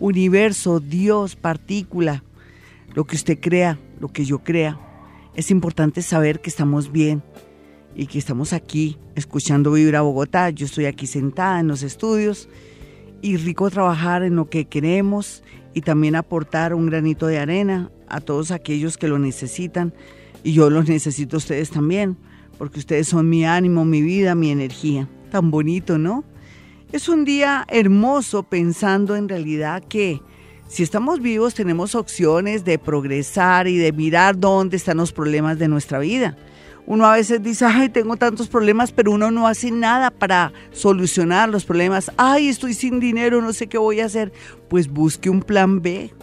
universo, 0.00 0.80
Dios, 0.80 1.36
partícula, 1.36 2.22
lo 2.94 3.04
que 3.04 3.16
usted 3.16 3.38
crea, 3.40 3.78
lo 4.00 4.08
que 4.08 4.24
yo 4.24 4.40
crea. 4.40 4.78
Es 5.34 5.50
importante 5.50 6.02
saber 6.02 6.40
que 6.40 6.50
estamos 6.50 6.92
bien 6.92 7.22
y 7.94 8.06
que 8.06 8.18
estamos 8.18 8.52
aquí 8.52 8.98
escuchando 9.14 9.72
Vibra 9.72 10.02
Bogotá. 10.02 10.50
Yo 10.50 10.66
estoy 10.66 10.86
aquí 10.86 11.06
sentada 11.06 11.60
en 11.60 11.68
los 11.68 11.82
estudios 11.82 12.48
y 13.22 13.36
rico 13.36 13.70
trabajar 13.70 14.22
en 14.22 14.36
lo 14.36 14.48
que 14.48 14.66
queremos 14.66 15.42
y 15.74 15.80
también 15.82 16.16
aportar 16.16 16.74
un 16.74 16.86
granito 16.86 17.26
de 17.26 17.38
arena 17.38 17.90
a 18.08 18.20
todos 18.20 18.50
aquellos 18.50 18.96
que 18.96 19.08
lo 19.08 19.18
necesitan 19.18 19.92
y 20.42 20.52
yo 20.52 20.70
los 20.70 20.88
necesito 20.88 21.36
a 21.36 21.38
ustedes 21.38 21.70
también, 21.70 22.16
porque 22.56 22.78
ustedes 22.78 23.08
son 23.08 23.28
mi 23.28 23.44
ánimo, 23.44 23.84
mi 23.84 24.00
vida, 24.00 24.34
mi 24.34 24.50
energía. 24.50 25.08
Tan 25.30 25.50
bonito, 25.50 25.98
¿no? 25.98 26.24
Es 26.92 27.08
un 27.08 27.24
día 27.24 27.66
hermoso 27.68 28.44
pensando 28.44 29.16
en 29.16 29.28
realidad 29.28 29.82
que 29.88 30.22
si 30.68 30.84
estamos 30.84 31.20
vivos 31.20 31.54
tenemos 31.54 31.96
opciones 31.96 32.64
de 32.64 32.78
progresar 32.78 33.66
y 33.66 33.76
de 33.76 33.92
mirar 33.92 34.38
dónde 34.38 34.76
están 34.76 34.98
los 34.98 35.12
problemas 35.12 35.58
de 35.58 35.66
nuestra 35.66 35.98
vida. 35.98 36.36
Uno 36.86 37.04
a 37.04 37.14
veces 37.14 37.42
dice, 37.42 37.64
ay, 37.64 37.88
tengo 37.88 38.16
tantos 38.16 38.46
problemas, 38.46 38.92
pero 38.92 39.10
uno 39.10 39.32
no 39.32 39.48
hace 39.48 39.72
nada 39.72 40.12
para 40.12 40.52
solucionar 40.70 41.48
los 41.48 41.64
problemas. 41.64 42.12
Ay, 42.16 42.48
estoy 42.48 42.72
sin 42.72 43.00
dinero, 43.00 43.42
no 43.42 43.52
sé 43.52 43.66
qué 43.66 43.78
voy 43.78 43.98
a 43.98 44.06
hacer. 44.06 44.32
Pues 44.68 44.86
busque 44.86 45.28
un 45.28 45.42
plan 45.42 45.82
B. 45.82 46.14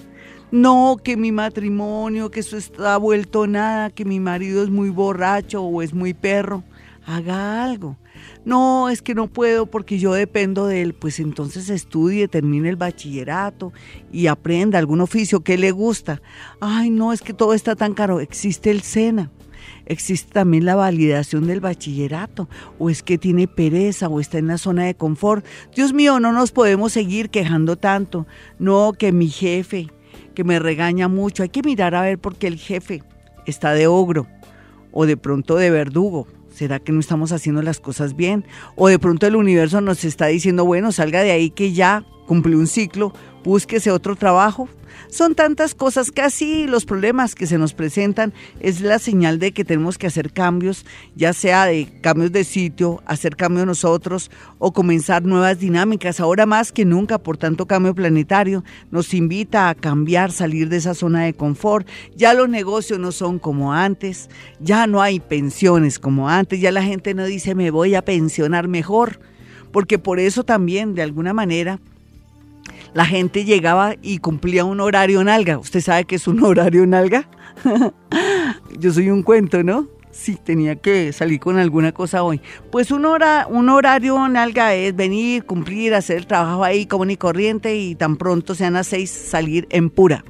No, 0.49 0.95
que 1.03 1.17
mi 1.17 1.33
matrimonio, 1.33 2.31
que 2.31 2.39
eso 2.39 2.55
está 2.55 2.95
vuelto 2.95 3.47
nada, 3.47 3.89
que 3.89 4.05
mi 4.05 4.21
marido 4.21 4.63
es 4.63 4.69
muy 4.69 4.89
borracho 4.89 5.61
o 5.61 5.81
es 5.81 5.93
muy 5.93 6.13
perro. 6.13 6.63
Haga 7.05 7.65
algo 7.65 7.97
no, 8.45 8.89
es 8.89 9.01
que 9.01 9.15
no 9.15 9.27
puedo 9.27 9.65
porque 9.65 9.99
yo 9.99 10.13
dependo 10.13 10.67
de 10.67 10.81
él, 10.81 10.93
pues 10.93 11.19
entonces 11.19 11.69
estudie, 11.69 12.27
termine 12.27 12.69
el 12.69 12.75
bachillerato 12.75 13.73
y 14.11 14.27
aprenda 14.27 14.79
algún 14.79 15.01
oficio 15.01 15.41
que 15.41 15.57
le 15.57 15.71
gusta. 15.71 16.21
Ay, 16.59 16.89
no, 16.89 17.13
es 17.13 17.21
que 17.21 17.33
todo 17.33 17.53
está 17.53 17.75
tan 17.75 17.93
caro, 17.93 18.19
existe 18.19 18.71
el 18.71 18.81
SENA. 18.81 19.31
Existe 19.85 20.31
también 20.31 20.65
la 20.65 20.75
validación 20.75 21.47
del 21.47 21.59
bachillerato, 21.59 22.47
o 22.79 22.89
es 22.89 23.03
que 23.03 23.17
tiene 23.17 23.47
pereza, 23.47 24.07
o 24.07 24.19
está 24.19 24.37
en 24.37 24.47
la 24.47 24.57
zona 24.57 24.85
de 24.85 24.95
confort. 24.95 25.45
Dios 25.75 25.93
mío, 25.93 26.19
no 26.19 26.31
nos 26.31 26.51
podemos 26.51 26.93
seguir 26.93 27.29
quejando 27.29 27.75
tanto. 27.75 28.25
No, 28.59 28.93
que 28.93 29.11
mi 29.11 29.27
jefe, 29.27 29.89
que 30.35 30.43
me 30.43 30.59
regaña 30.59 31.07
mucho. 31.07 31.43
Hay 31.43 31.49
que 31.49 31.63
mirar 31.63 31.95
a 31.95 32.01
ver 32.01 32.17
por 32.17 32.35
qué 32.35 32.47
el 32.47 32.57
jefe 32.57 33.03
está 33.45 33.73
de 33.73 33.87
ogro, 33.87 34.27
o 34.91 35.05
de 35.05 35.17
pronto 35.17 35.55
de 35.55 35.69
verdugo, 35.69 36.27
¿Será 36.53 36.79
que 36.79 36.91
no 36.91 36.99
estamos 36.99 37.31
haciendo 37.31 37.61
las 37.61 37.79
cosas 37.79 38.15
bien? 38.15 38.45
O 38.75 38.87
de 38.87 38.99
pronto 38.99 39.25
el 39.25 39.35
universo 39.35 39.81
nos 39.81 40.05
está 40.05 40.27
diciendo, 40.27 40.65
bueno, 40.65 40.91
salga 40.91 41.21
de 41.21 41.31
ahí 41.31 41.49
que 41.49 41.73
ya 41.73 42.05
cumplió 42.27 42.57
un 42.57 42.67
ciclo, 42.67 43.11
búsquese 43.43 43.91
otro 43.91 44.15
trabajo. 44.15 44.69
Son 45.09 45.35
tantas 45.35 45.75
cosas, 45.75 46.11
casi 46.11 46.65
los 46.65 46.85
problemas 46.85 47.35
que 47.35 47.45
se 47.45 47.57
nos 47.57 47.73
presentan 47.73 48.33
es 48.59 48.81
la 48.81 48.97
señal 48.97 49.37
de 49.37 49.51
que 49.51 49.63
tenemos 49.63 49.97
que 49.97 50.07
hacer 50.07 50.31
cambios, 50.31 50.85
ya 51.15 51.33
sea 51.33 51.65
de 51.65 51.87
cambios 52.01 52.31
de 52.31 52.43
sitio, 52.43 53.01
hacer 53.05 53.35
cambios 53.35 53.67
nosotros 53.67 54.31
o 54.57 54.71
comenzar 54.71 55.23
nuevas 55.23 55.59
dinámicas. 55.59 56.19
Ahora 56.19 56.45
más 56.45 56.71
que 56.71 56.85
nunca, 56.85 57.17
por 57.19 57.37
tanto 57.37 57.67
cambio 57.67 57.93
planetario, 57.93 58.63
nos 58.89 59.13
invita 59.13 59.69
a 59.69 59.75
cambiar, 59.75 60.31
salir 60.31 60.69
de 60.69 60.77
esa 60.77 60.95
zona 60.95 61.25
de 61.25 61.33
confort. 61.33 61.87
Ya 62.15 62.33
los 62.33 62.49
negocios 62.49 62.99
no 62.99 63.11
son 63.11 63.39
como 63.39 63.73
antes, 63.73 64.29
ya 64.59 64.87
no 64.87 65.01
hay 65.01 65.19
pensiones 65.19 65.99
como 65.99 66.29
antes, 66.29 66.59
ya 66.59 66.71
la 66.71 66.83
gente 66.83 67.13
no 67.13 67.25
dice 67.25 67.55
me 67.55 67.71
voy 67.71 67.95
a 67.95 68.03
pensionar 68.03 68.67
mejor, 68.67 69.19
porque 69.71 69.99
por 69.99 70.19
eso 70.19 70.43
también, 70.43 70.95
de 70.95 71.01
alguna 71.01 71.33
manera, 71.33 71.79
la 72.93 73.05
gente 73.05 73.45
llegaba 73.45 73.95
y 74.01 74.19
cumplía 74.19 74.65
un 74.65 74.79
horario 74.79 75.23
nalga. 75.23 75.57
¿Usted 75.57 75.81
sabe 75.81 76.05
qué 76.05 76.15
es 76.15 76.27
un 76.27 76.43
horario 76.43 76.85
nalga? 76.85 77.27
Yo 78.79 78.91
soy 78.91 79.09
un 79.09 79.23
cuento, 79.23 79.63
¿no? 79.63 79.87
Sí, 80.11 80.37
tenía 80.43 80.75
que 80.75 81.11
salir 81.11 81.39
con 81.39 81.57
alguna 81.57 81.91
cosa 81.91 82.21
hoy. 82.21 82.39
Pues 82.71 82.91
un, 82.91 83.05
hora, 83.05 83.47
un 83.49 83.69
horario 83.69 84.27
nalga 84.27 84.75
es 84.75 84.95
venir, 84.95 85.43
cumplir, 85.45 85.95
hacer 85.95 86.17
el 86.17 86.27
trabajo 86.27 86.63
ahí 86.63 86.85
común 86.85 87.09
y 87.09 87.17
corriente 87.17 87.75
y 87.75 87.95
tan 87.95 88.17
pronto 88.17 88.53
sean 88.53 88.73
las 88.73 88.87
seis 88.87 89.09
salir 89.09 89.67
en 89.71 89.89
pura 89.89 90.23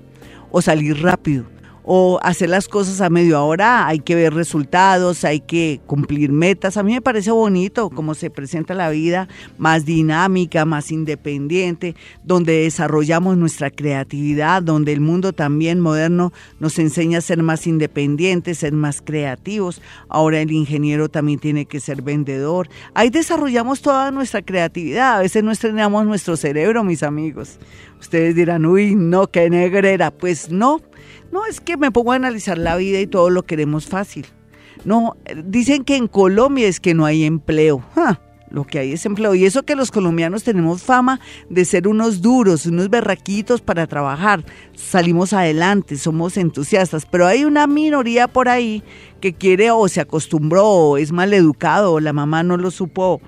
o 0.51 0.61
salir 0.61 1.01
rápido 1.01 1.52
o 1.83 2.19
hacer 2.23 2.49
las 2.49 2.67
cosas 2.67 3.01
a 3.01 3.09
medio 3.09 3.43
hora, 3.45 3.87
hay 3.87 3.99
que 3.99 4.15
ver 4.15 4.33
resultados, 4.33 5.25
hay 5.25 5.41
que 5.41 5.81
cumplir 5.85 6.31
metas. 6.31 6.77
A 6.77 6.83
mí 6.83 6.93
me 6.93 7.01
parece 7.01 7.31
bonito 7.31 7.89
cómo 7.89 8.15
se 8.15 8.29
presenta 8.29 8.73
la 8.73 8.89
vida 8.89 9.27
más 9.57 9.85
dinámica, 9.85 10.65
más 10.65 10.91
independiente, 10.91 11.95
donde 12.23 12.63
desarrollamos 12.63 13.37
nuestra 13.37 13.69
creatividad, 13.69 14.63
donde 14.63 14.93
el 14.93 15.01
mundo 15.01 15.33
también 15.33 15.79
moderno 15.79 16.31
nos 16.59 16.79
enseña 16.79 17.17
a 17.17 17.21
ser 17.21 17.43
más 17.43 17.67
independientes, 17.67 18.59
ser 18.59 18.73
más 18.73 19.01
creativos. 19.01 19.81
Ahora 20.07 20.41
el 20.41 20.51
ingeniero 20.51 21.09
también 21.09 21.39
tiene 21.39 21.65
que 21.65 21.79
ser 21.79 22.01
vendedor. 22.01 22.69
Ahí 22.93 23.09
desarrollamos 23.09 23.81
toda 23.81 24.11
nuestra 24.11 24.41
creatividad. 24.41 25.17
A 25.17 25.19
veces 25.19 25.43
no 25.43 25.51
estrenamos 25.51 26.05
nuestro 26.05 26.37
cerebro, 26.37 26.83
mis 26.83 27.03
amigos. 27.03 27.59
Ustedes 27.99 28.35
dirán, 28.35 28.65
uy, 28.65 28.95
no, 28.95 29.27
qué 29.27 29.49
negrera. 29.49 30.11
Pues 30.11 30.49
no, 30.49 30.81
no, 31.33 31.47
es 31.47 31.59
que 31.59 31.77
me 31.77 31.91
pongo 31.91 32.11
a 32.11 32.15
analizar 32.15 32.59
la 32.59 32.75
vida 32.75 32.99
y 32.99 33.07
todo 33.07 33.31
lo 33.31 33.43
queremos 33.43 33.87
fácil. 33.87 34.27
No, 34.85 35.15
dicen 35.45 35.83
que 35.83 35.95
en 35.95 36.07
Colombia 36.07 36.67
es 36.67 36.79
que 36.79 36.93
no 36.93 37.05
hay 37.05 37.23
empleo. 37.23 37.83
lo 38.51 38.65
que 38.65 38.77
hay 38.77 38.93
es 38.93 39.03
empleo. 39.07 39.33
Y 39.33 39.45
eso 39.45 39.63
que 39.63 39.75
los 39.75 39.89
colombianos 39.89 40.43
tenemos 40.43 40.83
fama 40.83 41.19
de 41.49 41.65
ser 41.65 41.87
unos 41.87 42.21
duros, 42.21 42.67
unos 42.67 42.91
berraquitos 42.91 43.61
para 43.61 43.87
trabajar. 43.87 44.45
Salimos 44.75 45.33
adelante, 45.33 45.97
somos 45.97 46.37
entusiastas. 46.37 47.07
Pero 47.07 47.25
hay 47.25 47.45
una 47.45 47.65
minoría 47.65 48.27
por 48.27 48.47
ahí 48.47 48.83
que 49.19 49.33
quiere 49.33 49.71
o 49.71 49.87
se 49.87 50.01
acostumbró 50.01 50.67
o 50.67 50.97
es 50.97 51.11
mal 51.11 51.33
educado 51.33 51.93
o 51.93 51.99
la 51.99 52.13
mamá 52.13 52.43
no 52.43 52.57
lo 52.57 52.69
supo 52.69 53.21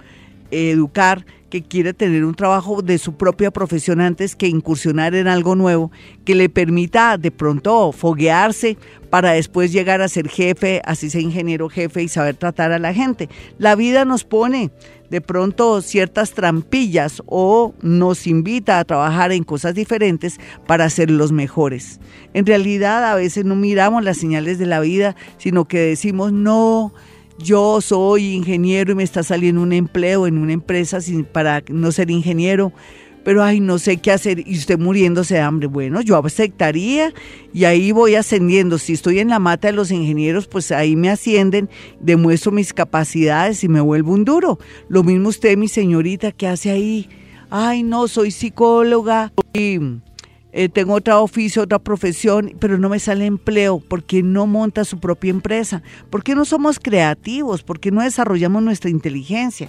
educar 0.52 1.26
que 1.56 1.64
quiere 1.64 1.94
tener 1.94 2.26
un 2.26 2.36
trabajo 2.36 2.82
de 2.82 2.98
su 2.98 3.16
propia 3.16 3.50
profesión 3.50 4.02
antes 4.02 4.36
que 4.36 4.50
incursionar 4.50 5.16
en 5.16 5.30
algo 5.30 5.56
nuevo, 5.56 5.90
que 6.26 6.36
le 6.36 6.50
permita 6.50 7.18
de 7.18 7.32
pronto 7.32 7.94
foguearse 7.94 8.78
para 9.10 9.32
después 9.32 9.72
llegar 9.72 10.02
a 10.02 10.10
ser 10.10 10.28
jefe, 10.28 10.82
así 10.84 11.10
sea 11.10 11.22
ingeniero 11.22 11.70
jefe 11.70 12.04
y 12.04 12.10
saber 12.10 12.36
tratar 12.36 12.74
a 12.74 12.80
la 12.80 12.94
gente. 12.94 13.30
La 13.58 13.76
vida 13.76 14.04
nos 14.04 14.26
pone 14.26 14.70
de 15.10 15.22
pronto 15.22 15.82
ciertas 15.82 16.34
trampillas 16.34 17.24
o 17.26 17.74
nos 17.82 18.28
invita 18.28 18.78
a 18.78 18.84
trabajar 18.84 19.32
en 19.32 19.46
cosas 19.46 19.76
diferentes 19.76 20.42
para 20.68 20.90
ser 20.90 21.10
los 21.10 21.32
mejores. 21.32 22.02
En 22.34 22.46
realidad 22.46 23.10
a 23.10 23.16
veces 23.16 23.46
no 23.46 23.56
miramos 23.56 24.04
las 24.04 24.18
señales 24.18 24.60
de 24.60 24.66
la 24.66 24.82
vida, 24.82 25.16
sino 25.38 25.70
que 25.70 25.80
decimos 25.80 26.34
no 26.34 26.94
yo 27.38 27.82
soy 27.82 28.34
ingeniero 28.34 28.92
y 28.92 28.96
me 28.96 29.04
está 29.04 29.24
saliendo 29.24 29.62
un 29.62 29.74
empleo 29.74 30.28
en 30.28 30.38
una 30.38 30.54
empresa 30.54 31.02
sin, 31.02 31.26
para 31.26 31.64
no 31.70 31.92
ser 31.92 32.10
ingeniero, 32.10 32.72
pero 33.24 33.44
ay, 33.44 33.60
no 33.60 33.80
sé 33.80 33.98
qué 33.98 34.12
hacer 34.12 34.48
y 34.48 34.56
usted 34.56 34.78
muriéndose 34.78 35.34
de 35.34 35.40
hambre. 35.40 35.68
Bueno, 35.68 36.00
yo 36.02 36.16
aceptaría 36.18 37.12
y 37.54 37.66
ahí 37.66 37.92
voy 37.92 38.14
ascendiendo. 38.16 38.78
Si 38.78 38.94
estoy 38.94 39.20
en 39.20 39.30
la 39.30 39.40
mata 39.40 39.68
de 39.68 39.74
los 39.74 39.90
ingenieros, 39.90 40.48
pues 40.48 40.72
ahí 40.72 40.96
me 40.96 41.10
ascienden, 41.10 41.68
demuestro 42.00 42.52
mis 42.52 42.72
capacidades 42.72 43.64
y 43.64 43.68
me 43.68 43.82
vuelvo 43.82 44.14
un 44.14 44.26
duro. 44.26 44.60
Lo 44.90 45.04
mismo 45.04 45.30
usted, 45.30 45.58
mi 45.58 45.68
señorita, 45.68 46.32
¿qué 46.32 46.48
hace 46.48 46.70
ahí? 46.70 47.10
Ay, 47.50 47.82
no, 47.82 48.08
soy 48.08 48.30
psicóloga. 48.30 49.34
Y 49.54 49.80
eh, 50.58 50.70
tengo 50.70 50.94
otro 50.94 51.22
oficio, 51.22 51.64
otra 51.64 51.80
profesión, 51.80 52.54
pero 52.60 52.78
no 52.78 52.88
me 52.88 53.00
sale 53.00 53.26
empleo, 53.26 53.84
porque 53.86 54.24
no 54.24 54.48
monta 54.48 54.86
su 54.86 55.02
propia 55.02 55.32
empresa? 55.32 55.84
¿Por 56.10 56.24
qué 56.24 56.34
no 56.34 56.46
somos 56.46 56.80
creativos? 56.80 57.62
¿Por 57.62 57.82
qué 57.82 57.92
no 57.92 58.02
desarrollamos 58.02 58.64
nuestra 58.64 58.90
inteligencia? 58.90 59.68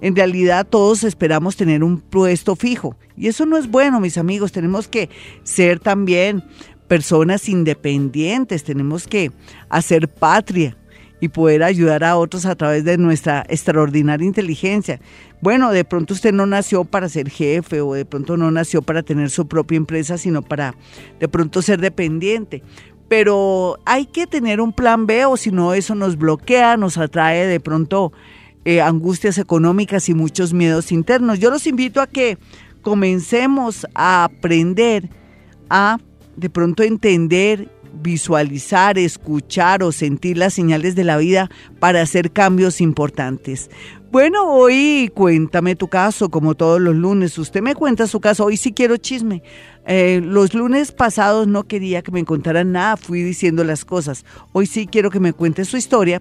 En 0.00 0.14
realidad 0.14 0.68
todos 0.70 1.02
esperamos 1.02 1.56
tener 1.56 1.82
un 1.82 1.98
puesto 1.98 2.54
fijo 2.54 2.96
y 3.16 3.26
eso 3.26 3.44
no 3.44 3.56
es 3.56 3.68
bueno, 3.68 3.98
mis 3.98 4.18
amigos. 4.18 4.52
Tenemos 4.52 4.86
que 4.86 5.10
ser 5.42 5.80
también 5.80 6.44
personas 6.86 7.48
independientes, 7.48 8.62
tenemos 8.62 9.08
que 9.08 9.32
hacer 9.68 10.06
patria 10.06 10.76
y 11.20 11.26
poder 11.26 11.64
ayudar 11.64 12.04
a 12.04 12.16
otros 12.16 12.46
a 12.46 12.54
través 12.54 12.84
de 12.84 12.98
nuestra 12.98 13.44
extraordinaria 13.48 14.26
inteligencia. 14.26 15.00
Bueno, 15.40 15.70
de 15.70 15.84
pronto 15.84 16.12
usted 16.12 16.32
no 16.32 16.44
nació 16.46 16.84
para 16.84 17.08
ser 17.08 17.30
jefe 17.30 17.80
o 17.80 17.94
de 17.94 18.04
pronto 18.04 18.36
no 18.36 18.50
nació 18.50 18.82
para 18.82 19.02
tener 19.02 19.30
su 19.30 19.48
propia 19.48 19.76
empresa, 19.76 20.18
sino 20.18 20.42
para 20.42 20.74
de 21.18 21.28
pronto 21.28 21.62
ser 21.62 21.80
dependiente. 21.80 22.62
Pero 23.08 23.78
hay 23.86 24.06
que 24.06 24.26
tener 24.26 24.60
un 24.60 24.72
plan 24.72 25.06
B 25.06 25.24
o 25.24 25.36
si 25.36 25.50
no 25.50 25.72
eso 25.72 25.94
nos 25.94 26.16
bloquea, 26.16 26.76
nos 26.76 26.98
atrae 26.98 27.46
de 27.46 27.58
pronto 27.58 28.12
eh, 28.64 28.82
angustias 28.82 29.38
económicas 29.38 30.08
y 30.08 30.14
muchos 30.14 30.52
miedos 30.52 30.92
internos. 30.92 31.38
Yo 31.38 31.50
los 31.50 31.66
invito 31.66 32.02
a 32.02 32.06
que 32.06 32.36
comencemos 32.82 33.86
a 33.94 34.24
aprender 34.24 35.08
a 35.70 35.98
de 36.36 36.50
pronto 36.50 36.82
entender 36.82 37.68
visualizar, 38.02 38.98
escuchar 38.98 39.82
o 39.82 39.92
sentir 39.92 40.38
las 40.38 40.54
señales 40.54 40.94
de 40.94 41.04
la 41.04 41.16
vida 41.16 41.50
para 41.78 42.02
hacer 42.02 42.30
cambios 42.30 42.80
importantes. 42.80 43.70
Bueno, 44.10 44.52
hoy 44.52 45.08
cuéntame 45.14 45.76
tu 45.76 45.86
caso, 45.86 46.30
como 46.30 46.56
todos 46.56 46.80
los 46.80 46.96
lunes. 46.96 47.38
Usted 47.38 47.62
me 47.62 47.76
cuenta 47.76 48.08
su 48.08 48.18
caso. 48.18 48.44
Hoy 48.44 48.56
sí 48.56 48.72
quiero 48.72 48.96
chisme. 48.96 49.44
Eh, 49.86 50.20
los 50.20 50.52
lunes 50.52 50.90
pasados 50.90 51.46
no 51.46 51.62
quería 51.62 52.02
que 52.02 52.10
me 52.10 52.24
contaran 52.24 52.72
nada, 52.72 52.96
fui 52.96 53.22
diciendo 53.22 53.62
las 53.62 53.84
cosas. 53.84 54.24
Hoy 54.50 54.66
sí 54.66 54.88
quiero 54.88 55.10
que 55.10 55.20
me 55.20 55.32
cuente 55.32 55.64
su 55.64 55.76
historia. 55.76 56.20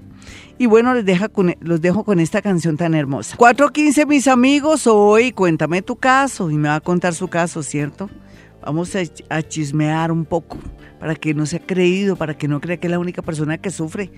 Y 0.59 0.67
bueno, 0.67 0.93
les 0.93 1.03
deja 1.03 1.29
con, 1.29 1.55
los 1.61 1.81
dejo 1.81 2.03
con 2.03 2.19
esta 2.19 2.43
canción 2.43 2.77
tan 2.77 2.93
hermosa. 2.93 3.35
4.15, 3.37 4.05
mis 4.05 4.27
amigos. 4.27 4.85
Hoy 4.85 5.31
cuéntame 5.31 5.81
tu 5.81 5.95
caso. 5.95 6.51
Y 6.51 6.57
me 6.57 6.69
va 6.69 6.75
a 6.75 6.81
contar 6.81 7.15
su 7.15 7.27
caso, 7.27 7.63
¿cierto? 7.63 8.07
Vamos 8.61 8.95
a 9.29 9.41
chismear 9.43 10.11
un 10.11 10.25
poco 10.25 10.57
para 10.99 11.15
que 11.15 11.33
no 11.33 11.45
sea 11.45 11.59
creído, 11.59 12.15
para 12.15 12.37
que 12.37 12.47
no 12.47 12.59
crea 12.59 12.77
que 12.77 12.87
es 12.87 12.91
la 12.91 12.99
única 12.99 13.21
persona 13.21 13.57
que 13.57 13.71
sufre. 13.71 14.11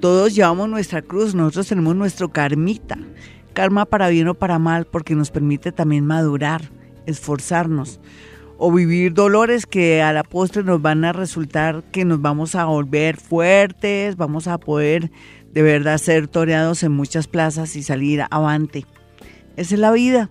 Todos 0.00 0.34
llevamos 0.34 0.68
nuestra 0.68 1.00
cruz, 1.00 1.34
nosotros 1.34 1.68
tenemos 1.68 1.94
nuestro 1.94 2.30
karmita, 2.30 2.98
karma 3.52 3.84
para 3.84 4.08
bien 4.08 4.28
o 4.28 4.34
para 4.34 4.58
mal, 4.58 4.84
porque 4.84 5.14
nos 5.14 5.30
permite 5.30 5.70
también 5.72 6.04
madurar, 6.04 6.70
esforzarnos 7.06 8.00
o 8.58 8.72
vivir 8.72 9.14
dolores 9.14 9.66
que 9.66 10.02
a 10.02 10.12
la 10.12 10.22
postre 10.22 10.62
nos 10.62 10.80
van 10.80 11.04
a 11.04 11.12
resultar 11.12 11.82
que 11.90 12.04
nos 12.04 12.20
vamos 12.20 12.54
a 12.54 12.64
volver 12.64 13.16
fuertes, 13.16 14.16
vamos 14.16 14.46
a 14.46 14.58
poder 14.58 15.10
de 15.52 15.62
verdad 15.62 15.98
ser 15.98 16.28
toreados 16.28 16.82
en 16.82 16.92
muchas 16.92 17.28
plazas 17.28 17.76
y 17.76 17.82
salir 17.82 18.24
avante. 18.30 18.86
Esa 19.56 19.74
es 19.74 19.80
la 19.80 19.92
vida. 19.92 20.28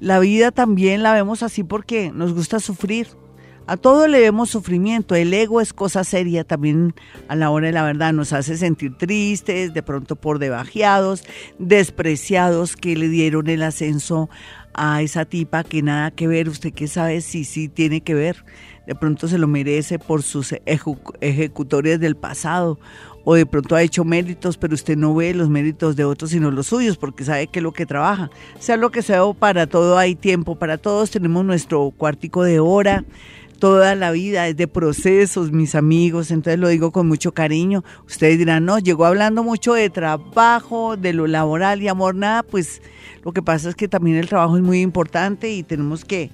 La 0.00 0.18
vida 0.18 0.50
también 0.50 1.02
la 1.02 1.14
vemos 1.14 1.42
así 1.42 1.64
porque 1.64 2.10
nos 2.12 2.34
gusta 2.34 2.60
sufrir. 2.60 3.08
A 3.68 3.76
todo 3.76 4.06
le 4.06 4.20
vemos 4.20 4.50
sufrimiento. 4.50 5.16
El 5.16 5.34
ego 5.34 5.60
es 5.60 5.72
cosa 5.72 6.04
seria 6.04 6.44
también 6.44 6.94
a 7.26 7.34
la 7.34 7.50
hora 7.50 7.66
de 7.66 7.72
la 7.72 7.82
verdad. 7.82 8.12
Nos 8.12 8.32
hace 8.32 8.56
sentir 8.56 8.96
tristes, 8.96 9.74
de 9.74 9.82
pronto 9.82 10.14
por 10.14 10.38
debajeados, 10.38 11.24
despreciados 11.58 12.76
que 12.76 12.94
le 12.94 13.08
dieron 13.08 13.48
el 13.48 13.62
ascenso 13.62 14.30
a 14.74 15.02
esa 15.02 15.24
tipa 15.24 15.64
que 15.64 15.82
nada 15.82 16.12
que 16.12 16.28
ver. 16.28 16.48
Usted 16.48 16.72
qué 16.72 16.86
sabe 16.86 17.20
si 17.22 17.44
sí 17.44 17.68
tiene 17.68 18.02
que 18.02 18.14
ver. 18.14 18.44
De 18.86 18.94
pronto 18.94 19.26
se 19.26 19.38
lo 19.38 19.48
merece 19.48 19.98
por 19.98 20.22
sus 20.22 20.54
ejecutores 21.20 21.98
del 21.98 22.16
pasado 22.16 22.78
o 23.28 23.34
de 23.34 23.44
pronto 23.44 23.74
ha 23.74 23.82
hecho 23.82 24.04
méritos, 24.04 24.56
pero 24.56 24.74
usted 24.74 24.96
no 24.96 25.12
ve 25.12 25.34
los 25.34 25.48
méritos 25.50 25.96
de 25.96 26.04
otros 26.04 26.30
sino 26.30 26.52
los 26.52 26.68
suyos, 26.68 26.96
porque 26.96 27.24
sabe 27.24 27.48
que 27.48 27.58
es 27.58 27.62
lo 27.64 27.72
que 27.72 27.84
trabaja. 27.84 28.30
Sea 28.60 28.76
lo 28.76 28.90
que 28.90 29.02
sea, 29.02 29.20
para 29.36 29.66
todo 29.66 29.98
hay 29.98 30.14
tiempo, 30.14 30.54
para 30.54 30.78
todos 30.78 31.10
tenemos 31.10 31.44
nuestro 31.44 31.90
cuartico 31.90 32.44
de 32.44 32.60
hora, 32.60 33.04
toda 33.58 33.96
la 33.96 34.12
vida, 34.12 34.46
es 34.46 34.56
de 34.56 34.68
procesos, 34.68 35.50
mis 35.50 35.74
amigos, 35.74 36.30
entonces 36.30 36.60
lo 36.60 36.68
digo 36.68 36.92
con 36.92 37.08
mucho 37.08 37.32
cariño. 37.32 37.82
Ustedes 38.06 38.38
dirán, 38.38 38.64
no, 38.64 38.78
llegó 38.78 39.06
hablando 39.06 39.42
mucho 39.42 39.74
de 39.74 39.90
trabajo, 39.90 40.96
de 40.96 41.12
lo 41.12 41.26
laboral 41.26 41.82
y 41.82 41.88
amor, 41.88 42.14
nada, 42.14 42.44
pues 42.44 42.80
lo 43.24 43.32
que 43.32 43.42
pasa 43.42 43.68
es 43.68 43.74
que 43.74 43.88
también 43.88 44.18
el 44.18 44.28
trabajo 44.28 44.56
es 44.56 44.62
muy 44.62 44.82
importante 44.82 45.50
y 45.50 45.64
tenemos 45.64 46.04
que 46.04 46.30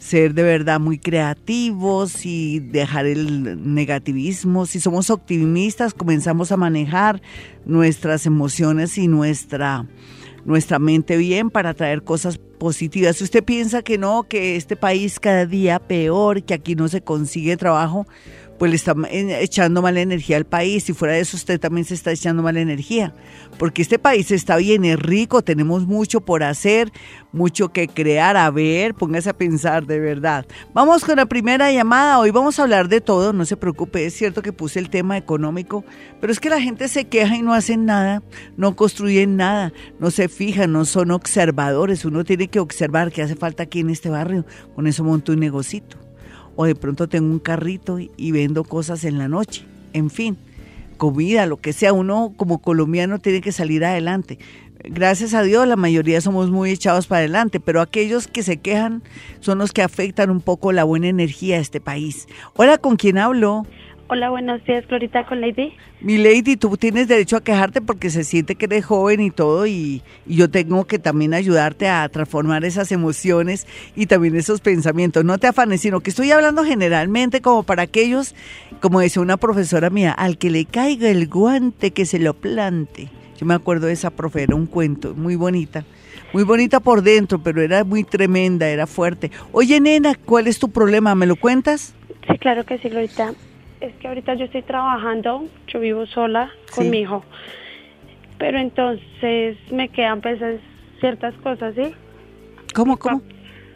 ser 0.00 0.34
de 0.34 0.42
verdad 0.42 0.80
muy 0.80 0.98
creativos 0.98 2.24
y 2.24 2.58
dejar 2.58 3.06
el 3.06 3.72
negativismo. 3.74 4.66
Si 4.66 4.80
somos 4.80 5.10
optimistas, 5.10 5.94
comenzamos 5.94 6.50
a 6.50 6.56
manejar 6.56 7.20
nuestras 7.66 8.26
emociones 8.26 8.98
y 8.98 9.06
nuestra 9.06 9.86
nuestra 10.44 10.78
mente 10.78 11.18
bien 11.18 11.50
para 11.50 11.74
traer 11.74 12.02
cosas 12.02 12.38
positivas. 12.38 13.16
Si 13.16 13.24
usted 13.24 13.44
piensa 13.44 13.82
que 13.82 13.98
no, 13.98 14.22
que 14.24 14.56
este 14.56 14.74
país 14.74 15.20
cada 15.20 15.44
día 15.44 15.78
peor, 15.78 16.42
que 16.42 16.54
aquí 16.54 16.74
no 16.74 16.88
se 16.88 17.02
consigue 17.02 17.58
trabajo, 17.58 18.06
pues 18.60 18.70
le 18.70 18.76
está 18.76 18.94
echando 19.40 19.80
mala 19.80 20.02
energía 20.02 20.36
al 20.36 20.44
país. 20.44 20.90
Y 20.90 20.92
fuera 20.92 21.14
de 21.14 21.20
eso 21.20 21.34
usted 21.34 21.58
también 21.58 21.86
se 21.86 21.94
está 21.94 22.12
echando 22.12 22.42
mala 22.42 22.60
energía, 22.60 23.14
porque 23.58 23.80
este 23.80 23.98
país 23.98 24.30
está 24.30 24.58
bien, 24.58 24.84
es 24.84 24.98
rico, 24.98 25.40
tenemos 25.40 25.86
mucho 25.86 26.20
por 26.20 26.42
hacer, 26.42 26.92
mucho 27.32 27.72
que 27.72 27.88
crear, 27.88 28.36
a 28.36 28.50
ver, 28.50 28.92
póngase 28.92 29.30
a 29.30 29.32
pensar 29.32 29.86
de 29.86 29.98
verdad. 29.98 30.44
Vamos 30.74 31.06
con 31.06 31.16
la 31.16 31.24
primera 31.24 31.72
llamada, 31.72 32.18
hoy 32.18 32.32
vamos 32.32 32.58
a 32.58 32.64
hablar 32.64 32.88
de 32.88 33.00
todo, 33.00 33.32
no 33.32 33.46
se 33.46 33.56
preocupe, 33.56 34.04
es 34.04 34.12
cierto 34.12 34.42
que 34.42 34.52
puse 34.52 34.78
el 34.78 34.90
tema 34.90 35.16
económico, 35.16 35.82
pero 36.20 36.30
es 36.30 36.38
que 36.38 36.50
la 36.50 36.60
gente 36.60 36.88
se 36.88 37.06
queja 37.06 37.36
y 37.36 37.40
no 37.40 37.54
hacen 37.54 37.86
nada, 37.86 38.22
no 38.58 38.76
construyen 38.76 39.38
nada, 39.38 39.72
no 39.98 40.10
se 40.10 40.28
fijan, 40.28 40.70
no 40.70 40.84
son 40.84 41.12
observadores, 41.12 42.04
uno 42.04 42.24
tiene 42.24 42.48
que 42.48 42.60
observar 42.60 43.10
qué 43.10 43.22
hace 43.22 43.36
falta 43.36 43.62
aquí 43.62 43.80
en 43.80 43.88
este 43.88 44.10
barrio, 44.10 44.44
con 44.74 44.86
eso 44.86 45.02
monto 45.02 45.32
un 45.32 45.40
negocito 45.40 46.09
o 46.60 46.66
de 46.66 46.74
pronto 46.74 47.08
tengo 47.08 47.32
un 47.32 47.38
carrito 47.38 47.98
y, 47.98 48.32
vendo 48.32 48.64
cosas 48.64 49.04
en 49.04 49.16
la 49.16 49.28
noche. 49.28 49.64
En 49.94 50.10
fin, 50.10 50.36
comida, 50.98 51.46
lo 51.46 51.56
que 51.56 51.72
sea, 51.72 51.94
uno 51.94 52.34
como 52.36 52.58
colombiano 52.60 53.18
tiene 53.18 53.40
que 53.40 53.50
salir 53.50 53.82
adelante. 53.82 54.38
Gracias 54.84 55.32
a 55.32 55.40
Dios 55.40 55.66
la 55.66 55.76
mayoría 55.76 56.20
somos 56.20 56.50
muy 56.50 56.70
echados 56.70 57.06
para 57.06 57.20
adelante, 57.20 57.60
pero 57.60 57.80
aquellos 57.80 58.28
que 58.28 58.42
se 58.42 58.58
quejan 58.58 59.02
son 59.40 59.56
los 59.56 59.72
que 59.72 59.80
afectan 59.80 60.28
un 60.28 60.42
poco 60.42 60.72
la 60.72 60.84
buena 60.84 61.08
energía 61.08 61.56
de 61.56 61.62
este 61.62 61.80
país. 61.80 62.28
Hola, 62.52 62.76
¿con 62.76 62.96
quién 62.96 63.16
hablo? 63.16 63.64
Hola, 64.12 64.28
buenos 64.30 64.64
días, 64.64 64.84
Florita, 64.86 65.24
con 65.24 65.40
Lady. 65.40 65.72
Mi 66.00 66.18
Lady, 66.18 66.56
tú 66.56 66.76
tienes 66.76 67.06
derecho 67.06 67.36
a 67.36 67.44
quejarte 67.44 67.80
porque 67.80 68.10
se 68.10 68.24
siente 68.24 68.56
que 68.56 68.64
eres 68.64 68.84
joven 68.84 69.20
y 69.20 69.30
todo, 69.30 69.68
y, 69.68 70.02
yo 70.26 70.50
tengo 70.50 70.84
que 70.84 70.98
también 70.98 71.32
ayudarte 71.32 71.88
a 71.88 72.08
transformar 72.08 72.64
esas 72.64 72.90
emociones 72.90 73.68
y 73.94 74.06
también 74.06 74.34
esos 74.34 74.60
pensamientos. 74.62 75.24
No 75.24 75.38
te 75.38 75.46
afanes, 75.46 75.82
sino 75.82 76.00
que 76.00 76.10
estoy 76.10 76.32
hablando 76.32 76.64
generalmente 76.64 77.40
como 77.40 77.62
para 77.62 77.84
aquellos, 77.84 78.34
como 78.80 78.98
decía 78.98 79.22
una 79.22 79.36
profesora 79.36 79.90
mía, 79.90 80.10
al 80.10 80.38
que 80.38 80.50
le 80.50 80.64
caiga 80.64 81.08
el 81.08 81.28
guante, 81.28 81.92
que 81.92 82.04
se 82.04 82.18
lo 82.18 82.34
plante. 82.34 83.10
Yo 83.38 83.46
me 83.46 83.54
acuerdo 83.54 83.86
de 83.86 83.92
esa 83.92 84.10
profe, 84.10 84.42
era 84.42 84.56
un 84.56 84.66
cuento 84.66 85.14
muy 85.14 85.36
bonita. 85.36 85.84
Muy 86.32 86.42
bonita 86.42 86.80
por 86.80 87.02
dentro, 87.02 87.40
pero 87.40 87.62
era 87.62 87.84
muy 87.84 88.02
tremenda, 88.02 88.68
era 88.68 88.88
fuerte. 88.88 89.30
Oye, 89.52 89.78
nena, 89.78 90.16
¿cuál 90.16 90.48
es 90.48 90.58
tu 90.58 90.68
problema? 90.68 91.14
¿Me 91.14 91.26
lo 91.26 91.36
cuentas? 91.36 91.94
Sí, 92.28 92.36
claro 92.38 92.66
que 92.66 92.76
sí, 92.78 92.90
Lorita 92.90 93.34
es 93.80 93.94
que 93.96 94.08
ahorita 94.08 94.34
yo 94.34 94.44
estoy 94.44 94.62
trabajando, 94.62 95.44
yo 95.66 95.80
vivo 95.80 96.06
sola 96.06 96.50
con 96.74 96.90
mi 96.90 97.00
hijo, 97.00 97.24
pero 98.38 98.58
entonces 98.58 99.56
me 99.70 99.88
quedan 99.88 100.20
pesadas 100.20 100.60
ciertas 101.00 101.34
cosas, 101.36 101.74
¿sí? 101.74 101.94
¿Cómo, 102.74 102.96
cómo? 102.98 103.22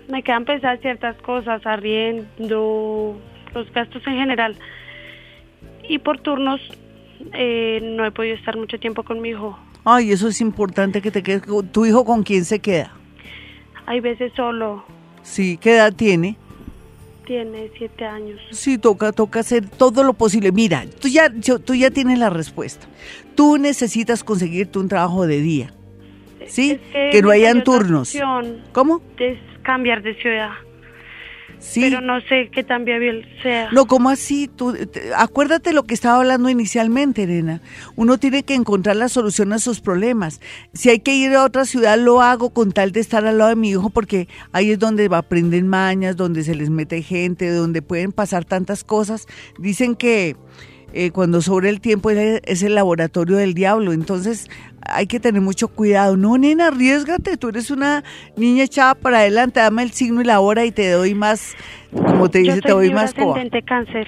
Me 0.08 0.23
quedan 0.23 0.44
pesadas 0.44 0.80
ciertas 0.80 1.16
cosas, 1.23 1.64
arriendo, 1.66 3.18
los 3.54 3.73
gastos 3.73 4.06
en 4.06 4.14
general. 4.14 4.56
Y 5.88 5.99
por 5.99 6.20
turnos 6.20 6.61
eh, 7.32 7.80
no 7.82 8.04
he 8.04 8.11
podido 8.11 8.37
estar 8.37 8.56
mucho 8.56 8.78
tiempo 8.78 9.02
con 9.02 9.20
mi 9.20 9.30
hijo. 9.30 9.58
Ay, 9.84 10.12
eso 10.12 10.28
es 10.28 10.40
importante 10.40 11.02
que 11.02 11.11
te 11.11 11.23
quedes. 11.23 11.42
¿Tu 11.73 11.87
hijo 11.87 12.04
con 12.04 12.23
quién 12.23 12.44
se 12.44 12.58
queda? 12.58 12.92
Hay 13.87 14.00
veces 14.00 14.32
solo. 14.34 14.84
Sí, 15.23 15.58
¿qué 15.58 15.75
edad 15.75 15.92
tiene? 15.94 16.37
Tiene 17.26 17.71
siete 17.78 18.04
años. 18.04 18.40
Sí, 18.50 18.76
toca, 18.76 19.12
toca 19.12 19.40
hacer 19.40 19.69
todo 19.69 20.02
lo 20.02 20.12
posible. 20.12 20.52
Mira, 20.52 20.85
tú 21.00 21.09
ya, 21.09 21.31
tú 21.31 21.75
ya 21.75 21.90
tienes 21.90 22.19
la 22.19 22.28
respuesta. 22.28 22.87
Tú 23.35 23.57
necesitas 23.57 24.23
conseguirte 24.23 24.78
un 24.78 24.88
trabajo 24.88 25.26
de 25.26 25.40
día. 25.40 25.73
¿Sí? 26.47 26.78
que, 26.93 27.23
no 27.23 27.31
hayan 27.31 27.64
turnos. 27.64 28.14
¿Cómo? 28.73 29.00
Es 29.19 29.38
cambiar 29.62 30.02
de 30.02 30.14
ciudad. 30.16 30.50
Pero 31.75 32.00
no 32.00 32.21
sé 32.23 32.50
qué 32.52 32.62
tan 32.62 32.85
viable 32.85 33.26
sea. 33.42 33.71
No, 33.73 33.87
¿cómo 33.87 34.11
así? 34.11 34.49
Tú, 34.49 34.75
acuérdate 35.16 35.73
lo 35.73 35.85
que 35.85 35.94
estaba 35.94 36.18
hablando 36.18 36.49
inicialmente, 36.49 37.25
Elena. 37.25 37.61
Uno 37.97 38.18
tiene 38.18 38.42
que 38.42 38.54
encontrar 38.54 38.97
la 38.97 39.09
solución 39.09 39.52
a 39.52 39.59
sus 39.59 39.80
problemas. 39.80 40.40
Si 40.73 40.90
hay 40.90 41.00
que 41.00 41.14
ir 41.14 41.33
a 41.35 41.44
otra 41.44 41.64
ciudad, 41.64 41.99
lo 41.99 42.21
hago 42.23 42.50
con 42.50 42.73
tal 42.73 42.92
de 42.92 43.00
estar 43.00 43.25
al 43.26 43.38
lado 43.38 43.50
de 43.50 43.56
mi 43.56 43.71
hijo, 43.71 43.90
porque 43.90 44.28
ahí 44.52 44.73
es 44.73 44.78
donde 44.78 45.09
aprenden 45.12 45.68
mañas, 45.68 46.16
donde 46.16 46.44
se 46.44 46.54
les 46.54 46.71
mete 46.71 47.02
gente, 47.02 47.50
donde 47.50 47.83
pueden 47.83 48.12
pasar 48.12 48.44
tantas 48.44 48.85
cosas. 48.85 49.26
Dicen 49.59 49.94
que 49.94 50.37
eh, 50.97 51.11
cuando 51.11 51.42
sobre 51.42 51.71
el 51.71 51.80
tiempo 51.80 52.11
es, 52.11 52.62
el 52.62 52.75
laboratorio 52.76 53.37
del 53.37 53.52
diablo. 53.52 53.92
Entonces 53.92 54.49
hay 54.87 55.07
que 55.07 55.21
tener 55.21 55.41
mucho 55.41 55.69
cuidado. 55.69 56.17
No, 56.17 56.37
nena, 56.38 56.69
arriesgate. 56.69 57.37
Tú 57.37 57.49
eres 57.49 57.71
una 57.71 58.05
niña 58.37 58.64
echada 58.64 58.95
para 58.95 59.19
adelante. 59.19 59.61
Dame 59.61 59.83
el 59.83 59.93
signo 59.93 60.21
y 60.21 60.25
la 60.25 60.41
hora 60.41 60.64
y 60.64 60.73
te 60.73 60.91
doy 60.91 61.14
más, 61.14 61.55
como 61.93 62.31
te 62.31 62.41
dice, 62.41 62.61
te 62.61 62.73
doy 62.73 62.93
más 62.93 63.11
ascendente 63.11 63.62
cáncer. 63.62 64.07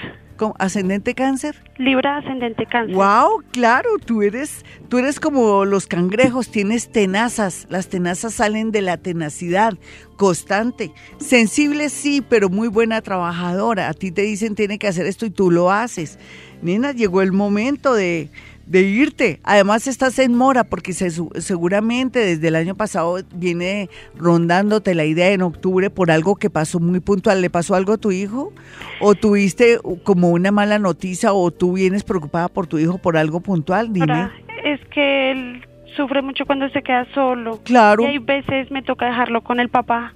ascendente 0.59 1.15
cáncer. 1.15 1.57
Libra 1.79 2.19
ascendente 2.19 2.67
cáncer. 2.67 2.95
Wow, 2.95 3.43
claro, 3.53 3.91
tú 4.05 4.23
eres, 4.23 4.65
tú 4.89 4.99
eres 4.99 5.21
como 5.21 5.65
los 5.65 5.87
cangrejos, 5.87 6.51
tienes 6.51 6.91
tenazas. 6.91 7.67
Las 7.71 7.89
tenazas 7.89 8.35
salen 8.35 8.71
de 8.71 8.83
la 8.83 8.97
tenacidad 8.99 9.75
constante. 10.17 10.93
Sensible 11.19 11.89
sí, 11.89 12.23
pero 12.27 12.49
muy 12.49 12.69
buena 12.69 13.01
trabajadora. 13.03 13.89
A 13.89 13.95
ti 13.95 14.11
te 14.11 14.23
dicen 14.23 14.55
tiene 14.55 14.79
que 14.79 14.89
hacer 14.89 15.07
esto 15.07 15.27
y 15.27 15.31
tú 15.31 15.51
lo 15.51 15.71
haces. 15.71 16.19
Nena, 16.63 16.93
llegó 16.93 17.23
el 17.23 17.33
momento 17.33 17.95
de 17.95 18.31
de 18.67 18.83
irte. 18.83 19.41
Además 19.45 19.87
estás 19.87 20.19
en 20.19 20.35
mora 20.35 20.65
porque 20.65 20.93
seguramente 20.93 22.19
desde 22.19 22.49
el 22.49 22.57
año 22.57 22.75
pasado 22.75 23.19
viene 23.35 23.89
rondándote 24.17 24.95
la 24.95 25.05
idea 25.05 25.31
en 25.31 25.43
octubre 25.43 25.89
por 25.89 26.11
algo 26.11 26.37
que 26.37 26.51
pasó 26.51 26.81
muy 26.81 27.01
puntual. 27.01 27.41
¿Le 27.41 27.49
pasó 27.49 27.75
algo 27.75 27.95
a 27.95 27.99
tu 27.99 28.11
hijo? 28.11 28.53
¿O 29.01 29.15
tuviste 29.15 29.79
como 30.03 30.31
una 30.31 30.51
mala 30.51 30.79
noticia 30.79 31.33
o 31.33 31.51
tú 31.51 31.75
vienes 31.75 32.03
preocupada 32.05 32.49
por 32.49 32.67
tu 32.67 32.79
hijo 32.79 32.99
por 32.99 33.17
algo 33.17 33.41
puntual? 33.41 33.93
Dime. 33.93 34.31
es 34.65 34.81
que 34.89 35.31
él 35.31 35.67
sufre 35.97 36.21
mucho 36.21 36.45
cuando 36.45 36.69
se 36.71 36.83
queda 36.83 37.07
solo. 37.15 37.61
Claro. 37.63 38.03
Y 38.03 38.07
hay 38.07 38.19
veces 38.19 38.71
me 38.71 38.83
toca 38.83 39.07
dejarlo 39.07 39.43
con 39.43 39.61
el 39.61 39.69
papá 39.69 40.15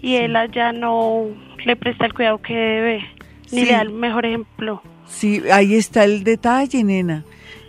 y 0.00 0.16
él 0.16 0.36
allá 0.36 0.72
no 0.72 1.24
le 1.64 1.76
presta 1.76 2.06
el 2.06 2.14
cuidado 2.14 2.38
que 2.42 2.54
debe, 2.54 3.04
ni 3.50 3.64
le 3.64 3.72
da 3.72 3.80
el 3.80 3.90
mejor 3.90 4.26
ejemplo. 4.26 4.82
Sí, 5.06 5.42
ahí 5.52 5.74
está 5.74 6.04
el 6.04 6.24
detalle, 6.24 6.84
nena. 6.84 7.24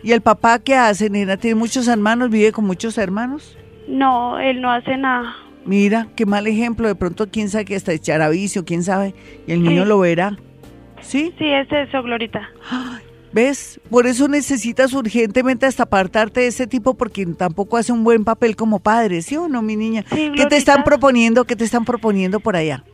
¿Y 0.07 0.13
el 0.13 0.21
papá 0.21 0.59
qué 0.59 0.73
hace, 0.73 1.09
nena? 1.09 1.35
¿Tiene 1.35 1.55
muchos 1.55 1.85
hermanos? 1.89 2.29
¿Vive 2.29 2.53
con 2.53 2.63
muchos 2.63 2.97
hermanos? 2.97 3.57
No, 3.89 4.39
él 4.39 4.61
no 4.61 4.71
hace 4.71 4.95
nada. 4.95 5.35
Mira, 5.65 6.07
qué 6.15 6.25
mal 6.25 6.47
ejemplo. 6.47 6.87
De 6.87 6.95
pronto, 6.95 7.27
quién 7.29 7.49
sabe 7.49 7.65
que 7.65 7.75
hasta 7.75 7.91
echar 7.91 8.21
a 8.21 8.29
vicio, 8.29 8.63
quién 8.63 8.83
sabe. 8.83 9.13
Y 9.47 9.51
el 9.51 9.61
niño 9.61 9.83
lo 9.83 9.99
verá. 9.99 10.37
¿Sí? 11.01 11.33
Sí, 11.37 11.43
es 11.43 11.69
eso, 11.69 12.01
Glorita. 12.03 12.49
¿Ves? 13.33 13.81
Por 13.89 14.07
eso 14.07 14.29
necesitas 14.29 14.93
urgentemente 14.93 15.65
hasta 15.65 15.83
apartarte 15.83 16.39
de 16.39 16.47
ese 16.47 16.67
tipo 16.67 16.93
porque 16.93 17.25
tampoco 17.25 17.75
hace 17.75 17.91
un 17.91 18.05
buen 18.05 18.23
papel 18.23 18.55
como 18.55 18.79
padre, 18.79 19.21
¿sí 19.21 19.35
o 19.35 19.49
no, 19.49 19.61
mi 19.61 19.75
niña? 19.75 20.05
¿Qué 20.09 20.45
te 20.45 20.55
están 20.55 20.85
proponiendo? 20.85 21.43
¿Qué 21.43 21.57
te 21.57 21.65
están 21.65 21.83
proponiendo 21.83 22.39
por 22.39 22.55
allá? 22.55 22.85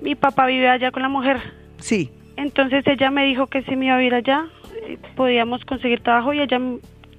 Mi 0.00 0.14
papá 0.14 0.46
vive 0.46 0.70
allá 0.70 0.90
con 0.90 1.02
la 1.02 1.10
mujer. 1.10 1.36
Sí. 1.76 2.10
Entonces 2.36 2.82
ella 2.86 3.10
me 3.10 3.26
dijo 3.26 3.48
que 3.48 3.62
si 3.64 3.76
me 3.76 3.88
iba 3.88 3.96
a 3.96 4.02
ir 4.02 4.14
allá, 4.14 4.46
podíamos 5.16 5.64
conseguir 5.64 6.00
trabajo 6.02 6.32
y 6.32 6.40
ella 6.40 6.58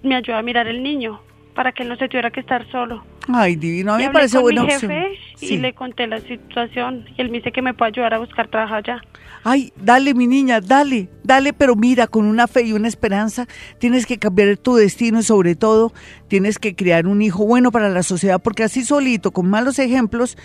me 0.04 0.16
ayudó 0.16 0.38
a 0.38 0.42
mirar 0.42 0.68
el 0.68 0.84
niño 0.84 1.20
para 1.54 1.72
que 1.72 1.84
él 1.84 1.90
no 1.90 1.96
se 1.96 2.08
tuviera 2.08 2.32
que 2.32 2.40
estar 2.40 2.70
solo. 2.72 3.04
Ay, 3.28 3.56
divino, 3.56 3.94
a 3.94 3.98
mí 3.98 4.04
me 4.04 4.12
parece 4.12 4.42
con 4.42 4.54
mi 4.54 4.68
jefe 4.68 5.18
y 5.40 5.58
le 5.58 5.74
conté 5.74 6.08
la 6.08 6.20
situación 6.20 7.06
y 7.16 7.22
él 7.22 7.30
me 7.30 7.38
dice 7.38 7.52
que 7.52 7.62
me 7.62 7.74
puede 7.74 7.90
ayudar 7.90 8.14
a 8.14 8.20
buscar 8.20 8.48
trabajo 8.48 8.76
allá. 8.76 9.02
Ay, 9.46 9.74
dale 9.76 10.14
mi 10.14 10.26
niña, 10.26 10.62
dale, 10.62 11.10
dale, 11.24 11.54
pero 11.54 11.76
mira, 11.76 12.08
con 12.08 12.26
una 12.26 12.48
fe 12.48 12.64
y 12.64 12.74
una 12.74 12.88
esperanza 12.88 13.46
tienes 13.78 14.06
que 14.06 14.18
cambiar 14.18 14.58
tu 14.58 14.76
destino 14.76 15.20
y 15.20 15.24
sobre 15.24 15.56
todo 15.56 15.94
tienes 16.28 16.60
que 16.60 16.76
crear 16.76 17.08
un 17.08 17.22
hijo 17.22 17.46
bueno 17.46 17.72
para 17.72 17.90
la 17.90 18.04
sociedad 18.04 18.42
porque 18.42 18.64
así 18.64 18.84
solito, 18.84 19.32
con 19.32 19.50
malos 19.50 19.80
ejemplos, 19.80 20.38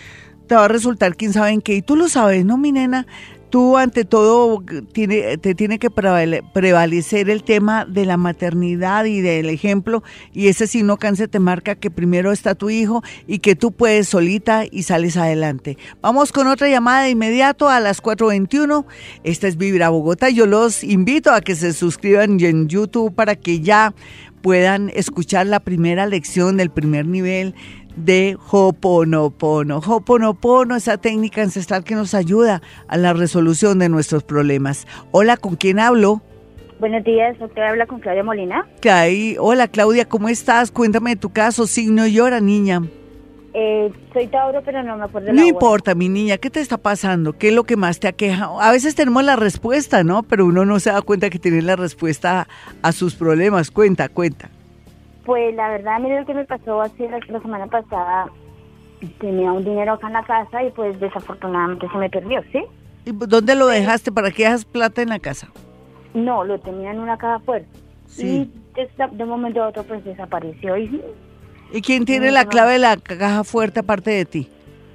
te 0.49 0.55
va 0.55 0.65
a 0.65 0.69
resultar 0.69 1.15
quién 1.15 1.33
sabe 1.33 1.51
en 1.51 1.61
qué. 1.61 1.75
Y 1.75 1.83
tú 1.83 1.95
lo 1.95 2.09
sabes, 2.09 2.45
¿no, 2.45 2.57
mi 2.59 2.73
nena? 2.73 3.07
Tú 3.51 3.77
ante 3.77 4.05
todo 4.05 4.63
te 4.93 5.55
tiene 5.55 5.79
que 5.79 5.91
prevalecer 5.91 7.31
el 7.31 7.43
tema 7.43 7.85
de 7.85 8.07
la 8.07 8.17
maternidad 8.17 9.05
y 9.05 9.21
del 9.21 9.49
ejemplo 9.49 10.03
y 10.33 10.49
ese 10.49 10.67
si 10.67 10.83
no 10.83 10.97
canse 10.97 11.29
te 11.29 11.39
marca 11.39 11.75
que 11.75 11.91
primero 11.91 12.33
está 12.33 12.55
tu 12.55 12.71
hijo 12.71 13.03
y 13.27 13.39
que 13.39 13.57
tú 13.57 13.73
puedes 13.73 14.09
solita 14.09 14.65
y 14.71 14.83
sales 14.83 15.17
adelante. 15.17 15.79
Vamos 16.01 16.33
con 16.33 16.47
otra 16.47 16.69
llamada 16.69 17.05
de 17.05 17.11
inmediato 17.11 17.69
a 17.69 17.81
las 17.81 18.03
4.21. 18.03 18.85
Esta 19.25 19.49
es 19.49 19.57
Vibra 19.57 19.89
Bogotá. 19.89 20.29
Yo 20.31 20.47
los 20.47 20.85
invito 20.85 21.33
a 21.33 21.41
que 21.41 21.55
se 21.55 21.73
suscriban 21.73 22.41
en 22.41 22.69
YouTube 22.69 23.15
para 23.15 23.37
que 23.37 23.61
ya 23.61 23.95
puedan 24.43 24.91
escuchar 24.95 25.47
la 25.47 25.61
primera 25.61 26.07
lección 26.07 26.57
del 26.57 26.71
primer 26.71 27.07
nivel 27.07 27.55
de 28.05 28.37
Hoponopono. 28.51 29.79
Hoponopono, 29.79 30.77
esa 30.77 30.99
técnica 30.99 31.43
ancestral 31.43 31.85
que 31.85 31.95
nos 31.95 32.15
ayuda 32.15 32.63
a 32.87 32.97
la 32.97 33.13
resolución 33.13 33.79
de 33.79 33.89
nuestros 33.89 34.23
problemas. 34.23 34.87
Hola, 35.11 35.37
¿con 35.37 35.57
quién 35.57 35.79
hablo? 35.79 36.23
Buenos 36.81 37.03
días, 37.03 37.37
usted 37.41 37.63
habla 37.63 37.87
con 37.87 37.99
Claudia 37.99 38.23
Molina. 38.23 38.67
Hola 39.41 39.67
Claudia, 39.69 40.05
¿cómo 40.05 40.29
estás? 40.29 40.71
Cuéntame 40.71 41.11
de 41.11 41.17
tu 41.17 41.31
caso, 41.31 41.67
signo 41.67 42.07
llora, 42.07 42.41
niña. 42.41 42.83
Eh, 43.55 43.91
soy 44.13 44.29
Tauro, 44.29 44.63
pero 44.63 44.83
no 44.85 44.97
me 44.97 45.05
acuerdo. 45.05 45.33
No 45.33 45.45
importa, 45.45 45.97
mi 45.97 46.09
niña, 46.09 46.37
¿qué 46.37 46.51
te 46.51 46.61
está 46.61 46.77
pasando? 46.77 47.33
¿Qué 47.33 47.49
es 47.49 47.55
lo 47.55 47.65
que 47.65 47.77
más 47.77 47.99
te 47.99 48.07
aqueja? 48.07 48.51
A 48.61 48.71
veces 48.71 48.95
tenemos 48.95 49.25
la 49.25 49.35
respuesta, 49.35 50.05
¿no? 50.05 50.23
Pero 50.23 50.47
uno 50.47 50.65
no 50.65 50.79
se 50.79 50.93
da 50.93 51.03
cuenta 51.03 51.31
que 51.31 51.41
tiene 51.41 51.63
la 51.63 51.75
respuesta 51.75 52.47
a 52.83 52.93
sus 52.93 53.17
problemas. 53.17 53.73
Cuenta, 53.73 54.09
cuenta. 54.09 54.51
Pues 55.29 55.55
la 55.55 55.69
verdad, 55.69 56.01
mire 56.01 56.21
lo 56.21 56.25
que 56.25 56.33
me 56.33 56.47
pasó 56.47 56.81
así 56.81 57.07
la, 57.07 57.21
semana 57.43 57.67
pasada. 57.67 58.31
Tenía 59.21 59.53
un 59.53 59.63
dinero 59.63 59.93
acá 59.93 60.07
en 60.07 60.15
la 60.15 60.23
casa 60.23 60.63
y 60.63 60.71
pues 60.71 60.99
desafortunadamente 61.01 61.87
se 61.87 61.99
me 61.99 62.09
perdió, 62.09 62.43
¿sí? 62.51 62.65
¿Y 63.05 63.13
dónde 63.13 63.55
lo 63.55 63.67
dejaste? 63.67 64.11
¿Para 64.11 64.31
qué 64.31 64.45
dejas 64.45 64.65
plata 64.65 65.03
en 65.03 65.11
la 65.11 65.19
casa? 65.19 65.49
No, 66.15 66.45
lo 66.45 66.59
tenía 66.61 66.93
en 66.93 67.01
una 67.01 67.19
caja 67.19 67.41
fuerte. 67.41 67.69
Sí. 68.07 68.51
Y 68.75 69.17
de, 69.17 69.23
un 69.23 69.29
momento 69.29 69.63
a 69.63 69.69
otro 69.69 69.83
pues 69.83 70.03
desapareció. 70.03 70.79
¿Y, 70.79 70.99
¿Y 71.75 71.83
quién 71.83 72.07
tiene 72.07 72.31
la 72.31 72.47
clave 72.47 72.73
de 72.73 72.79
la 72.79 72.97
caja 72.97 73.45
fuerte 73.45 73.81
aparte 73.81 74.11
de 74.11 74.25
ti? 74.25 74.49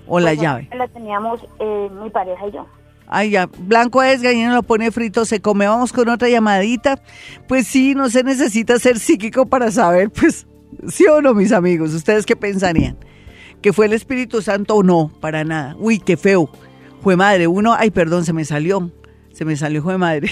¿O 0.08 0.20
la 0.20 0.32
pues, 0.32 0.42
llave? 0.42 0.70
La 0.75 0.88
teníamos 0.88 1.46
eh, 1.60 1.90
mi 2.02 2.10
pareja 2.10 2.48
y 2.48 2.54
yo. 2.54 2.66
Ay, 3.15 3.29
ya, 3.29 3.46
blanco 3.46 4.01
es, 4.01 4.24
gallina 4.24 4.55
lo 4.55 4.63
pone 4.63 4.89
frito, 4.89 5.24
se 5.24 5.39
come. 5.39 5.67
Vamos 5.67 5.93
con 5.93 6.10
otra 6.10 6.29
llamadita. 6.29 7.00
Pues 7.48 7.67
sí, 7.67 7.93
no 7.93 8.10
se 8.10 8.24
necesita 8.24 8.79
ser 8.79 8.98
psíquico 8.98 9.46
para 9.46 9.70
saber, 9.70 10.10
pues, 10.10 10.48
sí 10.88 11.05
o 11.05 11.22
no, 11.22 11.36
mis 11.36 11.51
amigos. 11.51 11.93
¿Ustedes 11.93 12.25
qué 12.25 12.36
pensarían? 12.36 12.98
¿Que 13.62 13.72
fue 13.72 13.86
el 13.86 13.93
Espíritu 13.93 14.41
Santo 14.41 14.77
o 14.77 14.82
no? 14.82 15.12
Para 15.22 15.43
nada. 15.43 15.75
Uy, 15.77 16.00
qué 16.00 16.17
feo. 16.17 16.50
Fue 17.03 17.15
madre, 17.15 17.46
uno, 17.46 17.75
ay, 17.77 17.91
perdón, 17.91 18.25
se 18.25 18.34
me 18.34 18.46
salió. 18.46 18.91
Se 19.32 19.46
me 19.46 19.55
salió, 19.58 19.84
fue 19.84 20.00
madre. 20.00 20.32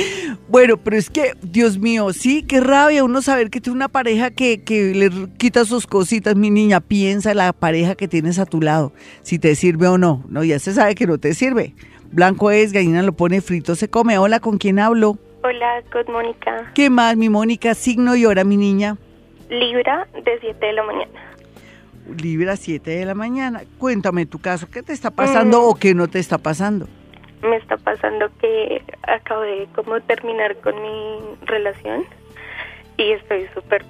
bueno, 0.50 0.76
pero 0.76 0.98
es 0.98 1.08
que, 1.08 1.32
Dios 1.40 1.78
mío, 1.78 2.12
sí, 2.12 2.42
qué 2.42 2.60
rabia 2.60 3.04
uno 3.04 3.22
saber 3.22 3.48
que 3.48 3.62
tiene 3.62 3.76
una 3.76 3.88
pareja 3.88 4.30
que, 4.30 4.62
que 4.62 4.94
le 4.94 5.10
quita 5.38 5.64
sus 5.64 5.86
cositas. 5.86 6.36
Mi 6.36 6.50
niña, 6.50 6.80
piensa 6.80 7.30
en 7.30 7.38
la 7.38 7.54
pareja 7.54 7.94
que 7.94 8.06
tienes 8.06 8.38
a 8.38 8.44
tu 8.44 8.60
lado, 8.60 8.92
si 9.22 9.38
te 9.38 9.54
sirve 9.54 9.86
o 9.86 9.96
no. 9.96 10.24
No, 10.28 10.44
ya 10.44 10.58
se 10.58 10.74
sabe 10.74 10.94
que 10.94 11.06
no 11.06 11.16
te 11.16 11.32
sirve. 11.32 11.74
Blanco 12.10 12.50
es, 12.50 12.72
gallina 12.72 13.02
lo 13.02 13.12
pone 13.12 13.40
frito, 13.40 13.74
se 13.74 13.88
come. 13.88 14.18
Hola, 14.18 14.40
¿con 14.40 14.58
quién 14.58 14.78
hablo? 14.78 15.18
Hola, 15.42 15.82
con 15.92 16.12
Mónica. 16.12 16.72
¿Qué 16.74 16.90
más, 16.90 17.16
mi 17.16 17.28
Mónica? 17.28 17.74
Signo 17.74 18.16
y 18.16 18.24
hora, 18.24 18.44
mi 18.44 18.56
niña. 18.56 18.96
Libra, 19.50 20.08
de 20.14 20.38
7 20.40 20.66
de 20.66 20.72
la 20.72 20.82
mañana. 20.82 21.20
Libra, 22.20 22.56
7 22.56 22.90
de 22.90 23.04
la 23.04 23.14
mañana. 23.14 23.62
Cuéntame 23.78 24.26
tu 24.26 24.38
caso. 24.38 24.68
¿Qué 24.70 24.82
te 24.82 24.92
está 24.92 25.10
pasando 25.10 25.62
o 25.62 25.74
qué 25.74 25.94
no 25.94 26.08
te 26.08 26.18
está 26.18 26.38
pasando? 26.38 26.88
Me 27.42 27.56
está 27.56 27.76
pasando 27.76 28.30
que 28.40 28.82
acabo 29.02 29.42
de 29.42 29.68
como 29.74 30.00
terminar 30.00 30.56
con 30.56 30.74
mi 30.82 31.18
relación 31.46 32.04
y 32.96 33.12
estoy 33.12 33.46
súper, 33.54 33.84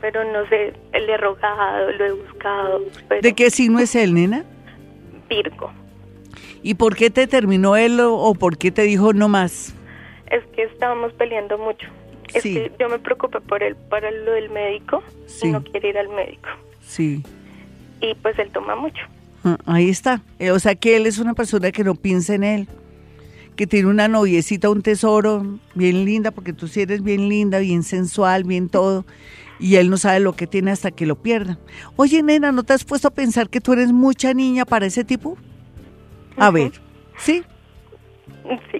pero 0.00 0.24
no 0.30 0.46
sé, 0.48 0.74
le 0.92 1.12
he 1.12 1.16
rogado, 1.16 1.90
lo 1.92 2.04
he 2.04 2.12
buscado. 2.12 2.82
¿De 3.22 3.32
qué 3.32 3.50
signo 3.50 3.78
es 3.78 3.94
él, 3.94 4.12
nena? 4.12 4.44
Virgo. 5.30 5.72
¿Y 6.62 6.74
por 6.74 6.96
qué 6.96 7.10
te 7.10 7.26
terminó 7.26 7.76
él 7.76 7.98
o, 8.00 8.34
por 8.34 8.56
qué 8.56 8.70
te 8.70 8.82
dijo 8.82 9.12
no 9.12 9.28
más? 9.28 9.74
Es 10.30 10.44
que 10.54 10.62
estábamos 10.62 11.12
peleando 11.14 11.58
mucho. 11.58 11.88
Es 12.32 12.42
que 12.44 12.72
yo 12.78 12.88
me 12.88 12.98
preocupé 12.98 13.40
por 13.40 13.62
él, 13.62 13.76
para 13.90 14.10
lo 14.10 14.32
del 14.32 14.48
médico, 14.48 15.02
y 15.42 15.48
no 15.48 15.62
quiere 15.62 15.90
ir 15.90 15.98
al 15.98 16.08
médico. 16.08 16.48
Sí. 16.80 17.22
Y 18.00 18.14
pues 18.14 18.38
él 18.38 18.50
toma 18.52 18.74
mucho. 18.74 19.02
Ah, 19.44 19.58
ahí 19.66 19.90
está. 19.90 20.22
Eh, 20.38 20.50
o 20.50 20.58
sea 20.58 20.74
que 20.74 20.96
él 20.96 21.06
es 21.06 21.18
una 21.18 21.34
persona 21.34 21.72
que 21.72 21.84
no 21.84 21.94
piensa 21.94 22.34
en 22.34 22.44
él, 22.44 22.68
que 23.56 23.66
tiene 23.66 23.88
una 23.88 24.08
noviecita, 24.08 24.70
un 24.70 24.82
tesoro 24.82 25.58
bien 25.74 26.04
linda, 26.04 26.30
porque 26.30 26.52
tú 26.52 26.68
sí 26.68 26.80
eres 26.80 27.02
bien 27.02 27.28
linda, 27.28 27.58
bien 27.58 27.82
sensual, 27.82 28.44
bien 28.44 28.68
todo, 28.68 29.04
y 29.58 29.76
él 29.76 29.90
no 29.90 29.98
sabe 29.98 30.20
lo 30.20 30.34
que 30.34 30.46
tiene 30.46 30.70
hasta 30.70 30.90
que 30.90 31.06
lo 31.06 31.16
pierda. 31.16 31.58
Oye, 31.96 32.22
nena, 32.22 32.50
¿no 32.50 32.62
te 32.62 32.72
has 32.72 32.84
puesto 32.84 33.08
a 33.08 33.10
pensar 33.10 33.50
que 33.50 33.60
tú 33.60 33.74
eres 33.74 33.92
mucha 33.92 34.32
niña 34.32 34.64
para 34.64 34.86
ese 34.86 35.04
tipo? 35.04 35.36
A 36.36 36.50
ver, 36.50 36.72
¿sí? 37.18 37.42
Sí. 38.70 38.78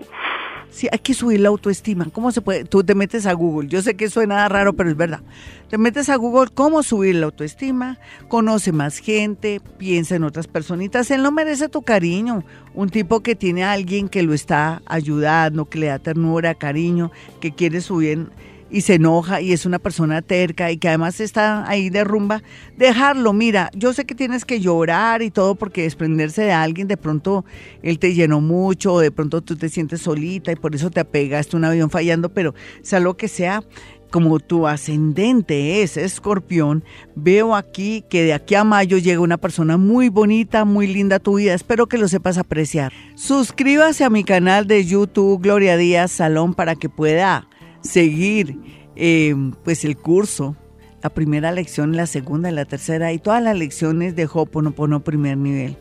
Sí, 0.73 0.89
hay 0.91 1.01
que 1.01 1.13
subir 1.13 1.39
la 1.41 1.51
autoestima. 1.51 2.07
¿Cómo 2.11 2.33
se 2.33 2.41
puede? 2.41 2.65
Tú 2.65 2.83
te 2.83 2.95
metes 2.95 3.27
a 3.27 3.35
Google. 3.35 3.69
Yo 3.69 3.83
sé 3.83 3.95
que 3.95 4.09
suena 4.09 4.49
raro, 4.49 4.73
pero 4.73 4.89
es 4.89 4.97
verdad. 4.97 5.21
Te 5.69 5.77
metes 5.77 6.09
a 6.09 6.17
Google, 6.17 6.51
¿cómo 6.53 6.83
subir 6.83 7.15
la 7.17 7.27
autoestima? 7.27 7.99
Conoce 8.29 8.73
más 8.73 8.97
gente, 8.97 9.61
piensa 9.77 10.17
en 10.17 10.25
otras 10.25 10.47
personitas. 10.47 11.11
Él 11.11 11.23
no 11.23 11.31
merece 11.31 11.69
tu 11.69 11.83
cariño. 11.83 12.43
Un 12.73 12.89
tipo 12.89 13.21
que 13.21 13.37
tiene 13.37 13.65
a 13.65 13.73
alguien 13.73 14.09
que 14.09 14.23
lo 14.23 14.33
está 14.33 14.81
ayudando, 14.87 15.67
que 15.67 15.79
le 15.79 15.89
da 15.89 15.99
ternura, 15.99 16.55
cariño, 16.55 17.13
que 17.41 17.53
quiere 17.53 17.83
subir 17.83 18.31
y 18.73 18.81
se 18.81 18.95
enoja 18.95 19.41
y 19.41 19.53
es 19.53 19.67
una 19.67 19.79
persona 19.79 20.23
terca 20.23 20.73
y 20.73 20.79
que 20.79 20.89
además 20.89 21.21
está 21.21 21.69
ahí 21.69 21.91
de 21.91 22.03
rumba, 22.03 22.43
dejarlo. 22.77 23.33
Mira, 23.33 23.71
yo 23.75 23.93
sé 23.93 24.07
que 24.07 24.15
tienes 24.15 24.45
que 24.45 24.61
llorar 24.61 25.23
y 25.23 25.31
todo 25.31 25.55
porque 25.55 25.83
desprenderse 25.83 26.43
de 26.43 26.53
alguien, 26.53 26.89
de 26.89 26.97
pronto 26.97 27.45
él 27.83 27.99
te 27.99 28.15
llenó 28.15 28.41
mucho, 28.41 28.95
o 28.95 29.01
de 29.01 29.11
pronto 29.11 29.43
tú 29.43 29.57
te 29.57 29.69
sientes 29.69 30.01
solita 30.01 30.51
y 30.51 30.57
por 30.57 30.75
eso 30.75 30.91
te 30.91 31.01
apegaste 31.01 31.55
a 31.55 31.59
un 31.59 31.67
avión 31.67 31.91
fallando, 31.91 32.31
pero 32.31 32.55
sea 32.83 32.99
lo 32.99 33.17
que 33.17 33.29
sea, 33.29 33.63
como 34.11 34.41
tu 34.41 34.67
ascendente 34.67 35.83
es 35.83 35.97
escorpión, 35.97 36.85
veo 37.15 37.57
aquí 37.57 38.05
que 38.11 38.23
de 38.25 38.35
aquí 38.35 38.55
a 38.55 38.63
mayo 38.63 38.99
llega 38.99 39.21
una 39.21 39.39
persona 39.39 39.79
muy 39.79 40.11
bonita, 40.11 40.67
muy 40.67 40.87
linda 40.87 41.17
a 41.17 41.19
tu 41.19 41.37
vida. 41.37 41.55
Espero 41.55 41.87
que 41.87 41.97
lo 41.97 42.09
sepas 42.09 42.37
apreciar. 42.37 42.93
Suscríbase 43.15 44.05
a 44.05 44.11
mi 44.11 44.23
canal 44.23 44.67
de 44.67 44.85
YouTube 44.85 45.41
Gloria 45.41 45.79
Díaz 45.79 46.13
Salón 46.13 46.53
para 46.53 46.75
que 46.77 46.91
pueda 46.91 47.49
seguir 47.83 48.59
eh, 48.97 49.35
pues 49.65 49.85
el 49.85 49.97
curso, 49.97 50.57
la 51.03 51.11
primera 51.11 51.53
lección, 51.53 51.97
la 51.97 52.07
segunda, 52.07 52.51
la 52.51 52.65
tercera 52.65 53.13
y 53.13 53.19
todas 53.19 53.43
las 53.43 53.57
lecciones 53.57 54.15
de 54.17 54.29
Hoponopono 54.33 55.03
primer 55.03 55.37
nivel 55.37 55.77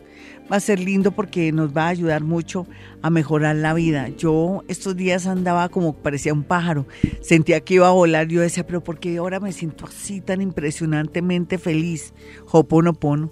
va 0.52 0.56
a 0.56 0.60
ser 0.60 0.80
lindo 0.80 1.12
porque 1.12 1.52
nos 1.52 1.74
va 1.74 1.86
a 1.86 1.88
ayudar 1.88 2.22
mucho 2.22 2.66
a 3.00 3.10
mejorar 3.10 3.56
la 3.56 3.74
vida. 3.74 4.08
Yo 4.08 4.62
estos 4.68 4.96
días 4.96 5.26
andaba 5.26 5.68
como 5.68 5.94
parecía 5.94 6.32
un 6.32 6.44
pájaro, 6.44 6.86
sentía 7.20 7.60
que 7.60 7.74
iba 7.74 7.88
a 7.88 7.92
volar, 7.92 8.28
yo 8.28 8.40
decía, 8.40 8.66
pero 8.66 8.82
¿por 8.82 8.98
qué 8.98 9.16
ahora 9.16 9.40
me 9.40 9.52
siento 9.52 9.86
así 9.86 10.20
tan 10.20 10.40
impresionantemente 10.40 11.58
feliz? 11.58 12.12
Hoponopono. 12.50 13.30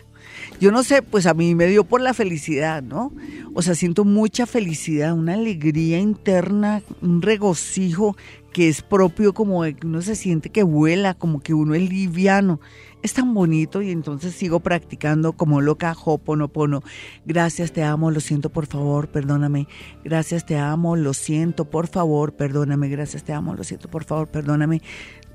Yo 0.60 0.70
no 0.70 0.82
sé, 0.82 1.02
pues 1.02 1.26
a 1.26 1.34
mí 1.34 1.54
me 1.54 1.66
dio 1.66 1.84
por 1.84 2.00
la 2.00 2.14
felicidad, 2.14 2.82
¿no? 2.82 3.12
O 3.54 3.62
sea, 3.62 3.74
siento 3.74 4.04
mucha 4.04 4.46
felicidad, 4.46 5.12
una 5.12 5.34
alegría 5.34 5.98
interna, 5.98 6.82
un 7.02 7.20
regocijo 7.20 8.16
que 8.52 8.68
es 8.68 8.82
propio 8.82 9.32
como 9.32 9.62
de 9.64 9.74
que 9.74 9.86
uno 9.86 10.02
se 10.02 10.16
siente 10.16 10.50
que 10.50 10.62
vuela, 10.62 11.14
como 11.14 11.40
que 11.40 11.54
uno 11.54 11.74
es 11.74 11.88
liviano 11.88 12.60
es 13.02 13.14
tan 13.14 13.32
bonito 13.32 13.82
y 13.82 13.90
entonces 13.90 14.34
sigo 14.34 14.60
practicando 14.60 15.32
como 15.32 15.60
loca 15.60 15.94
Hoponopono. 16.04 16.82
Gracias, 17.24 17.72
te 17.72 17.82
amo, 17.82 18.10
lo 18.10 18.20
siento, 18.20 18.50
por 18.50 18.66
favor, 18.66 19.08
perdóname. 19.08 19.68
Gracias, 20.04 20.44
te 20.44 20.56
amo, 20.56 20.96
lo 20.96 21.14
siento, 21.14 21.64
por 21.64 21.86
favor, 21.86 22.32
perdóname. 22.34 22.88
Gracias, 22.88 23.24
te 23.24 23.32
amo, 23.32 23.54
lo 23.54 23.64
siento, 23.64 23.88
por 23.88 24.04
favor, 24.04 24.28
perdóname 24.28 24.82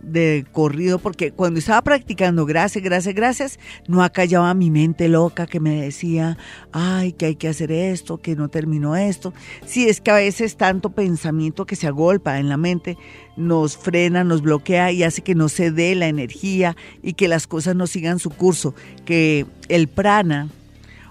de 0.05 0.45
corrido, 0.51 0.99
porque 0.99 1.31
cuando 1.31 1.59
estaba 1.59 1.81
practicando 1.81 2.45
gracias, 2.45 2.83
gracias, 2.83 3.15
gracias, 3.15 3.59
no 3.87 4.03
acallaba 4.03 4.53
mi 4.53 4.69
mente 4.69 5.09
loca 5.09 5.47
que 5.47 5.59
me 5.59 5.81
decía, 5.81 6.37
ay, 6.71 7.13
que 7.13 7.25
hay 7.25 7.35
que 7.35 7.47
hacer 7.47 7.71
esto, 7.71 8.21
que 8.21 8.35
no 8.35 8.49
terminó 8.49 8.95
esto. 8.95 9.33
Sí, 9.65 9.89
es 9.89 10.01
que 10.01 10.11
a 10.11 10.15
veces 10.15 10.57
tanto 10.57 10.91
pensamiento 10.91 11.65
que 11.65 11.75
se 11.75 11.87
agolpa 11.87 12.39
en 12.39 12.49
la 12.49 12.57
mente 12.57 12.97
nos 13.35 13.77
frena, 13.77 14.23
nos 14.23 14.41
bloquea 14.41 14.91
y 14.91 15.03
hace 15.03 15.21
que 15.21 15.35
no 15.35 15.49
se 15.49 15.71
dé 15.71 15.95
la 15.95 16.07
energía 16.07 16.77
y 17.01 17.13
que 17.13 17.27
las 17.27 17.47
cosas 17.47 17.75
no 17.75 17.87
sigan 17.87 18.19
su 18.19 18.29
curso, 18.29 18.75
que 19.05 19.45
el 19.69 19.87
prana 19.87 20.49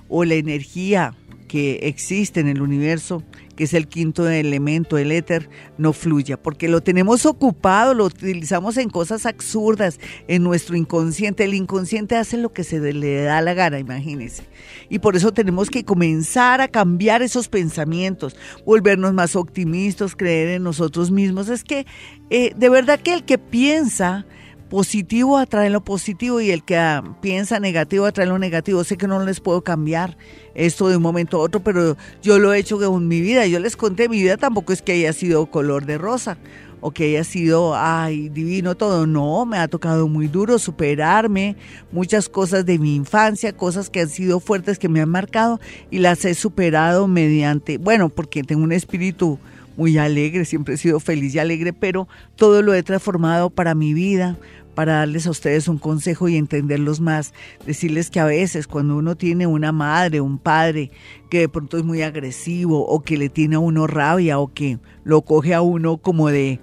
o 0.09 0.25
la 0.25 0.35
energía 0.35 1.15
que 1.49 1.81
existe 1.83 2.41
en 2.41 2.49
el 2.49 2.63
universo 2.63 3.23
que 3.55 3.65
es 3.65 3.75
el 3.75 3.89
quinto 3.89 4.29
elemento, 4.29 4.99
el 4.99 5.13
éter, 5.13 5.49
no 5.79 5.93
fluya, 5.93 6.41
porque 6.43 6.69
lo 6.69 6.83
tenemos 6.83 7.27
ocupado, 7.27 7.95
lo 7.95 8.05
utilizamos 8.05 8.77
en 8.77 8.91
cosas 8.91 9.27
absurdas, 9.27 9.99
en 10.29 10.43
nuestro 10.43 10.77
inconsciente. 10.77 11.45
El 11.45 11.55
inconsciente 11.55 12.17
hace 12.17 12.37
lo 12.37 12.53
que 12.53 12.65
se 12.65 12.81
le 12.93 13.23
da 13.23 13.41
la 13.41 13.55
gana, 13.55 13.79
imagínense. 13.79 14.45
Y 14.89 14.99
por 14.99 15.17
eso 15.17 15.33
tenemos 15.33 15.71
que 15.71 15.85
comenzar 15.85 16.61
a 16.61 16.69
cambiar 16.69 17.23
esos 17.23 17.49
pensamientos, 17.49 18.37
volvernos 18.65 19.13
más 19.13 19.37
optimistas, 19.37 20.17
creer 20.17 20.49
en 20.51 20.63
nosotros 20.63 21.11
mismos. 21.11 21.49
Es 21.49 21.65
que 21.65 21.87
eh, 22.31 22.53
de 22.57 22.69
verdad 22.69 23.01
que 23.01 23.15
el 23.15 23.25
que 23.25 23.39
piensa 23.39 24.27
positivo 24.69 25.39
atrae 25.39 25.71
lo 25.71 25.85
positivo 25.85 26.41
y 26.41 26.51
el 26.51 26.65
que 26.65 26.77
ah, 26.77 27.03
piensa 27.21 27.61
negativo 27.61 28.07
atrae 28.07 28.27
lo 28.27 28.39
negativo. 28.39 28.85
Sé 28.85 28.97
que 28.97 29.07
no 29.07 29.25
les 29.25 29.41
puedo 29.41 29.63
cambiar 29.63 30.17
esto 30.55 30.89
de 30.89 30.97
un 30.97 31.03
momento 31.03 31.39
a 31.39 31.41
otro, 31.41 31.61
pero 31.61 31.97
yo 32.23 32.39
lo 32.39 32.53
he 32.53 32.59
hecho 32.59 32.79
con 32.79 33.09
mi 33.09 33.21
vida. 33.21 33.47
Yo 33.47 33.61
les 33.61 33.77
conté, 33.77 34.09
mi 34.09 34.21
vida 34.21 34.37
tampoco 34.37 34.73
es 34.73 34.83
que 34.83 34.93
haya 34.93 35.13
sido 35.13 35.47
color 35.47 35.87
de 35.87 35.99
rosa 35.99 36.39
o 36.87 36.91
que 36.91 37.05
haya 37.05 37.25
sido, 37.25 37.75
ay, 37.75 38.29
divino 38.29 38.75
todo. 38.75 39.07
No, 39.07 39.47
me 39.47 39.57
ha 39.57 39.69
tocado 39.69 40.07
muy 40.07 40.29
duro 40.29 40.59
superarme, 40.59 41.57
muchas 41.93 42.29
cosas 42.29 42.67
de 42.67 42.79
mi 42.79 42.95
infancia, 42.95 43.57
cosas 43.57 43.89
que 43.89 44.01
han 44.01 44.11
sido 44.11 44.39
fuertes, 44.39 44.79
que 44.79 44.91
me 44.91 45.01
han 45.01 45.09
marcado 45.09 45.61
y 45.91 46.01
las 46.01 46.27
he 46.27 46.35
superado 46.35 47.07
mediante, 47.09 47.79
bueno, 47.79 48.11
porque 48.11 48.43
tengo 48.43 48.63
un 48.63 48.73
espíritu 48.73 49.39
muy 49.77 49.99
alegre, 49.99 50.45
siempre 50.45 50.75
he 50.75 50.79
sido 50.79 51.01
feliz 51.01 51.35
y 51.35 51.39
alegre, 51.39 51.73
pero 51.73 52.09
todo 52.37 52.63
lo 52.63 52.75
he 52.75 52.83
transformado 52.83 53.51
para 53.51 53.75
mi 53.75 53.95
vida, 53.95 54.37
para 54.75 54.95
darles 54.95 55.27
a 55.27 55.31
ustedes 55.31 55.69
un 55.69 55.79
consejo 55.79 56.29
y 56.29 56.37
entenderlos 56.37 57.01
más. 57.01 57.33
Decirles 57.67 58.11
que 58.11 58.21
a 58.21 58.25
veces 58.25 58.67
cuando 58.67 58.97
uno 58.97 59.17
tiene 59.17 59.47
una 59.47 59.73
madre, 59.73 60.21
un 60.21 60.39
padre 60.39 60.91
que 61.31 61.41
de 61.41 61.49
pronto 61.49 61.79
es 61.79 61.85
muy 61.85 62.03
agresivo 62.03 62.87
o 62.87 63.03
que 63.03 63.17
le 63.17 63.29
tiene 63.29 63.57
a 63.57 63.61
uno 63.61 63.87
rabia 63.87 64.39
o 64.39 64.53
que 64.53 64.79
lo 65.05 65.23
coge 65.23 65.55
a 65.55 65.63
uno 65.63 65.99
como 65.99 66.29
de, 66.29 66.61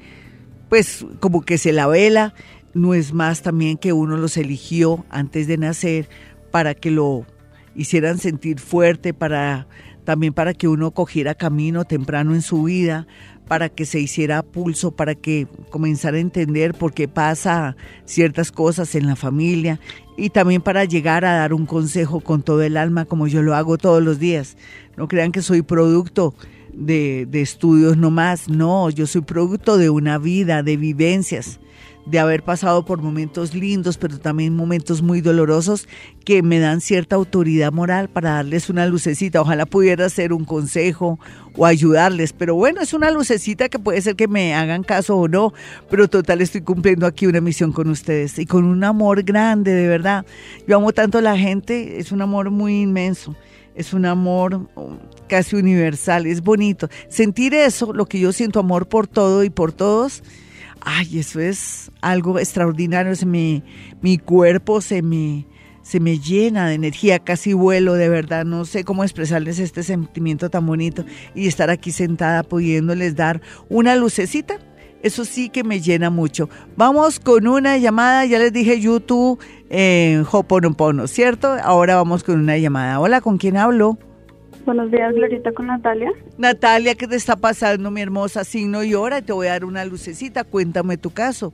pues 0.70 1.06
como 1.20 1.42
que 1.42 1.58
se 1.58 1.74
la 1.74 1.88
vela, 1.88 2.34
no 2.74 2.94
es 2.94 3.14
más 3.14 3.42
también 3.42 3.78
que 3.78 3.94
uno 3.94 4.18
los 4.18 4.38
eligió 4.38 5.06
antes 5.10 5.48
de 5.48 5.58
nacer 5.58 6.10
para 6.52 6.74
que 6.74 6.92
lo 6.92 7.26
hicieran 7.76 8.18
sentir 8.18 8.60
fuerte, 8.60 9.14
para 9.14 9.68
también 10.04 10.34
para 10.34 10.54
que 10.54 10.68
uno 10.68 10.92
cogiera 10.92 11.36
camino 11.36 11.86
temprano 11.86 12.34
en 12.34 12.42
su 12.42 12.64
vida, 12.64 13.08
para 13.48 13.70
que 13.70 13.86
se 13.86 14.00
hiciera 14.00 14.44
pulso, 14.44 14.92
para 14.92 15.16
que 15.16 15.48
comenzara 15.70 16.18
a 16.18 16.22
entender 16.22 16.74
por 16.74 16.94
qué 16.94 17.08
pasa 17.08 17.76
ciertas 18.06 18.52
cosas 18.52 18.96
en 18.96 19.08
la 19.08 19.16
familia 19.16 19.80
y 20.18 20.30
también 20.30 20.62
para 20.62 20.86
llegar 20.86 21.26
a 21.26 21.34
dar 21.34 21.54
un 21.54 21.66
consejo 21.66 22.22
con 22.22 22.44
todo 22.44 22.62
el 22.62 22.78
alma 22.78 23.06
como 23.06 23.28
yo 23.28 23.42
lo 23.42 23.56
hago 23.56 23.78
todos 23.78 24.02
los 24.02 24.20
días. 24.20 24.58
No 24.96 25.08
crean 25.08 25.32
que 25.32 25.42
soy 25.42 25.62
producto 25.64 26.34
de, 26.74 27.28
de 27.30 27.42
estudios 27.42 27.98
nomás, 27.98 28.48
no, 28.48 28.90
yo 28.90 29.06
soy 29.06 29.22
producto 29.22 29.78
de 29.78 29.90
una 29.90 30.18
vida, 30.18 30.64
de 30.64 30.78
vivencias 30.78 31.60
de 32.06 32.20
haber 32.20 32.44
pasado 32.44 32.86
por 32.86 33.02
momentos 33.02 33.54
lindos, 33.54 33.98
pero 33.98 34.20
también 34.20 34.56
momentos 34.56 35.02
muy 35.02 35.22
dolorosos 35.22 35.88
que 36.26 36.44
me 36.44 36.60
dan 36.60 36.82
cierta 36.82 37.16
autoridad 37.16 37.72
moral 37.72 38.10
para 38.10 38.32
darles 38.32 38.70
una 38.70 38.86
lucecita. 38.86 39.42
Ojalá 39.42 39.66
pudiera 39.66 40.10
ser 40.10 40.34
un 40.34 40.46
consejo 40.46 41.20
o 41.56 41.66
ayudarles, 41.66 42.34
pero 42.34 42.56
bueno, 42.56 42.82
es 42.82 42.94
una 42.94 43.12
lucecita 43.12 43.70
que 43.70 43.80
puede 43.80 44.02
ser 44.02 44.16
que 44.16 44.28
me 44.28 44.54
hagan 44.54 44.84
caso 44.84 45.18
o 45.18 45.28
no, 45.28 45.54
pero 45.90 46.08
total 46.08 46.42
estoy 46.42 46.62
cumpliendo 46.62 47.06
aquí 47.06 47.28
una 47.28 47.42
misión 47.42 47.72
con 47.72 47.90
ustedes 47.90 48.40
y 48.40 48.46
con 48.46 48.66
un 48.66 48.84
amor 48.84 49.24
grande, 49.24 49.74
de 49.74 49.88
verdad. 49.88 50.26
Yo 50.68 50.78
amo 50.78 50.92
tanto 50.92 51.18
a 51.18 51.22
la 51.22 51.38
gente, 51.38 52.00
es 52.00 52.12
un 52.12 52.22
amor 52.22 52.50
muy 52.50 52.82
inmenso 52.82 53.36
es 53.76 53.94
un 53.94 54.06
amor 54.06 54.68
um, 54.76 54.98
casi 55.28 55.56
universal, 55.56 56.26
es 56.26 56.42
bonito. 56.42 56.90
Sentir 57.08 57.54
eso, 57.54 57.94
lo 57.94 58.06
que 58.06 58.20
yo 58.20 58.32
siento, 58.32 58.60
amor 58.60 58.88
por 58.88 59.08
todo 59.08 59.44
y 59.44 59.50
por 59.50 59.72
todos, 59.72 60.24
ay, 60.82 61.20
eso 61.20 61.40
es 61.40 61.92
algo 62.02 62.40
extraordinario, 62.40 63.16
se 63.16 63.26
me, 63.26 63.64
mi 64.02 64.18
cuerpo 64.18 64.82
se 64.82 65.02
me, 65.02 65.48
se 65.82 66.00
me 66.00 66.20
llena 66.20 66.68
de 66.68 66.76
energía, 66.76 67.20
casi 67.20 67.54
vuelo 67.54 67.94
de 67.94 68.10
verdad, 68.10 68.46
no 68.46 68.66
sé 68.66 68.84
cómo 68.84 69.04
expresarles 69.04 69.60
este 69.60 69.84
sentimiento 69.84 70.50
tan 70.50 70.66
bonito 70.66 71.06
y 71.36 71.48
estar 71.48 71.70
aquí 71.70 71.92
sentada 71.92 72.44
pudiéndoles 72.44 73.16
dar 73.16 73.42
una 73.70 73.96
lucecita. 73.96 74.60
Eso 75.04 75.26
sí 75.26 75.50
que 75.50 75.64
me 75.64 75.82
llena 75.82 76.12
mucho. 76.12 76.48
Vamos 76.78 77.20
con 77.20 77.48
una 77.48 77.76
llamada, 77.80 78.24
ya 78.26 78.38
les 78.38 78.54
dije 78.54 78.80
YouTube 78.80 79.40
en 79.70 80.24
Hoponopono, 80.32 81.08
¿cierto? 81.08 81.58
Ahora 81.64 81.96
vamos 81.96 82.24
con 82.24 82.40
una 82.40 82.60
llamada. 82.60 83.00
Hola, 83.00 83.20
¿con 83.20 83.40
quién 83.40 83.58
hablo? 83.58 83.98
Buenos 84.66 84.92
días, 84.92 85.14
Glorita, 85.14 85.52
con 85.52 85.68
Natalia. 85.68 86.12
Natalia, 86.38 86.96
¿qué 86.96 87.08
te 87.08 87.16
está 87.16 87.36
pasando, 87.36 87.90
mi 87.90 88.02
hermosa? 88.02 88.44
Signo 88.44 88.84
y 88.84 88.94
hora, 88.94 89.22
te 89.22 89.34
voy 89.34 89.48
a 89.48 89.52
dar 89.52 89.66
una 89.66 89.84
lucecita. 89.86 90.44
Cuéntame 90.44 90.98
tu 90.98 91.12
caso. 91.12 91.54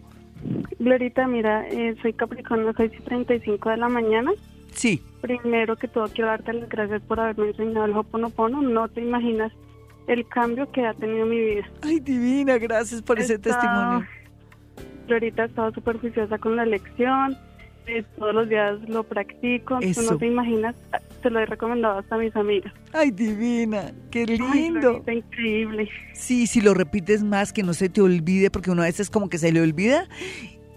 Glorita, 0.79 1.27
mira, 1.27 1.67
eh, 1.69 1.95
soy 2.01 2.13
Capricornio, 2.13 2.73
soy 2.73 2.89
35 2.89 3.69
de 3.69 3.77
la 3.77 3.89
mañana. 3.89 4.31
Sí. 4.73 5.01
Primero 5.21 5.75
que 5.77 5.87
todo, 5.87 6.07
quiero 6.07 6.29
darte 6.29 6.53
las 6.53 6.69
gracias 6.69 7.01
por 7.03 7.19
haberme 7.19 7.47
enseñado 7.47 7.85
el 7.85 7.93
Hoponopono. 7.95 8.61
No 8.61 8.87
te 8.89 9.01
imaginas 9.01 9.51
el 10.07 10.27
cambio 10.27 10.71
que 10.71 10.85
ha 10.85 10.93
tenido 10.93 11.25
mi 11.25 11.39
vida. 11.39 11.69
Ay, 11.81 11.99
divina, 11.99 12.57
gracias 12.57 13.01
por 13.01 13.19
ese 13.19 13.39
testimonio. 13.39 14.05
Glorita, 15.07 15.47
súper 15.73 15.97
juiciosa 15.97 16.37
con 16.37 16.55
la 16.55 16.65
lección. 16.65 17.37
Eh, 17.87 18.03
todos 18.17 18.35
los 18.35 18.49
días 18.49 18.77
lo 18.87 19.03
practico. 19.03 19.79
Tú 19.79 20.01
no 20.01 20.17
te 20.17 20.27
imaginas 20.27 20.75
se 21.21 21.29
lo 21.29 21.39
he 21.39 21.45
recomendado 21.45 21.99
hasta 21.99 22.15
a 22.15 22.17
mis 22.17 22.35
amigas. 22.35 22.71
Ay, 22.93 23.11
divina, 23.11 23.91
qué 24.11 24.25
lindo. 24.25 25.03
Ay, 25.07 25.17
increíble. 25.17 25.89
Sí, 26.13 26.47
si 26.47 26.61
lo 26.61 26.73
repites 26.73 27.23
más, 27.23 27.51
que 27.51 27.63
no 27.63 27.73
se 27.73 27.89
te 27.89 28.01
olvide, 28.01 28.49
porque 28.51 28.71
uno 28.71 28.83
a 28.83 28.85
veces 28.85 29.09
como 29.09 29.29
que 29.29 29.37
se 29.37 29.51
le 29.51 29.61
olvida 29.61 30.07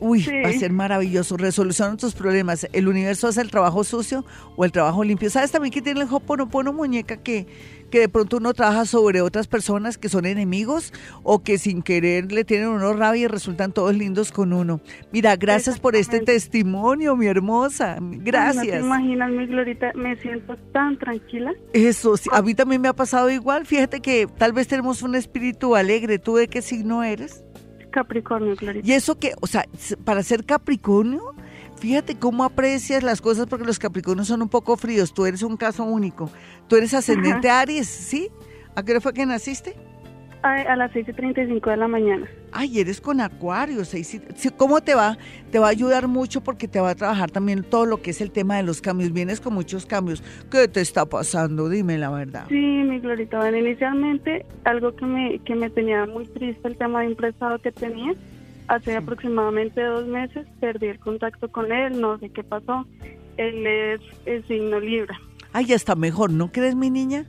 Uy, 0.00 0.26
va 0.44 0.48
a 0.48 0.52
ser 0.52 0.72
maravilloso. 0.72 1.36
Resolución 1.36 1.96
tus 1.96 2.14
problemas. 2.14 2.66
El 2.72 2.88
universo 2.88 3.28
hace 3.28 3.42
el 3.42 3.50
trabajo 3.50 3.84
sucio 3.84 4.24
o 4.56 4.64
el 4.64 4.72
trabajo 4.72 5.04
limpio. 5.04 5.28
¿Sabes 5.28 5.52
también 5.52 5.72
que 5.72 5.82
tiene 5.82 6.00
el 6.00 6.08
Hoponopono, 6.10 6.72
muñeca? 6.72 7.18
Que, 7.18 7.46
que 7.90 8.00
de 8.00 8.08
pronto 8.08 8.38
uno 8.38 8.54
trabaja 8.54 8.86
sobre 8.86 9.20
otras 9.20 9.46
personas 9.46 9.98
que 9.98 10.08
son 10.08 10.24
enemigos 10.24 10.92
o 11.22 11.42
que 11.42 11.58
sin 11.58 11.82
querer 11.82 12.32
le 12.32 12.44
tienen 12.44 12.68
uno 12.68 12.94
rabia 12.94 13.24
y 13.24 13.26
resultan 13.26 13.72
todos 13.72 13.94
lindos 13.94 14.32
con 14.32 14.52
uno. 14.52 14.80
Mira, 15.12 15.36
gracias 15.36 15.78
por 15.78 15.94
este 15.96 16.20
testimonio, 16.20 17.14
mi 17.14 17.26
hermosa. 17.26 17.98
Gracias. 18.00 18.64
no 18.64 18.72
te 18.72 18.78
imaginas, 18.78 19.30
mi 19.30 19.46
Glorita, 19.46 19.92
me 19.94 20.16
siento 20.16 20.56
tan 20.72 20.98
tranquila. 20.98 21.52
Eso, 21.74 22.16
sí, 22.16 22.30
a 22.32 22.40
mí 22.40 22.54
también 22.54 22.80
me 22.80 22.88
ha 22.88 22.94
pasado 22.94 23.30
igual. 23.30 23.66
Fíjate 23.66 24.00
que 24.00 24.26
tal 24.38 24.52
vez 24.52 24.66
tenemos 24.66 25.02
un 25.02 25.14
espíritu 25.14 25.76
alegre. 25.76 26.18
¿Tú 26.18 26.36
de 26.36 26.48
qué 26.48 26.62
signo 26.62 27.02
eres? 27.02 27.44
Capricornio, 27.90 28.56
Clarita. 28.56 28.86
Y 28.86 28.92
eso 28.92 29.18
que, 29.18 29.34
o 29.40 29.46
sea, 29.46 29.66
para 30.04 30.22
ser 30.22 30.44
Capricornio, 30.44 31.34
fíjate 31.78 32.18
cómo 32.18 32.44
aprecias 32.44 33.02
las 33.02 33.20
cosas 33.20 33.46
porque 33.46 33.64
los 33.64 33.78
Capricornios 33.78 34.28
son 34.28 34.42
un 34.42 34.48
poco 34.48 34.76
fríos. 34.76 35.12
Tú 35.12 35.26
eres 35.26 35.42
un 35.42 35.56
caso 35.56 35.84
único. 35.84 36.30
Tú 36.68 36.76
eres 36.76 36.94
ascendente 36.94 37.50
Aries, 37.50 37.88
¿sí? 37.88 38.28
¿A 38.74 38.82
qué 38.82 38.92
hora 38.92 39.00
fue 39.00 39.12
que 39.12 39.26
naciste? 39.26 39.76
A, 40.42 40.74
las 40.74 40.90
6 40.92 41.08
y 41.08 41.12
35 41.12 41.68
de 41.68 41.76
la 41.76 41.86
mañana. 41.86 42.26
Ay, 42.52 42.80
eres 42.80 43.00
con 43.00 43.20
Acuario. 43.20 43.82
¿Cómo 44.56 44.80
te 44.80 44.94
va? 44.94 45.18
Te 45.50 45.58
va 45.58 45.66
a 45.66 45.70
ayudar 45.70 46.08
mucho 46.08 46.40
porque 46.40 46.66
te 46.66 46.80
va 46.80 46.90
a 46.90 46.94
trabajar 46.94 47.30
también 47.30 47.62
todo 47.62 47.84
lo 47.84 48.00
que 48.00 48.10
es 48.10 48.22
el 48.22 48.30
tema 48.30 48.56
de 48.56 48.62
los 48.62 48.80
cambios. 48.80 49.12
Vienes 49.12 49.40
con 49.40 49.52
muchos 49.52 49.84
cambios. 49.84 50.22
¿Qué 50.50 50.66
te 50.66 50.80
está 50.80 51.04
pasando? 51.04 51.68
Dime 51.68 51.98
la 51.98 52.08
verdad. 52.10 52.46
Sí, 52.48 52.54
mi 52.54 53.00
Glorita. 53.00 53.38
Bueno, 53.38 53.58
inicialmente 53.58 54.46
algo 54.64 54.96
que 54.96 55.04
me, 55.04 55.38
que 55.40 55.54
me 55.54 55.68
tenía 55.68 56.06
muy 56.06 56.26
triste, 56.26 56.68
el 56.68 56.76
tema 56.76 57.02
de 57.02 57.08
un 57.08 57.16
prestado 57.16 57.58
que 57.58 57.70
tenía. 57.70 58.14
Hace 58.68 58.96
aproximadamente 58.96 59.82
dos 59.82 60.06
meses 60.06 60.46
perdí 60.60 60.86
el 60.86 61.00
contacto 61.00 61.50
con 61.50 61.70
él, 61.70 62.00
no 62.00 62.18
sé 62.18 62.30
qué 62.30 62.44
pasó. 62.44 62.86
Él 63.36 63.66
es 63.66 64.00
el 64.26 64.46
signo 64.46 64.80
Libra. 64.80 65.20
Ay, 65.52 65.66
ya 65.66 65.74
está 65.74 65.96
mejor, 65.96 66.30
¿no 66.30 66.52
crees, 66.52 66.76
mi 66.76 66.88
niña? 66.88 67.26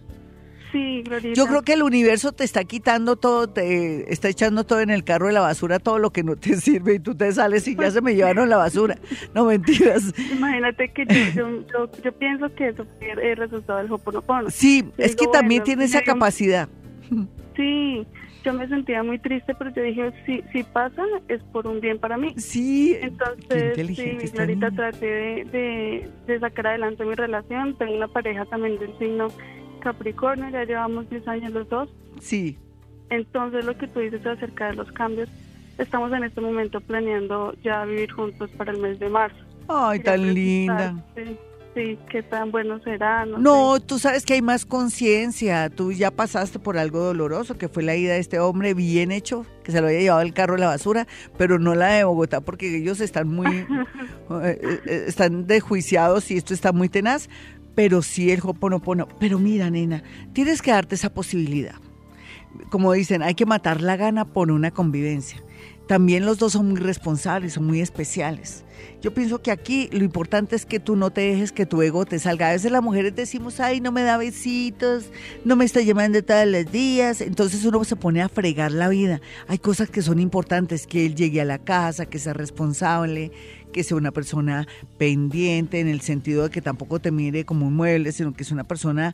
Sí, 0.72 1.04
Glorita. 1.04 1.34
Yo 1.34 1.48
creo 1.48 1.62
que 1.64 1.74
el 1.74 1.84
universo 1.84 2.32
te 2.32 2.44
está 2.44 2.64
quitando 2.64 3.16
todo, 3.16 3.48
te 3.48 4.12
está 4.12 4.30
echando 4.30 4.64
todo 4.64 4.80
en 4.80 4.90
el 4.90 5.04
carro 5.04 5.28
de 5.28 5.34
la 5.34 5.42
basura, 5.42 5.80
todo 5.80 6.00
lo 6.00 6.12
que 6.12 6.24
no 6.24 6.36
te 6.36 6.56
sirve 6.62 6.96
y 6.96 7.00
tú 7.00 7.16
te 7.16 7.32
sales 7.32 7.68
y 7.68 7.76
ya 7.76 7.92
se 7.92 8.02
me 8.02 8.16
llevaron 8.16 8.50
la 8.50 8.58
basura. 8.58 8.98
No 9.34 9.46
mentiras. 9.46 10.14
Imagínate 10.32 10.90
que 10.90 11.06
yo, 11.36 11.66
yo, 12.04 12.12
pienso 12.14 12.54
que 12.56 12.70
eso 12.70 12.84
es 13.02 13.18
el 13.22 13.38
resultado 13.38 13.80
del 13.80 13.92
Hoponopono. 13.92 14.50
Sí, 14.50 14.86
es 14.98 15.16
que 15.16 15.28
también 15.28 15.64
tiene 15.64 15.86
esa 15.86 16.02
capacidad. 16.02 16.70
Sí, 17.56 18.06
yo 18.44 18.54
me 18.54 18.68
sentía 18.68 19.04
muy 19.04 19.20
triste, 19.20 19.54
pero 19.56 19.72
yo 19.72 19.84
dije, 19.84 20.12
si, 20.26 20.42
si 20.52 20.64
pasa, 20.64 21.04
es 21.28 21.44
por 21.52 21.68
un 21.68 21.80
bien 21.80 22.00
para 22.00 22.18
mí. 22.18 22.34
Sí. 22.38 22.98
Entonces, 23.02 23.76
sí, 23.96 24.18
ahorita 24.38 24.72
traté 24.72 25.06
de, 25.06 25.46
de, 25.46 26.10
de, 26.28 26.40
sacar 26.40 26.68
adelante 26.68 27.06
mi 27.06 27.14
relación. 27.14 27.78
Tengo 27.78 27.94
una 27.94 28.08
pareja 28.08 28.46
también 28.46 28.80
del 28.80 28.98
signo 28.98 29.28
Capricornio, 29.82 30.50
ya 30.50 30.64
llevamos 30.64 31.10
10 31.10 31.28
años 31.28 31.52
los 31.52 31.70
dos. 31.70 31.90
Sí. 32.20 32.58
Entonces, 33.10 33.66
lo 33.66 33.78
que 33.78 33.88
tú 33.88 34.00
dices 34.00 34.26
acerca 34.26 34.68
de 34.68 34.76
los 34.76 34.92
cambios, 34.94 35.30
estamos 35.78 36.12
en 36.14 36.24
este 36.24 36.40
momento 36.40 36.80
planeando 36.80 37.54
ya 37.64 37.84
vivir 37.86 38.12
juntos 38.12 38.50
para 38.52 38.72
el 38.72 38.80
mes 38.80 39.00
de 39.00 39.10
marzo. 39.10 39.38
Ay, 39.68 40.00
tan 40.00 40.34
linda. 40.34 40.96
Sí, 41.74 41.98
qué 42.10 42.22
tan 42.22 42.52
bueno 42.52 42.82
será. 42.84 43.26
No, 43.26 43.80
tú 43.80 43.98
sabes 43.98 44.26
que 44.26 44.34
hay 44.34 44.42
más 44.42 44.66
conciencia. 44.66 45.70
Tú 45.70 45.94
ya 45.94 46.12
pasaste 46.12 46.60
por 46.60 46.78
algo 46.78 47.00
doloroso, 47.00 47.58
que 47.58 47.70
fue 47.70 47.82
la 47.84 47.96
ida 47.96 48.14
de 48.14 48.20
este 48.20 48.40
hombre 48.40 48.74
bien 48.74 49.12
hecho, 49.12 49.46
que 49.64 49.72
se 49.72 49.80
lo 49.80 49.88
había 49.88 50.02
llevado 50.02 50.22
el 50.22 50.34
carro 50.34 50.56
de 50.56 50.62
la 50.62 50.68
basura, 50.68 51.08
pero 51.38 51.60
no 51.60 51.74
la 51.74 51.88
de 51.88 52.04
Bogotá, 52.04 52.42
porque 52.42 52.76
ellos 52.76 53.00
están 53.00 53.30
muy, 53.30 53.48
eh, 54.44 54.80
eh, 54.86 55.06
están 55.08 55.48
desjuiciados 55.48 56.30
y 56.32 56.38
esto 56.38 56.54
está 56.54 56.74
muy 56.74 56.90
tenaz 56.90 57.30
pero 57.76 58.02
sí 58.02 58.32
el 58.32 58.42
Hoponopono. 58.44 59.08
Pero 59.20 59.40
mira, 59.40 59.70
nena, 59.70 60.04
tienes 60.34 60.62
que 60.62 60.72
darte 60.72 60.96
esa 60.96 61.14
posibilidad. 61.14 61.76
Como 62.70 62.92
dicen, 62.94 63.22
hay 63.24 63.36
que 63.36 63.46
matar 63.46 63.82
la 63.82 63.96
gana 63.96 64.26
por 64.26 64.52
una 64.52 64.72
convivencia. 64.72 65.42
También 65.88 66.26
los 66.26 66.38
dos 66.38 66.54
son 66.54 66.70
muy 66.70 66.80
responsables, 66.80 67.54
son 67.54 67.66
muy 67.66 67.82
especiales. 67.82 68.64
Yo 69.02 69.14
pienso 69.14 69.42
que 69.42 69.52
aquí 69.52 69.90
lo 69.92 70.04
importante 70.04 70.56
es 70.56 70.66
que 70.66 70.80
tú 70.80 70.96
no 70.96 71.12
te 71.12 71.22
dejes 71.22 71.52
que 71.52 71.66
tu 71.66 71.82
ego 71.82 72.06
te 72.06 72.20
salga. 72.20 72.50
A 72.50 72.54
veces 72.54 72.72
las 72.72 72.82
mujeres 72.84 73.16
decimos, 73.16 73.60
ay, 73.60 73.82
no 73.82 73.92
me 73.92 74.04
da 74.04 74.18
besitos, 74.18 75.06
no 75.44 75.56
me 75.56 75.66
está 75.66 75.82
llamando 75.82 76.24
todos 76.24 76.48
los 76.48 76.72
días. 76.72 77.20
Entonces 77.22 77.66
uno 77.66 77.84
se 77.84 77.96
pone 77.96 78.22
a 78.22 78.30
fregar 78.30 78.72
la 78.72 78.90
vida. 78.90 79.22
Hay 79.48 79.58
cosas 79.58 79.90
que 79.90 80.02
son 80.02 80.20
importantes, 80.20 80.88
que 80.88 81.06
él 81.06 81.16
llegue 81.16 81.42
a 81.42 81.46
la 81.46 81.60
casa, 81.60 82.06
que 82.06 82.20
sea 82.20 82.34
responsable, 82.34 83.32
que 83.72 83.84
sea 83.84 83.98
una 83.98 84.12
persona 84.12 84.68
pendiente 84.98 85.80
en 85.80 85.88
el 85.88 86.02
sentido 86.02 86.44
de 86.44 86.50
que 86.50 86.62
tampoco 86.62 87.00
te 87.00 87.12
mire 87.12 87.46
como 87.46 87.68
un 87.68 87.76
mueble, 87.76 88.12
sino 88.12 88.34
que 88.34 88.44
es 88.44 88.52
una 88.52 88.64
persona 88.64 89.14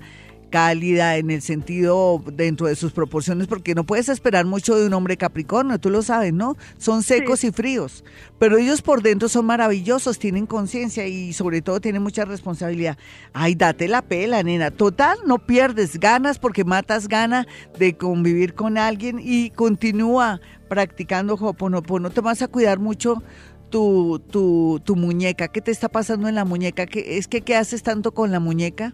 cálida 0.50 1.18
en 1.18 1.30
el 1.30 1.42
sentido 1.42 2.22
dentro 2.34 2.68
de 2.68 2.76
sus 2.76 2.92
proporciones, 2.92 3.48
porque 3.48 3.76
no 3.76 3.84
puedes 3.84 4.10
esperar 4.10 4.46
mucho 4.46 4.76
de 4.76 4.88
un 4.88 4.94
hombre 4.94 5.18
capricornio, 5.18 5.80
tú 5.80 5.90
lo 5.90 6.02
sabes, 6.02 6.34
¿no? 6.34 6.56
Son 6.78 7.04
secos 7.04 7.44
y 7.44 7.52
fríos, 7.52 8.04
pero 8.40 8.58
ellos 8.58 8.82
por 8.82 9.02
dentro 9.02 9.30
son 9.30 9.46
maravillosos, 9.46 10.20
tienen 10.20 10.46
conciencia 10.46 11.08
y 11.08 11.34
sobre 11.34 11.62
todo 11.62 11.82
tienen 11.82 12.02
mucha 12.02 12.26
responsabilidad. 12.26 12.98
Ay, 13.34 13.56
date 13.56 13.88
la 13.88 14.02
pela, 14.02 14.44
nena. 14.44 14.72
Total, 14.72 15.18
no 15.26 15.40
pierdes 15.40 16.00
ganas 16.00 16.40
porque 16.40 16.64
matas 16.64 17.08
gana 17.08 17.48
de 17.78 17.98
convivir 17.98 18.54
con 18.54 18.78
alguien 18.78 19.20
y 19.22 19.50
continúa 19.52 20.40
practicando 20.70 21.36
Hoponopono. 21.36 22.10
Te 22.10 22.22
vas 22.22 22.42
a 22.42 22.48
cuidar 22.48 22.80
mucho 22.80 23.24
tu, 23.70 24.22
tu, 24.32 24.82
tu 24.84 24.96
muñeca? 24.96 25.48
¿Qué 25.48 25.62
te 25.62 25.72
está 25.72 25.90
pasando 25.90 26.28
en 26.28 26.36
la 26.36 26.46
muñeca? 26.46 26.86
¿Qué, 26.86 27.18
¿Es 27.18 27.28
que 27.28 27.42
qué 27.42 27.56
haces 27.56 27.84
tanto 27.84 28.14
con 28.14 28.32
la 28.32 28.40
muñeca? 28.40 28.94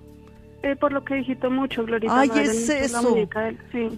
Eh, 0.64 0.78
por 0.78 0.94
lo 0.94 1.04
que 1.04 1.16
dijiste 1.16 1.50
mucho, 1.50 1.84
Glorita. 1.84 2.18
Ay, 2.18 2.32
es 2.36 2.70
eso. 2.70 3.18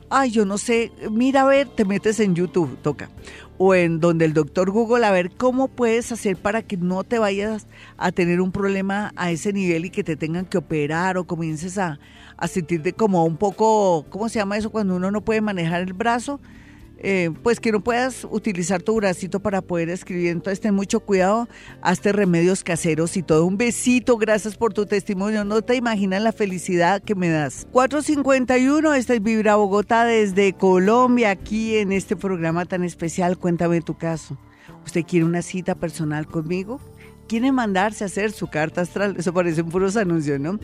Ay, 0.09 0.31
yo 0.31 0.45
no 0.45 0.57
sé. 0.57 0.91
Mira, 1.11 1.41
a 1.41 1.45
ver, 1.45 1.67
te 1.67 1.85
metes 1.85 2.19
en 2.19 2.33
YouTube, 2.33 2.75
toca. 2.81 3.09
O 3.59 3.75
en 3.75 3.99
donde 3.99 4.25
el 4.25 4.33
doctor 4.33 4.71
Google, 4.71 5.05
a 5.05 5.11
ver 5.11 5.29
cómo 5.29 5.67
puedes 5.67 6.11
hacer 6.11 6.37
para 6.37 6.63
que 6.63 6.75
no 6.75 7.03
te 7.03 7.19
vayas 7.19 7.67
a 7.97 8.11
tener 8.11 8.41
un 8.41 8.51
problema 8.51 9.13
a 9.15 9.29
ese 9.29 9.53
nivel 9.53 9.85
y 9.85 9.89
que 9.91 10.03
te 10.03 10.15
tengan 10.15 10.45
que 10.45 10.57
operar 10.57 11.19
o 11.19 11.25
comiences 11.25 11.77
a, 11.77 11.99
a 12.35 12.47
sentirte 12.47 12.93
como 12.93 13.25
un 13.25 13.37
poco, 13.37 14.05
¿cómo 14.09 14.27
se 14.27 14.39
llama 14.39 14.57
eso? 14.57 14.71
Cuando 14.71 14.95
uno 14.95 15.11
no 15.11 15.21
puede 15.21 15.41
manejar 15.41 15.81
el 15.81 15.93
brazo 15.93 16.41
eh, 16.97 17.31
pues 17.43 17.59
que 17.59 17.71
no 17.71 17.81
puedas 17.81 18.25
utilizar 18.29 18.81
tu 18.81 18.95
bracito 18.95 19.39
para 19.39 19.61
poder 19.61 19.89
escribir. 19.89 20.29
Entonces 20.29 20.61
ten 20.61 20.73
mucho 20.73 20.99
cuidado, 20.99 21.47
hazte 21.81 22.11
remedios 22.11 22.63
caseros 22.63 23.17
y 23.17 23.23
todo. 23.23 23.45
Un 23.45 23.57
besito, 23.57 24.17
gracias 24.17 24.55
por 24.57 24.73
tu 24.73 24.85
testimonio. 24.85 25.45
No 25.45 25.61
te 25.61 25.75
imaginas 25.75 26.21
la 26.21 26.31
felicidad 26.31 27.01
que 27.01 27.15
me 27.15 27.29
das. 27.29 27.67
451, 27.71 28.93
esta 28.93 29.13
es 29.13 29.21
Vibra 29.21 29.55
Bogotá 29.55 30.05
desde 30.05 30.53
Colombia, 30.53 31.31
aquí 31.31 31.75
en 31.77 31.91
este 31.91 32.15
programa 32.15 32.65
tan 32.65 32.83
especial. 32.83 33.37
Cuéntame 33.37 33.81
tu 33.81 33.97
caso. 33.97 34.37
¿Usted 34.85 35.03
quiere 35.03 35.25
una 35.25 35.41
cita 35.41 35.75
personal 35.75 36.27
conmigo? 36.27 36.79
¿Quiere 37.27 37.51
mandarse 37.51 38.03
a 38.03 38.07
hacer 38.07 38.31
su 38.31 38.47
carta 38.47 38.81
astral? 38.81 39.15
Eso 39.17 39.33
parecen 39.33 39.67
puros 39.67 39.97
anuncios, 39.97 40.39
¿no? 40.39 40.59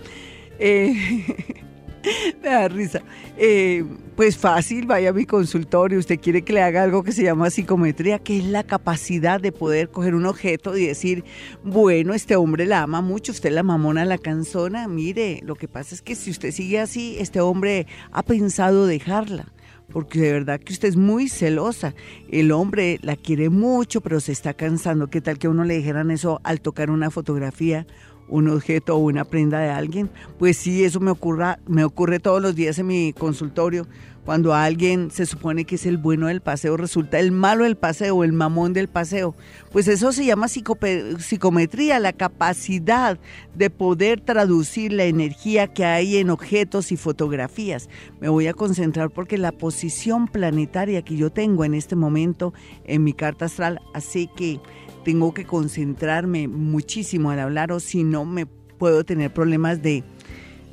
Eh, 0.59 1.63
Me 2.41 2.49
da 2.49 2.67
risa. 2.67 3.01
Eh, 3.37 3.83
pues 4.15 4.37
fácil, 4.37 4.85
vaya 4.85 5.09
a 5.09 5.13
mi 5.13 5.25
consultorio. 5.25 5.99
Usted 5.99 6.19
quiere 6.19 6.43
que 6.43 6.53
le 6.53 6.61
haga 6.61 6.83
algo 6.83 7.03
que 7.03 7.11
se 7.11 7.23
llama 7.23 7.49
psicometría, 7.49 8.19
que 8.19 8.37
es 8.37 8.45
la 8.45 8.63
capacidad 8.63 9.39
de 9.39 9.51
poder 9.51 9.89
coger 9.89 10.15
un 10.15 10.25
objeto 10.25 10.77
y 10.77 10.87
decir, 10.87 11.23
bueno, 11.63 12.13
este 12.13 12.35
hombre 12.35 12.65
la 12.65 12.83
ama 12.83 13.01
mucho, 13.01 13.31
usted 13.31 13.51
la 13.51 13.63
mamona, 13.63 14.05
la 14.05 14.17
canzona. 14.17 14.87
Mire, 14.87 15.41
lo 15.43 15.55
que 15.55 15.67
pasa 15.67 15.95
es 15.95 16.01
que 16.01 16.15
si 16.15 16.31
usted 16.31 16.51
sigue 16.51 16.79
así, 16.79 17.17
este 17.19 17.41
hombre 17.41 17.87
ha 18.11 18.23
pensado 18.23 18.85
dejarla 18.85 19.51
porque 19.91 20.19
de 20.19 20.31
verdad 20.31 20.59
que 20.59 20.73
usted 20.73 20.87
es 20.87 20.95
muy 20.95 21.29
celosa. 21.29 21.93
El 22.29 22.51
hombre 22.51 22.99
la 23.01 23.15
quiere 23.15 23.49
mucho, 23.49 24.01
pero 24.01 24.19
se 24.19 24.31
está 24.31 24.53
cansando. 24.53 25.09
¿Qué 25.09 25.21
tal 25.21 25.37
que 25.37 25.47
uno 25.47 25.65
le 25.65 25.77
dijeran 25.77 26.11
eso 26.11 26.39
al 26.43 26.61
tocar 26.61 26.89
una 26.89 27.11
fotografía 27.11 27.85
un 28.27 28.49
objeto 28.49 28.95
o 28.95 28.99
una 28.99 29.25
prenda 29.25 29.59
de 29.59 29.69
alguien, 29.69 30.09
pues 30.39 30.57
sí, 30.57 30.83
eso 30.83 30.99
me, 30.99 31.11
ocurra, 31.11 31.59
me 31.67 31.83
ocurre 31.83 32.19
todos 32.19 32.41
los 32.41 32.55
días 32.55 32.79
en 32.79 32.87
mi 32.87 33.13
consultorio. 33.13 33.87
Cuando 34.25 34.53
alguien 34.53 35.09
se 35.09 35.25
supone 35.25 35.65
que 35.65 35.75
es 35.75 35.87
el 35.87 35.97
bueno 35.97 36.27
del 36.27 36.41
paseo, 36.41 36.77
resulta 36.77 37.19
el 37.19 37.31
malo 37.31 37.63
del 37.63 37.75
paseo, 37.75 38.23
el 38.23 38.33
mamón 38.33 38.71
del 38.71 38.87
paseo. 38.87 39.33
Pues 39.71 39.87
eso 39.87 40.11
se 40.11 40.25
llama 40.25 40.47
psicometría, 40.47 41.99
la 41.99 42.13
capacidad 42.13 43.17
de 43.55 43.71
poder 43.71 44.21
traducir 44.21 44.93
la 44.93 45.05
energía 45.05 45.67
que 45.67 45.85
hay 45.85 46.17
en 46.17 46.29
objetos 46.29 46.91
y 46.91 46.97
fotografías. 46.97 47.89
Me 48.19 48.29
voy 48.29 48.45
a 48.45 48.53
concentrar 48.53 49.09
porque 49.09 49.39
la 49.39 49.51
posición 49.51 50.27
planetaria 50.27 51.01
que 51.01 51.15
yo 51.15 51.31
tengo 51.31 51.65
en 51.65 51.73
este 51.73 51.95
momento 51.95 52.53
en 52.85 53.03
mi 53.03 53.13
carta 53.13 53.45
astral, 53.45 53.81
así 53.95 54.29
que 54.35 54.59
tengo 55.03 55.33
que 55.33 55.45
concentrarme 55.45 56.47
muchísimo 56.47 57.31
al 57.31 57.39
hablar 57.39 57.71
o 57.71 57.79
si 57.79 58.03
no 58.03 58.25
me 58.25 58.45
puedo 58.45 59.03
tener 59.03 59.33
problemas 59.33 59.81
de, 59.81 60.03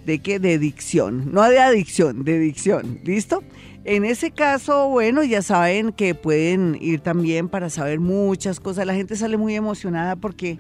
de 0.07 0.19
qué? 0.21 0.39
De 0.39 0.59
dicción, 0.59 1.33
no 1.33 1.43
de 1.49 1.61
adicción, 1.61 2.25
de 2.25 2.39
dicción, 2.39 3.01
¿listo? 3.05 3.43
En 3.85 4.05
ese 4.05 4.31
caso, 4.31 4.89
bueno, 4.89 5.25
ya 5.25 5.41
saben 5.41 5.93
que 5.93 6.15
pueden 6.15 6.77
ir 6.81 7.01
también 7.01 7.49
para 7.49 7.71
saber 7.71 8.01
muchas 8.01 8.61
cosas. 8.61 8.85
La 8.85 8.95
gente 8.95 9.17
sale 9.17 9.39
muy 9.39 9.55
emocionada 9.55 10.17
porque 10.17 10.59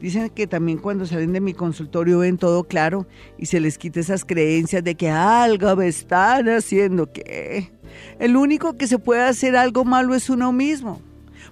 dicen 0.00 0.28
que 0.30 0.46
también 0.46 0.78
cuando 0.78 1.06
salen 1.06 1.32
de 1.32 1.40
mi 1.40 1.54
consultorio 1.54 2.18
ven 2.18 2.36
todo 2.36 2.64
claro 2.64 3.06
y 3.38 3.46
se 3.46 3.60
les 3.60 3.78
quita 3.78 4.00
esas 4.00 4.24
creencias 4.24 4.84
de 4.84 4.94
que 4.94 5.08
algo 5.08 5.74
me 5.74 5.88
están 5.88 6.48
haciendo 6.48 7.10
que 7.10 7.72
el 8.18 8.36
único 8.36 8.76
que 8.76 8.86
se 8.86 8.98
puede 8.98 9.22
hacer 9.22 9.56
algo 9.56 9.84
malo 9.84 10.14
es 10.14 10.28
uno 10.28 10.52
mismo. 10.52 11.00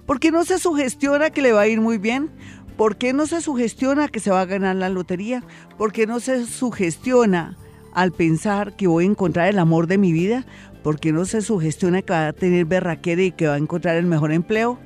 ¿Por 0.05 0.19
qué 0.19 0.29
no 0.29 0.45
se 0.45 0.59
sugestiona 0.59 1.31
que 1.31 1.41
le 1.41 1.51
va 1.51 1.61
a 1.61 1.67
ir 1.67 1.81
muy 1.81 1.97
bien? 1.97 2.29
¿Por 2.77 2.95
qué 2.95 3.11
no 3.11 3.25
se 3.25 3.41
sugestiona 3.41 4.07
que 4.07 4.19
se 4.19 4.29
va 4.29 4.41
a 4.41 4.45
ganar 4.45 4.75
la 4.75 4.89
lotería? 4.89 5.43
¿Por 5.79 5.93
qué 5.93 6.05
no 6.05 6.19
se 6.19 6.45
sugestiona 6.45 7.57
al 7.91 8.11
pensar 8.11 8.75
que 8.75 8.85
voy 8.85 9.05
a 9.05 9.07
encontrar 9.07 9.47
el 9.47 9.57
amor 9.57 9.87
de 9.87 9.97
mi 9.97 10.11
vida? 10.11 10.45
¿Por 10.83 10.99
qué 10.99 11.11
no 11.11 11.25
se 11.25 11.41
sugestiona 11.41 12.03
que 12.03 12.13
va 12.13 12.27
a 12.27 12.33
tener 12.33 12.65
berraquera 12.65 13.23
y 13.23 13.31
que 13.31 13.47
va 13.47 13.55
a 13.55 13.57
encontrar 13.57 13.95
el 13.95 14.05
mejor 14.05 14.31
empleo? 14.31 14.77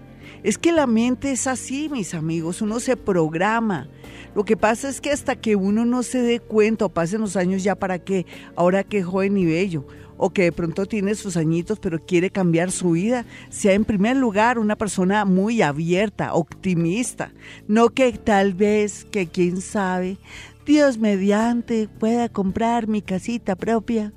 Es 0.43 0.57
que 0.57 0.71
la 0.71 0.87
mente 0.87 1.31
es 1.31 1.47
así, 1.47 1.89
mis 1.89 2.13
amigos, 2.13 2.61
uno 2.61 2.79
se 2.79 2.95
programa. 2.95 3.89
Lo 4.35 4.45
que 4.45 4.55
pasa 4.55 4.87
es 4.87 5.01
que 5.01 5.11
hasta 5.11 5.35
que 5.35 5.55
uno 5.55 5.85
no 5.85 6.03
se 6.03 6.21
dé 6.21 6.39
cuenta 6.39 6.85
o 6.85 6.89
pasen 6.89 7.21
los 7.21 7.35
años 7.35 7.63
ya 7.63 7.75
para 7.75 7.99
qué, 7.99 8.25
ahora 8.55 8.83
que 8.83 9.03
joven 9.03 9.37
y 9.37 9.45
bello, 9.45 9.85
o 10.17 10.29
que 10.29 10.43
de 10.43 10.51
pronto 10.51 10.85
tiene 10.85 11.15
sus 11.15 11.35
añitos 11.35 11.79
pero 11.79 11.99
quiere 12.05 12.29
cambiar 12.29 12.71
su 12.71 12.91
vida, 12.91 13.25
sea 13.49 13.73
en 13.73 13.85
primer 13.85 14.15
lugar 14.17 14.59
una 14.59 14.75
persona 14.75 15.25
muy 15.25 15.61
abierta, 15.61 16.33
optimista, 16.33 17.33
no 17.67 17.89
que 17.89 18.11
tal 18.13 18.53
vez, 18.53 19.05
que 19.05 19.27
quién 19.27 19.61
sabe, 19.61 20.17
Dios 20.65 20.99
mediante 20.99 21.87
pueda 21.87 22.29
comprar 22.29 22.87
mi 22.87 23.01
casita 23.01 23.55
propia 23.55 24.13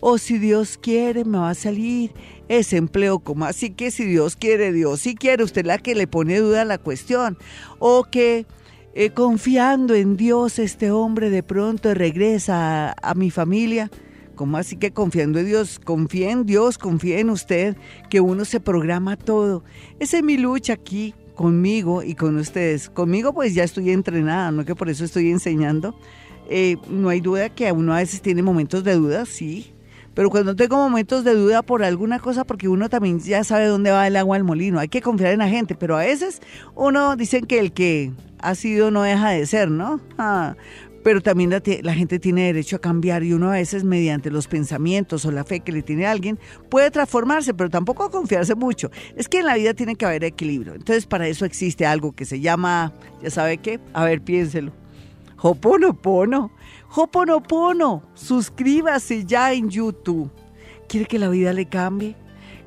o 0.00 0.18
si 0.18 0.38
Dios 0.38 0.78
quiere 0.80 1.24
me 1.24 1.38
va 1.38 1.50
a 1.50 1.54
salir 1.54 2.12
ese 2.48 2.76
empleo 2.76 3.20
como 3.20 3.44
así 3.44 3.70
que 3.70 3.90
si 3.90 4.04
Dios 4.04 4.36
quiere, 4.36 4.72
Dios 4.72 5.00
si 5.00 5.14
quiere, 5.14 5.44
usted 5.44 5.64
la 5.64 5.78
que 5.78 5.94
le 5.94 6.06
pone 6.06 6.38
duda 6.38 6.62
a 6.62 6.64
la 6.64 6.78
cuestión 6.78 7.38
o 7.78 8.04
que 8.04 8.46
eh, 8.92 9.10
confiando 9.10 9.94
en 9.94 10.16
Dios 10.16 10.58
este 10.58 10.90
hombre 10.90 11.30
de 11.30 11.44
pronto 11.44 11.94
regresa 11.94 12.92
a, 13.00 13.14
mi 13.14 13.30
familia. 13.30 13.88
como 14.34 14.56
así 14.56 14.76
que 14.76 14.90
confiando 14.90 15.38
en 15.38 15.46
Dios? 15.46 15.78
Confía 15.78 16.32
en 16.32 16.44
Dios, 16.44 16.76
confía 16.76 17.20
en 17.20 17.30
usted, 17.30 17.76
que 18.08 18.20
uno 18.20 18.44
se 18.44 18.58
programa 18.58 19.16
todo. 19.16 19.62
Esa 20.00 20.16
es 20.16 20.24
mi 20.24 20.38
lucha 20.38 20.72
aquí 20.72 21.14
conmigo 21.36 22.02
y 22.02 22.14
con 22.14 22.36
ustedes. 22.36 22.90
Conmigo 22.90 23.32
pues 23.32 23.54
ya 23.54 23.62
estoy 23.62 23.90
entrenada, 23.90 24.50
no 24.50 24.64
que 24.64 24.74
por 24.74 24.88
eso 24.88 25.04
estoy 25.04 25.30
enseñando. 25.30 25.94
Eh, 26.48 26.76
no 26.88 27.10
hay 27.10 27.20
duda 27.20 27.48
que 27.48 27.70
uno 27.70 27.94
a 27.94 27.98
veces 27.98 28.22
tiene 28.22 28.42
momentos 28.42 28.82
de 28.82 28.94
duda, 28.94 29.24
sí, 29.24 29.72
pero 30.14 30.30
cuando 30.30 30.56
tengo 30.56 30.76
momentos 30.76 31.24
de 31.24 31.34
duda 31.34 31.62
por 31.62 31.84
alguna 31.84 32.18
cosa, 32.18 32.44
porque 32.44 32.68
uno 32.68 32.88
también 32.88 33.20
ya 33.20 33.44
sabe 33.44 33.66
dónde 33.66 33.90
va 33.90 34.06
el 34.06 34.16
agua 34.16 34.36
al 34.36 34.44
molino, 34.44 34.78
hay 34.78 34.88
que 34.88 35.02
confiar 35.02 35.32
en 35.32 35.38
la 35.38 35.48
gente, 35.48 35.74
pero 35.74 35.96
a 35.96 36.00
veces 36.00 36.40
uno 36.74 37.16
dicen 37.16 37.46
que 37.46 37.58
el 37.60 37.72
que 37.72 38.12
ha 38.38 38.54
sido 38.54 38.90
no 38.90 39.02
deja 39.02 39.30
de 39.30 39.46
ser, 39.46 39.70
¿no? 39.70 40.00
Ah, 40.18 40.56
pero 41.02 41.22
también 41.22 41.50
la, 41.50 41.94
gente 41.94 42.18
tiene 42.18 42.46
derecho 42.46 42.76
a 42.76 42.78
cambiar 42.78 43.22
y 43.22 43.32
uno 43.32 43.48
a 43.48 43.54
veces 43.54 43.84
mediante 43.84 44.30
los 44.30 44.48
pensamientos 44.48 45.24
o 45.24 45.30
la 45.30 45.44
fe 45.44 45.60
que 45.60 45.72
le 45.72 45.82
tiene 45.82 46.06
alguien 46.06 46.38
puede 46.68 46.90
transformarse, 46.90 47.54
pero 47.54 47.70
tampoco 47.70 48.10
confiarse 48.10 48.54
mucho. 48.54 48.90
Es 49.16 49.28
que 49.28 49.38
en 49.38 49.46
la 49.46 49.54
vida 49.54 49.72
tiene 49.72 49.96
que 49.96 50.04
haber 50.04 50.24
equilibrio. 50.24 50.74
Entonces 50.74 51.06
para 51.06 51.26
eso 51.26 51.44
existe 51.44 51.86
algo 51.86 52.12
que 52.12 52.26
se 52.26 52.40
llama, 52.40 52.92
ya 53.22 53.30
sabe 53.30 53.58
qué, 53.58 53.80
a 53.94 54.04
ver, 54.04 54.20
piénselo. 54.20 54.72
Hoponopono. 55.38 56.52
Hoponopono. 56.92 58.02
Suscríbase 58.14 59.24
ya 59.24 59.52
en 59.52 59.70
YouTube. 59.70 60.30
¿Quiere 60.88 61.06
que 61.06 61.20
la 61.20 61.28
vida 61.28 61.52
le 61.52 61.66
cambie? 61.66 62.16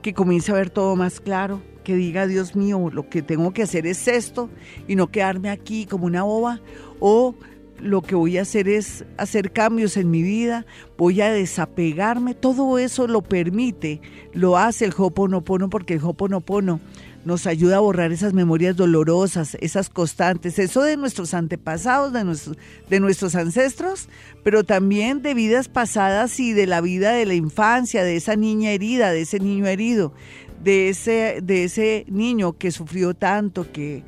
Que 0.01 0.13
comience 0.13 0.51
a 0.51 0.55
ver 0.55 0.69
todo 0.69 0.95
más 0.95 1.19
claro. 1.19 1.61
Que 1.83 1.95
diga, 1.95 2.25
Dios 2.25 2.55
mío, 2.55 2.89
lo 2.93 3.09
que 3.09 3.21
tengo 3.21 3.51
que 3.51 3.63
hacer 3.63 3.85
es 3.85 4.07
esto 4.07 4.49
y 4.87 4.95
no 4.95 5.11
quedarme 5.11 5.49
aquí 5.49 5.85
como 5.85 6.05
una 6.05 6.23
boba. 6.23 6.61
O 7.01 7.35
lo 7.79 8.01
que 8.01 8.15
voy 8.15 8.37
a 8.37 8.43
hacer 8.43 8.69
es 8.69 9.03
hacer 9.17 9.51
cambios 9.51 9.97
en 9.97 10.09
mi 10.09 10.21
vida, 10.21 10.65
voy 10.97 11.19
a 11.19 11.31
desapegarme, 11.31 12.33
todo 12.33 12.77
eso 12.77 13.07
lo 13.07 13.21
permite, 13.21 13.99
lo 14.31 14.57
hace 14.57 14.85
el 14.85 14.93
Hoponopono 14.95 15.69
porque 15.69 15.95
el 15.95 16.03
Hoponopono 16.03 16.79
nos 17.25 17.47
ayuda 17.47 17.77
a 17.77 17.79
borrar 17.79 18.11
esas 18.11 18.33
memorias 18.33 18.75
dolorosas, 18.75 19.55
esas 19.61 19.89
constantes, 19.89 20.59
eso 20.59 20.81
de 20.81 20.97
nuestros 20.97 21.33
antepasados, 21.33 22.11
de 22.13 22.23
nuestros, 22.23 22.57
de 22.89 22.99
nuestros 22.99 23.35
ancestros, 23.35 24.09
pero 24.43 24.63
también 24.63 25.21
de 25.21 25.33
vidas 25.33 25.69
pasadas 25.69 26.39
y 26.39 26.53
de 26.53 26.67
la 26.67 26.81
vida 26.81 27.11
de 27.11 27.25
la 27.25 27.35
infancia, 27.35 28.03
de 28.03 28.15
esa 28.15 28.35
niña 28.35 28.71
herida, 28.71 29.11
de 29.11 29.21
ese 29.21 29.39
niño 29.39 29.67
herido, 29.67 30.13
de 30.63 30.89
ese, 30.89 31.39
de 31.41 31.63
ese 31.65 32.05
niño 32.07 32.57
que 32.57 32.71
sufrió 32.71 33.13
tanto, 33.13 33.71
que, 33.71 34.03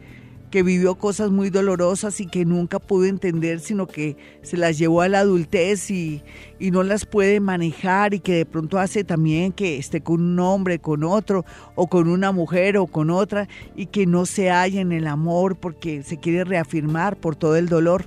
que 0.49 0.63
vivió 0.63 0.95
cosas 0.95 1.31
muy 1.31 1.49
dolorosas 1.49 2.19
y 2.21 2.27
que 2.27 2.45
nunca 2.45 2.79
pudo 2.79 3.05
entender, 3.05 3.59
sino 3.59 3.87
que 3.87 4.15
se 4.41 4.57
las 4.57 4.77
llevó 4.77 5.01
a 5.01 5.09
la 5.09 5.19
adultez 5.19 5.89
y, 5.91 6.21
y, 6.59 6.71
no 6.71 6.83
las 6.83 7.05
puede 7.05 7.39
manejar 7.39 8.13
y 8.13 8.19
que 8.19 8.33
de 8.33 8.45
pronto 8.45 8.79
hace 8.79 9.03
también 9.03 9.51
que 9.51 9.77
esté 9.77 10.01
con 10.01 10.21
un 10.21 10.39
hombre, 10.39 10.79
con 10.79 11.03
otro, 11.03 11.45
o 11.75 11.87
con 11.87 12.07
una 12.07 12.31
mujer 12.31 12.77
o 12.77 12.87
con 12.87 13.09
otra, 13.09 13.47
y 13.75 13.87
que 13.87 14.05
no 14.05 14.25
se 14.25 14.49
halla 14.49 14.81
en 14.81 14.91
el 14.91 15.07
amor 15.07 15.57
porque 15.57 16.03
se 16.03 16.17
quiere 16.17 16.43
reafirmar 16.43 17.17
por 17.17 17.35
todo 17.35 17.55
el 17.55 17.67
dolor. 17.67 18.05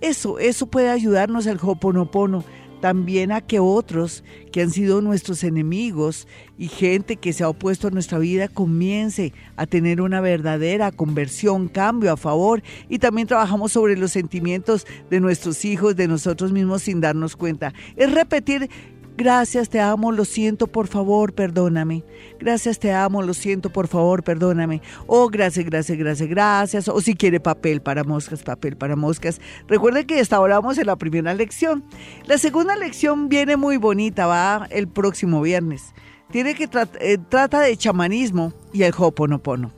Eso, 0.00 0.38
eso 0.38 0.66
puede 0.66 0.88
ayudarnos 0.88 1.46
el 1.46 1.58
Hoponopono 1.60 2.42
también 2.80 3.32
a 3.32 3.40
que 3.40 3.60
otros 3.60 4.24
que 4.52 4.62
han 4.62 4.70
sido 4.70 5.00
nuestros 5.00 5.44
enemigos 5.44 6.26
y 6.58 6.68
gente 6.68 7.16
que 7.16 7.32
se 7.32 7.44
ha 7.44 7.48
opuesto 7.48 7.88
a 7.88 7.90
nuestra 7.90 8.18
vida 8.18 8.48
comience 8.48 9.32
a 9.56 9.66
tener 9.66 10.00
una 10.00 10.20
verdadera 10.20 10.90
conversión, 10.90 11.68
cambio 11.68 12.12
a 12.12 12.16
favor 12.16 12.62
y 12.88 12.98
también 12.98 13.28
trabajamos 13.28 13.72
sobre 13.72 13.96
los 13.96 14.12
sentimientos 14.12 14.86
de 15.10 15.20
nuestros 15.20 15.64
hijos, 15.64 15.96
de 15.96 16.08
nosotros 16.08 16.52
mismos 16.52 16.82
sin 16.82 17.00
darnos 17.00 17.36
cuenta. 17.36 17.72
Es 17.96 18.12
repetir 18.12 18.68
Gracias, 19.16 19.68
te 19.68 19.80
amo, 19.80 20.12
lo 20.12 20.24
siento, 20.24 20.66
por 20.66 20.86
favor, 20.86 21.34
perdóname. 21.34 22.04
Gracias, 22.38 22.78
te 22.78 22.92
amo, 22.92 23.22
lo 23.22 23.34
siento, 23.34 23.70
por 23.70 23.86
favor, 23.86 24.22
perdóname. 24.22 24.80
Oh, 25.06 25.28
gracias, 25.28 25.66
gracias, 25.66 25.98
gracias, 25.98 26.28
gracias. 26.28 26.88
O 26.88 27.00
si 27.00 27.14
quiere 27.14 27.38
papel 27.38 27.82
para 27.82 28.02
moscas, 28.02 28.42
papel 28.42 28.76
para 28.76 28.96
moscas. 28.96 29.40
Recuerde 29.68 30.06
que 30.06 30.20
hasta 30.20 30.36
ahora 30.36 30.60
en 30.76 30.86
la 30.86 30.96
primera 30.96 31.34
lección. 31.34 31.84
La 32.26 32.38
segunda 32.38 32.76
lección 32.76 33.28
viene 33.28 33.56
muy 33.56 33.76
bonita, 33.76 34.26
va 34.26 34.66
el 34.70 34.88
próximo 34.88 35.42
viernes. 35.42 35.92
Tiene 36.30 36.54
que 36.54 36.68
eh, 37.00 37.18
trata 37.28 37.60
de 37.60 37.76
chamanismo 37.76 38.54
y 38.72 38.84
el 38.84 38.94
hoponopono. 38.96 39.72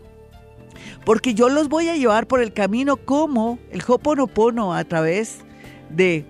Porque 1.04 1.34
yo 1.34 1.48
los 1.48 1.68
voy 1.68 1.88
a 1.88 1.96
llevar 1.96 2.26
por 2.26 2.40
el 2.40 2.52
camino 2.52 2.96
como 2.96 3.58
el 3.70 3.82
hoponopono 3.86 4.74
a 4.74 4.84
través 4.84 5.38
de 5.90 6.26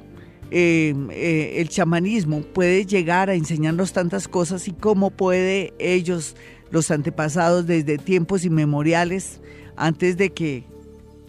eh, 0.54 0.94
eh, 1.12 1.54
el 1.62 1.70
chamanismo 1.70 2.42
puede 2.42 2.84
llegar 2.84 3.30
a 3.30 3.34
enseñarnos 3.34 3.94
tantas 3.94 4.28
cosas 4.28 4.68
y 4.68 4.72
cómo 4.72 5.10
puede 5.10 5.72
ellos, 5.78 6.36
los 6.70 6.90
antepasados 6.90 7.66
desde 7.66 7.96
tiempos 7.96 8.44
inmemoriales, 8.44 9.40
antes 9.76 10.18
de 10.18 10.28
que 10.28 10.64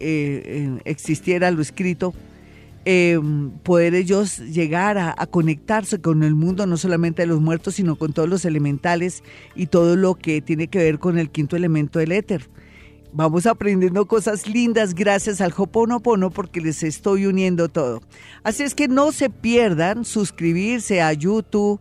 eh, 0.01 0.77
existiera 0.83 1.51
lo 1.51 1.62
escrito, 1.62 2.13
poder 3.63 3.95
ellos 3.95 4.39
llegar 4.39 4.97
a, 4.97 5.15
a, 5.17 5.25
conectarse 5.25 6.01
con 6.01 6.23
el 6.23 6.36
mundo, 6.36 6.67
no 6.67 6.75
solamente 6.75 7.21
de 7.21 7.27
los 7.27 7.39
muertos, 7.39 7.75
sino 7.75 7.95
con 7.95 8.12
todos 8.12 8.27
los 8.27 8.43
elementales 8.43 9.23
y 9.55 9.67
todo 9.67 9.95
lo 9.95 10.15
que 10.15 10.41
tiene 10.41 10.67
que 10.67 10.79
ver 10.79 10.99
con 10.99 11.17
el 11.17 11.29
quinto 11.29 11.55
elemento 11.55 11.99
del 11.99 12.12
éter. 12.12 12.49
Vamos 13.15 13.45
aprendiendo 13.45 14.08
cosas 14.08 14.47
lindas 14.47 14.95
gracias 14.95 15.39
al 15.39 15.54
Hoponopono 15.56 16.32
porque 16.32 16.60
les 16.60 16.82
estoy 16.82 17.28
uniendo 17.28 17.69
todo. 17.69 18.02
Así 18.41 18.63
es 18.63 18.73
que 18.73 18.88
no 18.88 19.12
se 19.12 19.30
pierdan 19.30 20.04
suscribirse 20.04 20.99
a 20.99 21.13
YouTube 21.13 21.80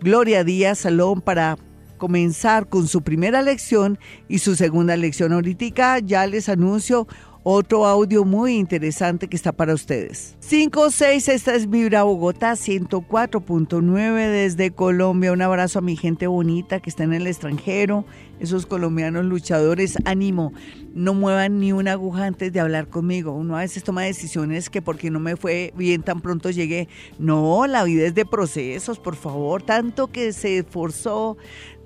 Gloria 0.00 0.44
Díaz 0.44 0.80
Salón 0.80 1.22
para 1.22 1.56
comenzar 1.96 2.68
con 2.68 2.88
su 2.88 3.00
primera 3.00 3.40
lección 3.40 3.98
y 4.28 4.40
su 4.40 4.54
segunda 4.54 4.98
lección. 4.98 5.32
Ahorita 5.32 6.00
ya 6.00 6.26
les 6.26 6.50
anuncio 6.50 7.06
otro 7.48 7.86
audio 7.86 8.24
muy 8.24 8.56
interesante 8.56 9.28
que 9.28 9.36
está 9.36 9.52
para 9.52 9.72
ustedes. 9.72 10.36
5-6, 10.42 11.32
esta 11.32 11.54
es 11.54 11.70
Vibra 11.70 12.02
Bogotá 12.02 12.54
104.9 12.54 14.30
desde 14.32 14.72
Colombia. 14.72 15.30
Un 15.30 15.42
abrazo 15.42 15.78
a 15.78 15.82
mi 15.82 15.96
gente 15.96 16.26
bonita 16.26 16.80
que 16.80 16.90
está 16.90 17.04
en 17.04 17.12
el 17.12 17.28
extranjero, 17.28 18.04
esos 18.40 18.66
colombianos 18.66 19.24
luchadores. 19.24 19.96
Ánimo, 20.04 20.52
no 20.94 21.14
muevan 21.14 21.60
ni 21.60 21.72
una 21.72 21.92
aguja 21.92 22.26
antes 22.26 22.52
de 22.52 22.60
hablar 22.60 22.88
conmigo. 22.88 23.32
Uno 23.32 23.56
a 23.56 23.60
veces 23.60 23.84
toma 23.84 24.02
decisiones 24.02 24.70
que 24.70 24.82
porque 24.82 25.10
no 25.10 25.20
me 25.20 25.36
fue 25.36 25.72
bien 25.76 26.02
tan 26.02 26.20
pronto 26.20 26.50
llegué. 26.50 26.88
No, 27.18 27.66
la 27.66 27.84
vida 27.84 28.06
es 28.06 28.14
de 28.14 28.26
procesos, 28.26 28.98
por 28.98 29.16
favor. 29.16 29.62
Tanto 29.62 30.08
que 30.08 30.32
se 30.32 30.58
esforzó, 30.58 31.36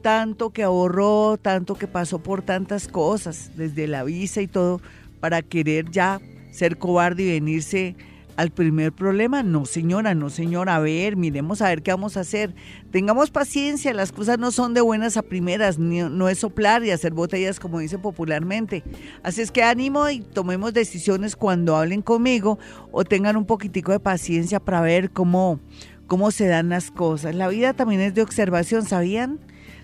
tanto 0.03 0.51
que 0.51 0.63
ahorró, 0.63 1.39
tanto 1.41 1.75
que 1.75 1.87
pasó 1.87 2.19
por 2.19 2.43
tantas 2.43 2.89
cosas, 2.89 3.53
desde 3.57 3.87
la 3.87 4.05
visa 4.05 4.41
y 4.41 4.47
todo 4.47 4.81
para 5.21 5.43
querer 5.43 5.91
ya 5.91 6.21
ser 6.51 6.79
cobarde 6.79 7.23
y 7.23 7.31
venirse 7.33 7.95
al 8.37 8.51
primer 8.51 8.93
problema. 8.93 9.43
No, 9.43 9.67
señora, 9.67 10.15
no, 10.15 10.31
señora. 10.31 10.77
A 10.77 10.79
ver, 10.81 11.17
miremos 11.17 11.63
a 11.63 11.69
ver 11.69 11.83
qué 11.83 11.91
vamos 11.91 12.17
a 12.17 12.21
hacer. 12.21 12.55
Tengamos 12.91 13.31
paciencia, 13.31 13.93
las 13.95 14.13
cosas 14.13 14.39
no 14.39 14.51
son 14.51 14.75
de 14.75 14.81
buenas 14.81 15.17
a 15.17 15.23
primeras, 15.23 15.79
no 15.79 16.29
es 16.29 16.39
soplar 16.39 16.85
y 16.85 16.91
hacer 16.91 17.13
botellas 17.13 17.61
como 17.61 17.79
dicen 17.79 18.01
popularmente. 18.01 18.83
Así 19.23 19.41
es 19.43 19.51
que 19.51 19.63
ánimo 19.63 20.09
y 20.09 20.21
tomemos 20.21 20.73
decisiones 20.73 21.37
cuando 21.37 21.77
hablen 21.77 22.03
conmigo 22.03 22.59
o 22.93 23.05
tengan 23.05 23.37
un 23.37 23.45
poquitico 23.45 23.93
de 23.93 24.01
paciencia 24.01 24.61
para 24.61 24.81
ver 24.81 25.11
cómo, 25.11 25.61
cómo 26.07 26.31
se 26.31 26.47
dan 26.47 26.69
las 26.69 26.91
cosas. 26.91 27.35
La 27.35 27.49
vida 27.49 27.75
también 27.75 28.01
es 28.01 28.15
de 28.15 28.23
observación, 28.23 28.85
¿sabían? 28.85 29.39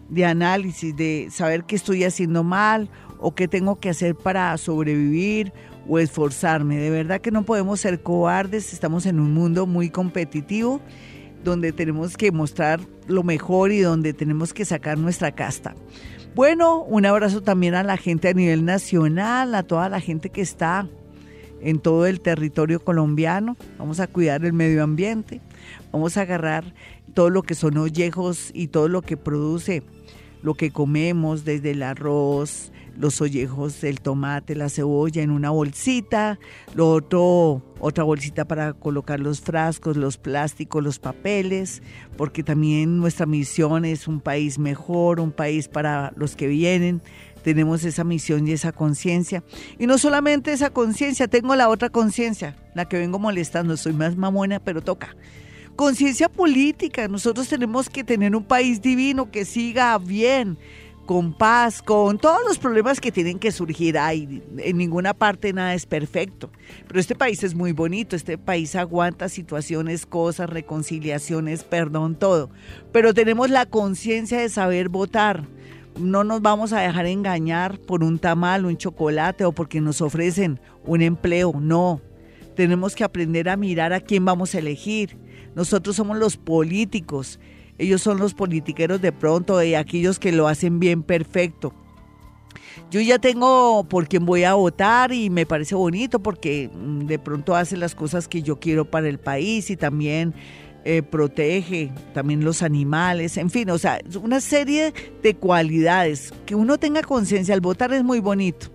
De 0.08 0.24
análisis, 0.24 0.96
de 0.96 1.28
saber 1.30 1.64
qué 1.64 1.76
estoy 1.76 2.04
haciendo 2.04 2.44
mal 2.44 2.88
o 3.18 3.34
qué 3.34 3.48
tengo 3.48 3.80
que 3.80 3.90
hacer 3.90 4.14
para 4.14 4.56
sobrevivir 4.56 5.52
o 5.88 5.98
esforzarme. 5.98 6.78
De 6.78 6.90
verdad 6.90 7.20
que 7.20 7.30
no 7.30 7.44
podemos 7.44 7.80
ser 7.80 8.00
cobardes, 8.00 8.72
estamos 8.72 9.06
en 9.06 9.20
un 9.20 9.32
mundo 9.32 9.66
muy 9.66 9.90
competitivo 9.90 10.80
donde 11.44 11.72
tenemos 11.72 12.16
que 12.16 12.32
mostrar 12.32 12.80
lo 13.06 13.22
mejor 13.22 13.70
y 13.70 13.80
donde 13.80 14.12
tenemos 14.12 14.52
que 14.52 14.64
sacar 14.64 14.98
nuestra 14.98 15.32
casta. 15.32 15.74
Bueno, 16.34 16.82
un 16.82 17.06
abrazo 17.06 17.42
también 17.42 17.74
a 17.74 17.82
la 17.82 17.96
gente 17.96 18.28
a 18.28 18.34
nivel 18.34 18.64
nacional, 18.64 19.54
a 19.54 19.62
toda 19.62 19.88
la 19.88 20.00
gente 20.00 20.28
que 20.30 20.42
está 20.42 20.88
en 21.60 21.78
todo 21.78 22.06
el 22.06 22.20
territorio 22.20 22.80
colombiano. 22.84 23.56
Vamos 23.78 24.00
a 24.00 24.06
cuidar 24.06 24.44
el 24.44 24.52
medio 24.52 24.82
ambiente, 24.82 25.40
vamos 25.92 26.16
a 26.16 26.22
agarrar 26.22 26.74
todo 27.14 27.30
lo 27.30 27.42
que 27.42 27.54
son 27.54 27.78
ollejos 27.78 28.50
y 28.52 28.68
todo 28.68 28.88
lo 28.88 29.02
que 29.02 29.16
produce 29.16 29.82
lo 30.42 30.54
que 30.54 30.70
comemos, 30.70 31.44
desde 31.44 31.72
el 31.72 31.82
arroz, 31.82 32.70
los 32.96 33.20
ollejos, 33.20 33.82
el 33.84 34.00
tomate, 34.00 34.54
la 34.54 34.68
cebolla 34.68 35.22
en 35.22 35.30
una 35.30 35.50
bolsita, 35.50 36.38
lo 36.74 36.90
otro, 36.90 37.62
otra 37.78 38.04
bolsita 38.04 38.46
para 38.46 38.72
colocar 38.72 39.20
los 39.20 39.40
frascos, 39.40 39.96
los 39.96 40.16
plásticos, 40.16 40.82
los 40.82 40.98
papeles, 40.98 41.82
porque 42.16 42.42
también 42.42 42.98
nuestra 42.98 43.26
misión 43.26 43.84
es 43.84 44.08
un 44.08 44.20
país 44.20 44.58
mejor, 44.58 45.20
un 45.20 45.32
país 45.32 45.68
para 45.68 46.12
los 46.16 46.36
que 46.36 46.46
vienen. 46.46 47.02
Tenemos 47.42 47.84
esa 47.84 48.02
misión 48.02 48.48
y 48.48 48.52
esa 48.52 48.72
conciencia. 48.72 49.44
Y 49.78 49.86
no 49.86 49.98
solamente 49.98 50.52
esa 50.52 50.70
conciencia, 50.70 51.28
tengo 51.28 51.54
la 51.54 51.68
otra 51.68 51.90
conciencia, 51.90 52.56
la 52.74 52.88
que 52.88 52.98
vengo 52.98 53.20
molestando. 53.20 53.76
Soy 53.76 53.92
más 53.92 54.16
mamona, 54.16 54.58
pero 54.58 54.82
toca 54.82 55.14
conciencia 55.76 56.28
política. 56.28 57.06
Nosotros 57.06 57.46
tenemos 57.48 57.88
que 57.88 58.02
tener 58.02 58.34
un 58.34 58.42
país 58.42 58.80
divino 58.82 59.30
que 59.30 59.44
siga 59.44 59.96
bien, 59.98 60.58
con 61.06 61.32
paz, 61.32 61.80
con 61.80 62.18
todos 62.18 62.40
los 62.46 62.58
problemas 62.58 63.00
que 63.00 63.12
tienen 63.12 63.38
que 63.38 63.52
surgir. 63.52 63.96
ahí. 63.96 64.42
en 64.58 64.76
ninguna 64.76 65.14
parte 65.14 65.52
nada 65.52 65.72
es 65.74 65.86
perfecto. 65.86 66.50
Pero 66.86 67.00
este 67.00 67.14
país 67.14 67.42
es 67.42 67.54
muy 67.54 67.72
bonito, 67.72 68.16
este 68.16 68.36
país 68.36 68.76
aguanta 68.76 69.28
situaciones, 69.28 70.04
cosas, 70.04 70.50
reconciliaciones, 70.50 71.64
perdón, 71.64 72.16
todo. 72.16 72.50
Pero 72.92 73.14
tenemos 73.14 73.48
la 73.48 73.66
conciencia 73.66 74.40
de 74.40 74.48
saber 74.48 74.88
votar. 74.88 75.44
No 75.98 76.24
nos 76.24 76.42
vamos 76.42 76.74
a 76.74 76.80
dejar 76.80 77.06
engañar 77.06 77.78
por 77.78 78.04
un 78.04 78.18
tamal, 78.18 78.66
un 78.66 78.76
chocolate 78.76 79.46
o 79.46 79.52
porque 79.52 79.80
nos 79.80 80.02
ofrecen 80.02 80.60
un 80.84 81.00
empleo. 81.00 81.54
No. 81.58 82.02
Tenemos 82.54 82.94
que 82.94 83.04
aprender 83.04 83.48
a 83.48 83.56
mirar 83.56 83.92
a 83.92 84.00
quién 84.00 84.24
vamos 84.24 84.54
a 84.54 84.58
elegir. 84.58 85.16
Nosotros 85.54 85.96
somos 85.96 86.18
los 86.18 86.36
políticos 86.36 87.38
ellos 87.78 88.02
son 88.02 88.18
los 88.18 88.34
politiqueros 88.34 89.00
de 89.00 89.12
pronto 89.12 89.62
y 89.62 89.74
aquellos 89.74 90.18
que 90.18 90.32
lo 90.32 90.48
hacen 90.48 90.78
bien 90.78 91.02
perfecto. 91.02 91.74
Yo 92.90 93.00
ya 93.00 93.18
tengo 93.18 93.84
por 93.88 94.06
quién 94.06 94.26
voy 94.26 94.44
a 94.44 94.54
votar 94.54 95.12
y 95.12 95.30
me 95.30 95.46
parece 95.46 95.74
bonito 95.74 96.20
porque 96.20 96.70
mm, 96.72 97.06
de 97.06 97.18
pronto 97.18 97.54
hace 97.54 97.76
las 97.76 97.94
cosas 97.94 98.28
que 98.28 98.42
yo 98.42 98.60
quiero 98.60 98.84
para 98.84 99.08
el 99.08 99.18
país 99.18 99.70
y 99.70 99.76
también 99.76 100.34
eh, 100.84 101.02
protege 101.02 101.90
también 102.14 102.44
los 102.44 102.62
animales, 102.62 103.38
en 103.38 103.50
fin, 103.50 103.68
o 103.70 103.78
sea, 103.78 103.98
una 104.22 104.40
serie 104.40 104.94
de 105.20 105.34
cualidades. 105.34 106.32
Que 106.44 106.54
uno 106.54 106.78
tenga 106.78 107.02
conciencia 107.02 107.54
al 107.54 107.60
votar 107.60 107.92
es 107.92 108.04
muy 108.04 108.20
bonito. 108.20 108.68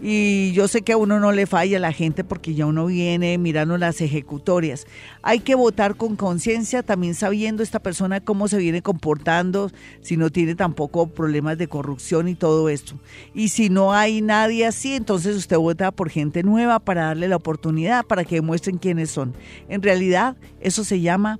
Y 0.00 0.52
yo 0.52 0.66
sé 0.66 0.82
que 0.82 0.92
a 0.92 0.96
uno 0.96 1.20
no 1.20 1.30
le 1.32 1.46
falla 1.46 1.78
la 1.78 1.92
gente 1.92 2.24
porque 2.24 2.54
ya 2.54 2.66
uno 2.66 2.86
viene 2.86 3.38
mirando 3.38 3.78
las 3.78 4.00
ejecutorias. 4.00 4.86
Hay 5.22 5.40
que 5.40 5.54
votar 5.54 5.96
con 5.96 6.16
conciencia, 6.16 6.82
también 6.82 7.14
sabiendo 7.14 7.62
esta 7.62 7.78
persona 7.78 8.20
cómo 8.20 8.48
se 8.48 8.58
viene 8.58 8.82
comportando, 8.82 9.70
si 10.02 10.16
no 10.16 10.30
tiene 10.30 10.56
tampoco 10.56 11.06
problemas 11.06 11.58
de 11.58 11.68
corrupción 11.68 12.28
y 12.28 12.34
todo 12.34 12.68
esto. 12.68 12.96
Y 13.34 13.48
si 13.48 13.70
no 13.70 13.92
hay 13.92 14.20
nadie 14.20 14.66
así, 14.66 14.94
entonces 14.94 15.36
usted 15.36 15.56
vota 15.56 15.92
por 15.92 16.10
gente 16.10 16.42
nueva 16.42 16.80
para 16.80 17.06
darle 17.06 17.28
la 17.28 17.36
oportunidad, 17.36 18.04
para 18.04 18.24
que 18.24 18.36
demuestren 18.36 18.78
quiénes 18.78 19.10
son. 19.10 19.32
En 19.68 19.80
realidad, 19.80 20.36
eso 20.60 20.82
se 20.82 21.00
llama 21.00 21.38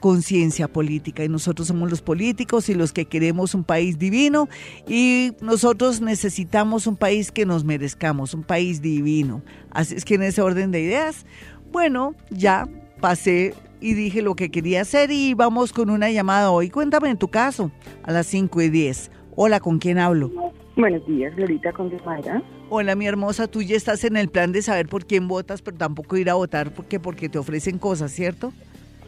conciencia 0.00 0.68
política 0.68 1.24
y 1.24 1.28
nosotros 1.28 1.68
somos 1.68 1.90
los 1.90 2.02
políticos 2.02 2.68
y 2.68 2.74
los 2.74 2.92
que 2.92 3.06
queremos 3.06 3.54
un 3.54 3.64
país 3.64 3.98
divino 3.98 4.48
y 4.86 5.32
nosotros 5.40 6.00
necesitamos 6.00 6.86
un 6.86 6.96
país 6.96 7.32
que 7.32 7.46
nos 7.46 7.64
merezcamos, 7.64 8.34
un 8.34 8.42
país 8.42 8.80
divino. 8.80 9.42
Así 9.70 9.94
es 9.94 10.04
que 10.04 10.14
en 10.14 10.22
ese 10.22 10.42
orden 10.42 10.70
de 10.70 10.80
ideas, 10.80 11.26
bueno, 11.72 12.14
ya 12.30 12.68
pasé 13.00 13.54
y 13.80 13.94
dije 13.94 14.22
lo 14.22 14.34
que 14.34 14.50
quería 14.50 14.82
hacer 14.82 15.10
y 15.10 15.34
vamos 15.34 15.72
con 15.72 15.90
una 15.90 16.10
llamada 16.10 16.50
hoy. 16.50 16.70
Cuéntame 16.70 17.10
en 17.10 17.18
tu 17.18 17.28
caso, 17.28 17.70
a 18.02 18.12
las 18.12 18.26
5 18.26 18.62
y 18.62 18.70
10. 18.70 19.10
Hola, 19.36 19.60
¿con 19.60 19.78
quién 19.78 19.98
hablo? 19.98 20.30
Buenos 20.76 21.04
días, 21.06 21.34
Glorita 21.36 21.72
con 21.72 21.92
Mayra. 22.04 22.42
Hola, 22.70 22.94
mi 22.94 23.06
hermosa, 23.06 23.46
tú 23.48 23.62
ya 23.62 23.76
estás 23.76 24.04
en 24.04 24.16
el 24.16 24.28
plan 24.28 24.52
de 24.52 24.62
saber 24.62 24.88
por 24.88 25.06
quién 25.06 25.26
votas, 25.26 25.62
pero 25.62 25.76
tampoco 25.76 26.16
ir 26.16 26.28
a 26.30 26.34
votar 26.34 26.72
porque, 26.72 27.00
porque 27.00 27.28
te 27.28 27.38
ofrecen 27.38 27.78
cosas, 27.78 28.12
¿cierto? 28.12 28.52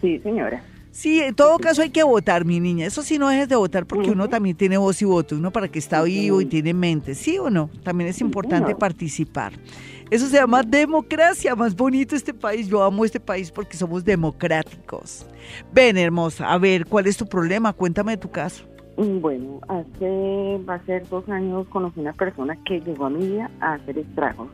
Sí, 0.00 0.18
señora. 0.20 0.62
Sí, 0.92 1.20
en 1.20 1.34
todo 1.34 1.58
caso 1.58 1.82
hay 1.82 1.90
que 1.90 2.02
votar, 2.02 2.44
mi 2.44 2.58
niña. 2.58 2.86
Eso 2.86 3.02
sí 3.02 3.18
no 3.18 3.28
dejes 3.28 3.48
de 3.48 3.56
votar 3.56 3.86
porque 3.86 4.10
uno 4.10 4.28
también 4.28 4.56
tiene 4.56 4.76
voz 4.76 5.00
y 5.02 5.04
voto, 5.04 5.36
uno 5.36 5.52
para 5.52 5.68
que 5.68 5.78
está 5.78 6.02
vivo 6.02 6.40
y 6.40 6.46
tiene 6.46 6.74
mente, 6.74 7.14
¿sí 7.14 7.38
o 7.38 7.48
no? 7.48 7.70
También 7.84 8.10
es 8.10 8.20
importante 8.20 8.74
participar. 8.74 9.52
Eso 10.10 10.26
se 10.26 10.38
llama 10.38 10.64
democracia, 10.64 11.54
más 11.54 11.76
bonito 11.76 12.16
este 12.16 12.34
país. 12.34 12.66
Yo 12.66 12.82
amo 12.82 13.04
este 13.04 13.20
país 13.20 13.52
porque 13.52 13.76
somos 13.76 14.04
democráticos. 14.04 15.24
Ven, 15.72 15.96
hermosa, 15.96 16.52
a 16.52 16.58
ver, 16.58 16.84
¿cuál 16.86 17.06
es 17.06 17.16
tu 17.16 17.26
problema? 17.26 17.72
Cuéntame 17.72 18.12
de 18.12 18.18
tu 18.18 18.28
caso. 18.28 18.64
Mm, 18.96 19.20
bueno, 19.20 19.60
hace, 19.68 20.60
va 20.68 20.74
a 20.74 20.84
ser 20.84 21.08
dos 21.08 21.28
años 21.28 21.66
conocí 21.68 22.00
una 22.00 22.12
persona 22.12 22.58
que 22.66 22.80
llegó 22.80 23.06
a 23.06 23.10
mi 23.10 23.28
vida 23.28 23.50
a 23.60 23.74
hacer 23.74 23.98
estragos. 23.98 24.48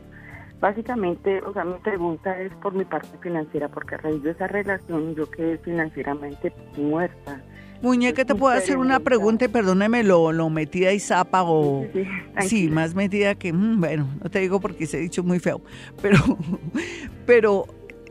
Básicamente, 0.66 1.40
o 1.42 1.52
sea, 1.52 1.64
mi 1.64 1.78
pregunta 1.78 2.36
es 2.40 2.52
por 2.54 2.74
mi 2.74 2.84
parte 2.84 3.16
financiera, 3.22 3.68
porque 3.68 3.94
a 3.94 3.98
raíz 3.98 4.20
de 4.24 4.32
esa 4.32 4.48
relación 4.48 5.14
yo 5.14 5.30
quedé 5.30 5.58
financieramente 5.58 6.52
muerta. 6.76 7.40
Muñeca, 7.82 8.24
¿te 8.24 8.34
puedo 8.34 8.52
hacer 8.52 8.76
una 8.76 8.98
pregunta? 8.98 9.44
Y 9.44 9.48
perdóneme 9.48 10.02
lo, 10.02 10.32
lo 10.32 10.50
metida 10.50 10.92
y 10.92 10.98
zapa 10.98 11.44
o... 11.44 11.86
Sí, 12.40 12.66
más 12.66 12.96
metida 12.96 13.36
que... 13.36 13.52
Mm, 13.52 13.78
bueno, 13.78 14.08
no 14.20 14.28
te 14.28 14.40
digo 14.40 14.58
porque 14.58 14.86
se 14.86 14.96
ha 14.96 15.00
dicho 15.00 15.22
muy 15.22 15.38
feo, 15.38 15.60
pero... 16.02 16.18
Pero 17.26 17.66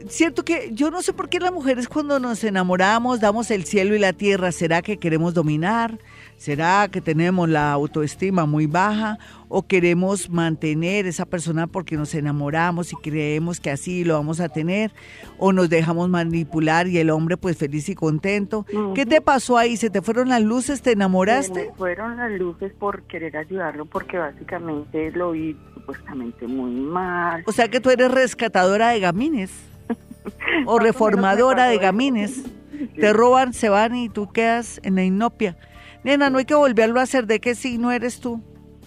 cierto 0.08 0.46
que 0.46 0.70
yo 0.72 0.92
no 0.92 1.02
sé 1.02 1.12
por 1.12 1.28
qué 1.28 1.40
las 1.40 1.52
mujeres 1.52 1.90
cuando 1.90 2.22
nos 2.22 2.42
enamoramos 2.46 3.20
damos 3.20 3.52
el 3.52 3.66
cielo 3.66 3.96
y 3.96 4.00
la 4.00 4.14
tierra. 4.14 4.54
¿Será 4.54 4.82
que 4.82 4.98
queremos 4.98 5.34
dominar? 5.34 6.00
¿Será 6.38 6.88
que 6.90 7.02
tenemos 7.02 7.48
la 7.50 7.72
autoestima 7.72 8.46
muy 8.46 8.68
baja 8.68 9.18
o 9.48 9.64
queremos 9.64 10.30
mantener 10.30 11.06
esa 11.08 11.26
persona 11.26 11.66
porque 11.66 11.96
nos 11.96 12.14
enamoramos 12.14 12.92
y 12.92 12.96
creemos 12.98 13.60
que 13.60 13.72
así 13.72 14.04
lo 14.04 14.16
vamos 14.16 14.40
a 14.40 14.50
tener 14.50 14.92
o 15.38 15.54
nos 15.54 15.70
dejamos 15.70 16.10
manipular 16.10 16.88
y 16.88 16.98
el 16.98 17.10
hombre 17.10 17.38
pues 17.38 17.58
feliz 17.58 17.88
y 17.90 17.96
contento? 17.96 18.66
¿Qué 18.94 19.06
te 19.06 19.22
pasó 19.22 19.58
ahí? 19.58 19.78
¿Se 19.78 19.90
te 19.90 20.02
fueron 20.02 20.30
las 20.30 20.42
luces? 20.42 20.82
¿Te 20.82 20.92
enamoraste? 20.92 21.68
Se 21.68 21.74
fueron 21.74 22.18
las 22.18 22.32
luces 22.32 22.74
por 22.74 23.04
querer 23.04 23.38
ayudarlo 23.38 23.86
porque 23.86 24.18
básicamente 24.18 25.12
lo 25.12 25.32
vi 25.32 25.56
supuestamente 25.74 26.48
muy 26.48 26.72
mal. 26.72 27.44
O 27.48 27.54
sea 27.54 27.70
que 27.70 27.80
tú 27.80 27.90
eres 27.90 28.12
rescatadora 28.12 28.90
de 28.90 29.00
gamines 29.00 29.52
o 30.66 30.80
reformadora 30.80 31.68
de 31.68 31.78
gamines. 31.78 32.44
Te 33.00 33.14
roban, 33.14 33.54
se 33.54 33.70
van 33.70 33.96
y 33.96 34.10
tú 34.10 34.32
quedas 34.32 34.82
en 34.84 34.96
la 34.96 35.04
inopia. 35.04 35.56
Nena, 36.06 36.30
no 36.30 36.38
hay 36.38 36.46
que 36.46 36.54
volverlo 36.54 37.00
a 37.00 37.04
hacer. 37.04 37.26
¿De 37.26 37.40
qué 37.40 37.56
signo 37.56 37.92
eres 37.92 38.20
tú? 38.20 38.40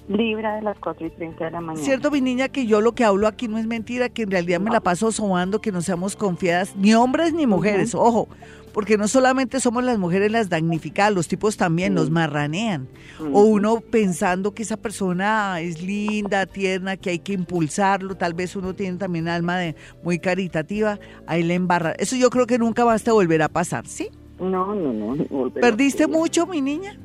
Libra 0.06 0.54
de 0.54 0.62
las 0.62 0.78
4 0.78 1.04
y 1.04 1.10
30 1.10 1.46
de 1.46 1.50
la 1.50 1.60
mañana. 1.60 1.84
Cierto, 1.84 2.12
mi 2.12 2.20
niña, 2.20 2.48
que 2.48 2.64
yo 2.64 2.80
lo 2.80 2.92
que 2.92 3.02
hablo 3.02 3.26
aquí 3.26 3.48
no 3.48 3.58
es 3.58 3.66
mentira, 3.66 4.08
que 4.08 4.22
en 4.22 4.30
realidad 4.30 4.60
me 4.60 4.70
la 4.70 4.78
paso 4.78 5.10
sobando, 5.10 5.60
que 5.60 5.72
no 5.72 5.82
seamos 5.82 6.14
confiadas, 6.14 6.76
ni 6.76 6.94
hombres 6.94 7.34
ni 7.34 7.48
mujeres, 7.48 7.92
ojo, 7.96 8.28
porque 8.72 8.96
no 8.96 9.08
solamente 9.08 9.58
somos 9.58 9.82
las 9.82 9.98
mujeres 9.98 10.30
las 10.30 10.48
damnificadas, 10.48 11.12
los 11.12 11.26
tipos 11.26 11.56
también 11.56 11.92
nos 11.92 12.08
marranean. 12.08 12.86
O 13.32 13.42
uno 13.42 13.80
pensando 13.80 14.54
que 14.54 14.62
esa 14.62 14.76
persona 14.76 15.60
es 15.60 15.82
linda, 15.82 16.46
tierna, 16.46 16.96
que 16.96 17.10
hay 17.10 17.18
que 17.18 17.32
impulsarlo, 17.32 18.16
tal 18.16 18.32
vez 18.32 18.54
uno 18.54 18.76
tiene 18.76 18.96
también 18.96 19.26
alma 19.26 19.58
de 19.58 19.74
muy 20.04 20.20
caritativa, 20.20 21.00
ahí 21.26 21.42
le 21.42 21.54
embarra. 21.54 21.94
Eso 21.98 22.14
yo 22.14 22.30
creo 22.30 22.46
que 22.46 22.58
nunca 22.58 22.84
va 22.84 22.94
a 22.94 23.12
volver 23.12 23.42
a 23.42 23.48
pasar, 23.48 23.88
¿sí? 23.88 24.08
No, 24.38 24.72
no, 24.72 24.92
no. 24.92 25.50
¿Perdiste 25.50 26.06
mucho, 26.06 26.46
mi 26.46 26.60
niña? 26.60 26.96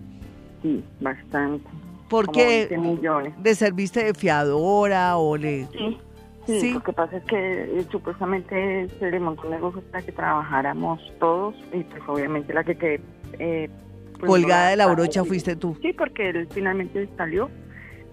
Sí, 0.63 0.84
bastante. 0.99 1.69
¿Por 2.10 2.32
qué? 2.32 2.76
¿Le 3.43 3.56
serviste 3.56 4.06
de 4.06 4.13
fiadora 4.15 5.17
o 5.17 5.38
le...? 5.38 5.67
Sí, 5.67 5.97
Sí, 6.45 6.71
lo 6.71 6.84
que 6.84 6.91
pasa 6.91 7.17
es 7.17 7.23
que 7.23 7.63
eh, 7.80 7.86
supuestamente 7.89 8.89
se 8.99 9.12
le 9.12 9.19
montó 9.19 9.43
un 9.43 9.52
negocio 9.52 9.82
para 9.91 10.04
que 10.04 10.12
trabajáramos 10.12 10.99
todos 11.18 11.55
y 11.72 11.84
pues 11.84 12.01
obviamente 12.07 12.53
la 12.53 12.64
que 12.66 12.76
quedé... 12.76 13.01
Eh, 13.39 13.70
pues, 14.20 14.30
Colgada 14.30 14.70
de 14.70 14.76
la 14.76 14.88
brocha 14.88 15.24
fuiste 15.24 15.55
tú. 15.55 15.78
Sí, 15.82 15.93
porque 15.93 16.30
él 16.30 16.47
finalmente 16.51 17.07
salió 17.16 17.49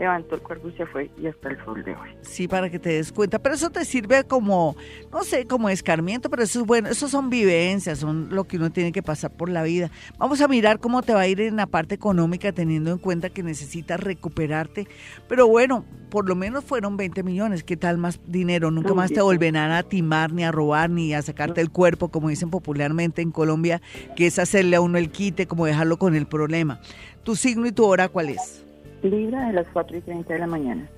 levantó 0.01 0.35
el 0.35 0.41
cuerpo 0.41 0.71
y 0.71 0.73
se 0.73 0.87
fue 0.87 1.11
y 1.21 1.27
hasta 1.27 1.51
el 1.51 1.63
sol 1.63 1.85
de 1.85 1.93
hoy. 1.93 2.09
Sí, 2.23 2.49
para 2.49 2.71
que 2.71 2.79
te 2.79 2.89
des 2.89 3.13
cuenta, 3.13 3.39
pero 3.39 3.55
eso 3.55 3.69
te 3.69 3.85
sirve 3.85 4.25
como, 4.25 4.75
no 5.13 5.23
sé, 5.25 5.47
como 5.47 5.69
escarmiento, 5.69 6.31
pero 6.31 6.43
eso 6.43 6.61
es 6.61 6.67
bueno, 6.67 6.89
eso 6.89 7.07
son 7.07 7.29
vivencias, 7.29 7.99
son 7.99 8.29
lo 8.31 8.45
que 8.45 8.57
uno 8.57 8.71
tiene 8.71 8.93
que 8.93 9.03
pasar 9.03 9.31
por 9.31 9.51
la 9.51 9.63
vida. 9.63 9.91
Vamos 10.17 10.41
a 10.41 10.49
mirar 10.49 10.81
cómo 10.81 11.03
te 11.03 11.13
va 11.13 11.21
a 11.21 11.29
ir 11.29 11.43
en 11.43 11.57
la 11.57 11.67
parte 11.67 11.97
económica 11.97 12.51
teniendo 12.51 12.93
en 12.93 12.97
cuenta 12.97 13.29
que 13.29 13.43
necesitas 13.43 14.01
recuperarte, 14.01 14.89
pero 15.29 15.47
bueno, 15.47 15.85
por 16.09 16.27
lo 16.27 16.35
menos 16.35 16.65
fueron 16.65 16.97
20 16.97 17.23
millones, 17.23 17.63
¿qué 17.63 17.77
tal 17.77 17.99
más 17.99 18.21
dinero? 18.27 18.71
Nunca 18.71 18.95
más 18.95 19.13
te 19.13 19.21
volverán 19.21 19.71
a 19.71 19.83
timar, 19.83 20.33
ni 20.33 20.45
a 20.45 20.51
robar, 20.51 20.89
ni 20.89 21.13
a 21.13 21.21
sacarte 21.21 21.61
el 21.61 21.71
cuerpo, 21.71 22.09
como 22.09 22.31
dicen 22.31 22.49
popularmente 22.49 23.21
en 23.21 23.33
Colombia, 23.33 23.83
que 24.17 24.27
es 24.27 24.39
hacerle 24.39 24.77
a 24.77 24.81
uno 24.81 24.97
el 24.97 25.11
quite, 25.11 25.47
como 25.47 25.67
dejarlo 25.67 25.99
con 25.99 26.15
el 26.15 26.27
problema. 26.27 26.81
¿Tu 27.23 27.37
signo 27.37 27.67
y 27.67 27.73
tu 27.73 27.85
hora 27.85 28.09
cuál 28.09 28.31
es? 28.31 28.65
Libra 29.03 29.47
de 29.47 29.53
las 29.55 29.67
4 29.73 29.97
y 29.97 30.01
30 30.01 30.33
de 30.33 30.39
la 30.39 30.47
mañana. 30.47 30.89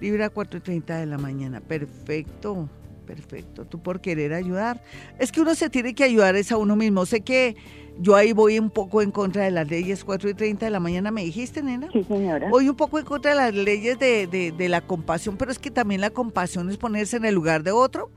Libra 0.00 0.30
4 0.30 0.58
y 0.58 0.60
30 0.60 0.96
de 0.98 1.06
la 1.06 1.18
mañana. 1.18 1.60
Perfecto, 1.60 2.68
perfecto. 3.06 3.64
Tú 3.66 3.80
por 3.80 4.00
querer 4.00 4.32
ayudar. 4.32 4.82
Es 5.18 5.30
que 5.30 5.40
uno 5.40 5.54
se 5.54 5.70
tiene 5.70 5.94
que 5.94 6.04
ayudar 6.04 6.34
es 6.36 6.50
a 6.50 6.56
uno 6.56 6.76
mismo. 6.76 7.06
Sé 7.06 7.20
que 7.20 7.56
yo 7.98 8.16
ahí 8.16 8.32
voy 8.32 8.58
un 8.58 8.70
poco 8.70 9.02
en 9.02 9.10
contra 9.10 9.44
de 9.44 9.50
las 9.50 9.68
leyes 9.68 10.02
4 10.02 10.30
y 10.30 10.34
30 10.34 10.64
de 10.64 10.70
la 10.70 10.80
mañana, 10.80 11.10
¿me 11.10 11.22
dijiste, 11.22 11.62
nena? 11.62 11.88
Sí, 11.92 12.04
señora. 12.04 12.48
Voy 12.48 12.68
un 12.68 12.76
poco 12.76 12.98
en 12.98 13.04
contra 13.04 13.32
de 13.32 13.36
las 13.36 13.54
leyes 13.54 13.98
de, 13.98 14.26
de, 14.26 14.50
de 14.52 14.68
la 14.68 14.80
compasión, 14.80 15.36
pero 15.36 15.52
es 15.52 15.58
que 15.58 15.70
también 15.70 16.00
la 16.00 16.10
compasión 16.10 16.70
es 16.70 16.78
ponerse 16.78 17.18
en 17.18 17.26
el 17.26 17.34
lugar 17.34 17.62
de 17.62 17.70
otro 17.70 18.10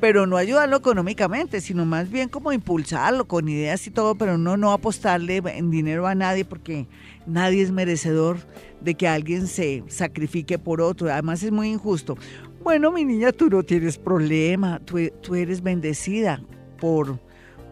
pero 0.00 0.26
no 0.26 0.36
ayudarlo 0.36 0.76
económicamente, 0.76 1.60
sino 1.60 1.84
más 1.84 2.10
bien 2.10 2.28
como 2.28 2.52
impulsarlo 2.52 3.26
con 3.26 3.48
ideas 3.48 3.86
y 3.86 3.90
todo, 3.90 4.14
pero 4.14 4.38
no, 4.38 4.56
no 4.56 4.72
apostarle 4.72 5.42
en 5.44 5.70
dinero 5.70 6.06
a 6.06 6.14
nadie 6.14 6.44
porque 6.44 6.86
nadie 7.26 7.62
es 7.62 7.72
merecedor 7.72 8.38
de 8.80 8.94
que 8.94 9.08
alguien 9.08 9.46
se 9.46 9.82
sacrifique 9.88 10.58
por 10.58 10.80
otro. 10.80 11.10
Además 11.10 11.42
es 11.42 11.52
muy 11.52 11.68
injusto. 11.68 12.16
Bueno, 12.62 12.90
mi 12.92 13.04
niña, 13.04 13.32
tú 13.32 13.48
no 13.48 13.62
tienes 13.62 13.96
problema, 13.98 14.80
tú, 14.80 14.98
tú 15.22 15.34
eres 15.34 15.62
bendecida 15.62 16.42
por, 16.78 17.20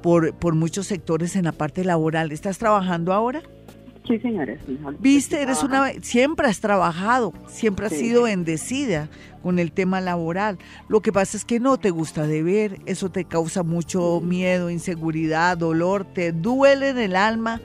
por, 0.02 0.34
por 0.34 0.54
muchos 0.54 0.86
sectores 0.86 1.36
en 1.36 1.44
la 1.44 1.52
parte 1.52 1.84
laboral. 1.84 2.32
¿Estás 2.32 2.58
trabajando 2.58 3.12
ahora? 3.12 3.42
Sí, 4.06 4.18
señora. 4.18 4.54
Viste, 4.98 5.40
eres 5.40 5.62
una, 5.62 5.90
siempre 6.02 6.46
has 6.46 6.60
trabajado, 6.60 7.32
siempre 7.48 7.86
has 7.86 7.92
sido 7.92 8.24
bendecida 8.24 9.08
con 9.42 9.58
el 9.58 9.72
tema 9.72 10.02
laboral. 10.02 10.58
Lo 10.88 11.00
que 11.00 11.10
pasa 11.10 11.38
es 11.38 11.44
que 11.46 11.58
no 11.58 11.78
te 11.78 11.90
gusta 11.90 12.26
de 12.26 12.42
ver, 12.42 12.80
eso 12.84 13.10
te 13.10 13.24
causa 13.24 13.62
mucho 13.62 14.20
miedo, 14.20 14.68
inseguridad, 14.68 15.56
dolor, 15.56 16.04
te 16.04 16.32
duele 16.32 16.90
en 16.90 16.98
el 16.98 17.16
alma 17.16 17.62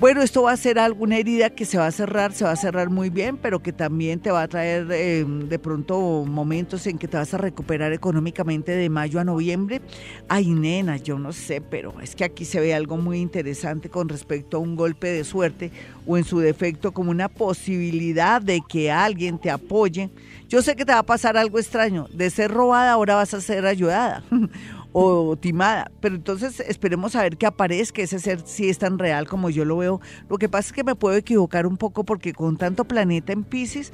bueno, 0.00 0.22
esto 0.22 0.42
va 0.42 0.52
a 0.52 0.56
ser 0.56 0.78
alguna 0.78 1.16
herida 1.16 1.50
que 1.50 1.64
se 1.64 1.76
va 1.76 1.86
a 1.86 1.90
cerrar, 1.90 2.32
se 2.32 2.44
va 2.44 2.52
a 2.52 2.56
cerrar 2.56 2.88
muy 2.88 3.10
bien, 3.10 3.36
pero 3.36 3.60
que 3.60 3.72
también 3.72 4.20
te 4.20 4.30
va 4.30 4.42
a 4.42 4.48
traer 4.48 4.86
eh, 4.92 5.24
de 5.26 5.58
pronto 5.58 6.24
momentos 6.24 6.86
en 6.86 6.98
que 6.98 7.08
te 7.08 7.16
vas 7.16 7.34
a 7.34 7.38
recuperar 7.38 7.92
económicamente 7.92 8.72
de 8.72 8.88
mayo 8.90 9.18
a 9.18 9.24
noviembre. 9.24 9.80
Ay, 10.28 10.50
nena, 10.50 10.98
yo 10.98 11.18
no 11.18 11.32
sé, 11.32 11.60
pero 11.60 12.00
es 12.00 12.14
que 12.14 12.24
aquí 12.24 12.44
se 12.44 12.60
ve 12.60 12.74
algo 12.74 12.96
muy 12.96 13.18
interesante 13.18 13.88
con 13.88 14.08
respecto 14.08 14.58
a 14.58 14.60
un 14.60 14.76
golpe 14.76 15.08
de 15.08 15.24
suerte 15.24 15.72
o 16.06 16.16
en 16.16 16.22
su 16.22 16.38
defecto 16.38 16.92
como 16.92 17.10
una 17.10 17.28
posibilidad 17.28 18.40
de 18.40 18.60
que 18.68 18.92
alguien 18.92 19.38
te 19.38 19.50
apoye. 19.50 20.10
Yo 20.48 20.62
sé 20.62 20.76
que 20.76 20.84
te 20.84 20.92
va 20.92 21.00
a 21.00 21.02
pasar 21.02 21.36
algo 21.36 21.58
extraño. 21.58 22.06
De 22.12 22.30
ser 22.30 22.50
robada 22.50 22.92
ahora 22.92 23.16
vas 23.16 23.34
a 23.34 23.40
ser 23.40 23.66
ayudada. 23.66 24.22
o 24.92 25.36
timada. 25.36 25.90
Pero 26.00 26.14
entonces 26.14 26.60
esperemos 26.60 27.16
a 27.16 27.22
ver 27.22 27.36
que 27.36 27.46
aparezca 27.46 28.02
ese 28.02 28.18
ser 28.18 28.40
si 28.44 28.68
es 28.68 28.78
tan 28.78 28.98
real 28.98 29.28
como 29.28 29.50
yo 29.50 29.64
lo 29.64 29.78
veo. 29.78 30.00
Lo 30.28 30.38
que 30.38 30.48
pasa 30.48 30.68
es 30.68 30.72
que 30.72 30.84
me 30.84 30.94
puedo 30.94 31.16
equivocar 31.16 31.66
un 31.66 31.76
poco 31.76 32.04
porque 32.04 32.32
con 32.32 32.56
tanto 32.56 32.84
planeta 32.84 33.32
en 33.32 33.44
Pisces, 33.44 33.92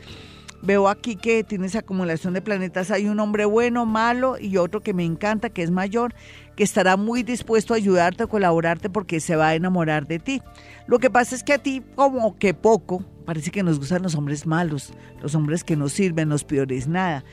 veo 0.64 0.88
aquí 0.88 1.16
que 1.16 1.44
tienes 1.44 1.76
acumulación 1.76 2.34
de 2.34 2.42
planetas. 2.42 2.90
Hay 2.90 3.06
un 3.06 3.20
hombre 3.20 3.44
bueno, 3.44 3.86
malo 3.86 4.36
y 4.38 4.56
otro 4.56 4.80
que 4.82 4.94
me 4.94 5.04
encanta, 5.04 5.50
que 5.50 5.62
es 5.62 5.70
mayor, 5.70 6.14
que 6.56 6.64
estará 6.64 6.96
muy 6.96 7.22
dispuesto 7.22 7.74
a 7.74 7.76
ayudarte, 7.76 8.24
a 8.24 8.26
colaborarte 8.26 8.88
porque 8.88 9.20
se 9.20 9.36
va 9.36 9.48
a 9.48 9.54
enamorar 9.54 10.06
de 10.06 10.18
ti. 10.18 10.42
Lo 10.86 10.98
que 10.98 11.10
pasa 11.10 11.34
es 11.34 11.42
que 11.42 11.54
a 11.54 11.58
ti 11.58 11.82
como 11.94 12.38
que 12.38 12.54
poco, 12.54 13.04
parece 13.24 13.50
que 13.50 13.62
nos 13.62 13.78
gustan 13.78 14.02
los 14.02 14.14
hombres 14.14 14.46
malos, 14.46 14.92
los 15.22 15.34
hombres 15.34 15.64
que 15.64 15.76
no 15.76 15.88
sirven, 15.88 16.28
los 16.28 16.44
peores 16.44 16.86
nada 16.86 17.24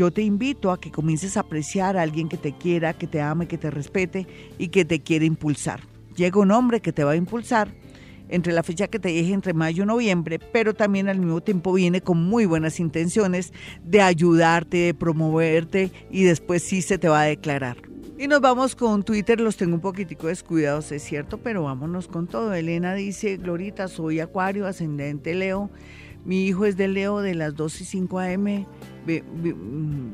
yo 0.00 0.10
te 0.10 0.22
invito 0.22 0.70
a 0.70 0.80
que 0.80 0.90
comiences 0.90 1.36
a 1.36 1.40
apreciar 1.40 1.96
a 1.96 2.02
alguien 2.02 2.28
que 2.28 2.36
te 2.36 2.52
quiera, 2.52 2.94
que 2.94 3.06
te 3.06 3.20
ame, 3.20 3.46
que 3.46 3.58
te 3.58 3.70
respete 3.70 4.26
y 4.58 4.68
que 4.68 4.84
te 4.86 5.00
quiere 5.00 5.26
impulsar. 5.26 5.80
Llega 6.16 6.40
un 6.40 6.50
hombre 6.52 6.80
que 6.80 6.92
te 6.92 7.04
va 7.04 7.12
a 7.12 7.16
impulsar 7.16 7.68
entre 8.28 8.52
la 8.52 8.62
fecha 8.62 8.88
que 8.88 8.98
te 8.98 9.08
dije 9.08 9.34
entre 9.34 9.52
mayo 9.52 9.82
y 9.82 9.86
noviembre, 9.86 10.38
pero 10.38 10.72
también 10.72 11.08
al 11.08 11.18
mismo 11.18 11.40
tiempo 11.40 11.72
viene 11.72 12.00
con 12.00 12.22
muy 12.24 12.46
buenas 12.46 12.80
intenciones 12.80 13.52
de 13.84 14.00
ayudarte, 14.00 14.76
de 14.78 14.94
promoverte 14.94 15.90
y 16.10 16.22
después 16.22 16.62
sí 16.62 16.80
se 16.80 16.96
te 16.96 17.08
va 17.08 17.22
a 17.22 17.24
declarar. 17.24 17.89
Y 18.20 18.28
nos 18.28 18.42
vamos 18.42 18.76
con 18.76 19.02
Twitter, 19.02 19.40
los 19.40 19.56
tengo 19.56 19.76
un 19.76 19.80
poquitico 19.80 20.26
descuidados, 20.26 20.92
es 20.92 21.02
cierto, 21.02 21.38
pero 21.38 21.62
vámonos 21.62 22.06
con 22.06 22.26
todo. 22.26 22.52
Elena 22.52 22.92
dice, 22.92 23.38
Glorita, 23.38 23.88
soy 23.88 24.20
Acuario, 24.20 24.66
ascendente 24.66 25.34
Leo. 25.34 25.70
Mi 26.26 26.44
hijo 26.44 26.66
es 26.66 26.76
de 26.76 26.86
Leo 26.88 27.22
de 27.22 27.34
las 27.34 27.56
2 27.56 27.80
y 27.80 27.84
5 27.86 28.18
a.m. 28.18 28.66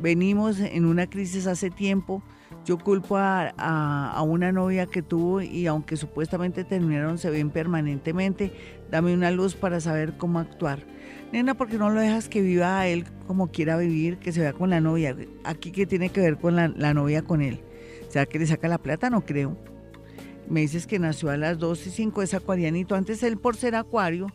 Venimos 0.00 0.60
en 0.60 0.84
una 0.84 1.08
crisis 1.08 1.48
hace 1.48 1.68
tiempo. 1.68 2.22
Yo 2.64 2.78
culpo 2.78 3.16
a, 3.18 4.22
una 4.24 4.52
novia 4.52 4.86
que 4.86 5.02
tuvo 5.02 5.42
y 5.42 5.66
aunque 5.66 5.96
supuestamente 5.96 6.62
terminaron, 6.62 7.18
se 7.18 7.30
ven 7.30 7.50
permanentemente. 7.50 8.52
Dame 8.88 9.14
una 9.14 9.32
luz 9.32 9.56
para 9.56 9.80
saber 9.80 10.16
cómo 10.16 10.38
actuar. 10.38 10.78
Nena, 11.32 11.54
porque 11.54 11.76
no 11.76 11.90
lo 11.90 12.00
dejas 12.00 12.28
que 12.28 12.40
viva 12.40 12.78
a 12.78 12.86
él 12.86 13.04
como 13.26 13.50
quiera 13.50 13.76
vivir, 13.76 14.18
que 14.18 14.30
se 14.30 14.42
vea 14.42 14.52
con 14.52 14.70
la 14.70 14.80
novia? 14.80 15.16
Aquí 15.42 15.72
que 15.72 15.86
tiene 15.86 16.10
que 16.10 16.20
ver 16.20 16.38
con 16.38 16.54
la, 16.54 16.68
la 16.68 16.94
novia 16.94 17.22
con 17.22 17.42
él. 17.42 17.65
Que 18.24 18.38
le 18.38 18.46
saca 18.46 18.68
la 18.68 18.78
plata, 18.78 19.10
no 19.10 19.26
creo. 19.26 19.58
Me 20.48 20.60
dices 20.60 20.86
que 20.86 20.98
nació 20.98 21.28
a 21.28 21.36
las 21.36 21.58
2 21.58 21.88
y 21.88 21.90
5, 21.90 22.22
es 22.22 22.32
acuarianito. 22.32 22.94
Antes 22.94 23.22
él 23.22 23.36
por 23.36 23.56
ser 23.56 23.74
acuario 23.74 24.28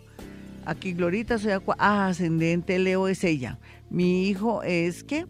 Aquí 0.66 0.94
Glorita, 0.94 1.40
soy 1.40 1.54
ah, 1.80 2.08
ascendente 2.08 2.78
Leo 2.78 3.08
es 3.08 3.24
ella. 3.24 3.60
Mi 3.90 4.28
hijo 4.28 4.62
es 4.64 5.04
que 5.04 5.26